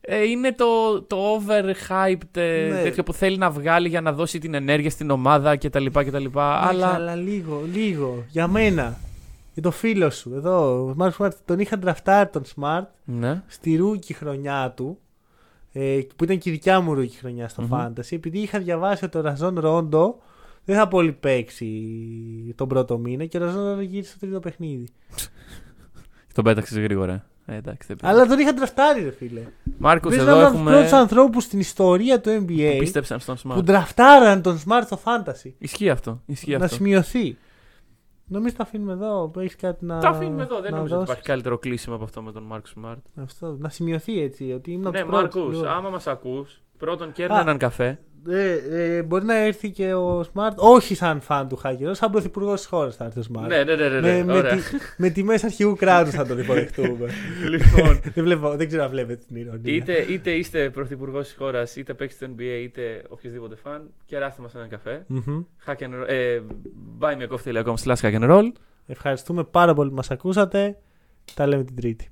[0.00, 2.82] Ε, είναι το, το overhyped ε, Ναι.
[2.82, 5.86] τέτοιο που θέλει να βγάλει για να δώσει την ενέργεια στην ομάδα κτλ.
[5.86, 6.24] κτλ.
[6.34, 6.66] Αλλά...
[6.66, 8.24] Αλλά αλλά λίγο, λίγο.
[8.28, 8.98] Για μένα.
[9.54, 10.32] Για το φίλο σου.
[10.34, 11.30] Εδώ, ο Smart Smart.
[11.44, 13.42] Τον είχα draftάρει τον Smart ναι.
[13.46, 14.98] στη rookie χρονιά του.
[15.80, 17.68] Ε, που ήταν και η δικιά μου rookie χρονιά στο Μμμ.
[17.72, 18.10] Fantasy.
[18.10, 20.18] Επειδή είχα διαβάσει ότι ο Rajon Rondo
[20.64, 21.72] δεν θα πολύ παίξει
[22.56, 24.88] τον πρώτο μήνα και ο Rajon Rondo γύρισε στο τρίτο παιχνίδι.
[26.34, 27.26] Τον πέταξες γρήγορα.
[27.46, 28.16] Ε, εντάξει, δεν πειράζει.
[28.16, 29.40] Αλλά τον είχα draftάρει, ρε φίλε.
[29.78, 31.00] Μάρκος, Παίζει εδώ έναν από τους πρώτους έχουμε.
[31.00, 33.64] ανθρώπους στην ιστορία του Που NBA πίστεψαν στον που Smart.
[33.66, 35.52] draftάραν τον Smart στο Fantasy.
[35.58, 36.22] Ισχύει αυτό.
[36.26, 36.76] Ισχύει να αυτό.
[36.76, 37.36] σημειωθεί.
[38.28, 39.32] Νομίζω τα αφήνουμε εδώ.
[39.38, 39.98] Έχεις κάτι να.
[40.00, 40.60] Τα αφήνουμε εδώ.
[40.60, 43.04] Δεν να νομίζω ότι δώσεις; υπάρχει καλύτερο κλείσιμο από αυτό με τον Μάρκο Σμαρτ.
[43.16, 44.52] Αυτό, να σημειωθεί έτσι.
[44.52, 45.72] Ότι ήμουν από Ναι, τους πρώτους Μάρκο, που λέω.
[45.72, 47.40] άμα μας ακούς, πρώτον κέρνα Α.
[47.40, 47.98] έναν καφέ.
[48.28, 52.60] Ε, ε, μπορεί να έρθει και ο Smart, όχι σαν φαν του Χάκερ, σαν πρωθυπουργός
[52.60, 53.46] της χώρας θα έρθει ο Smart.
[53.48, 53.88] Ναι, ναι, ναι.
[53.88, 54.24] ναι, ναι.
[54.24, 54.54] με, Ωραία.
[54.54, 57.08] με, τη, με τιμές αρχηγού κράτους θα τον υποδεχτούμε.
[57.50, 59.74] λοιπόν, δεν, βλέπω, δεν ξέρω αν βλέπετε την ηρωνία.
[59.74, 64.54] είτε, είτε είστε πρωθυπουργός της χώρας, είτε παίξετε στο NBA, είτε οποιοδήποτε φαν, κεράστε μας
[64.54, 65.04] έναν καφέ.
[65.06, 65.44] Μμμ.
[65.66, 66.40] Hack and, ε,
[67.00, 68.52] buymeacoffee.com slash hack and roll.
[68.86, 70.78] Ευχαριστούμε πάρα πολύ που μας ακούσατε.
[71.34, 72.06] Τα λέμε την Τρίτη.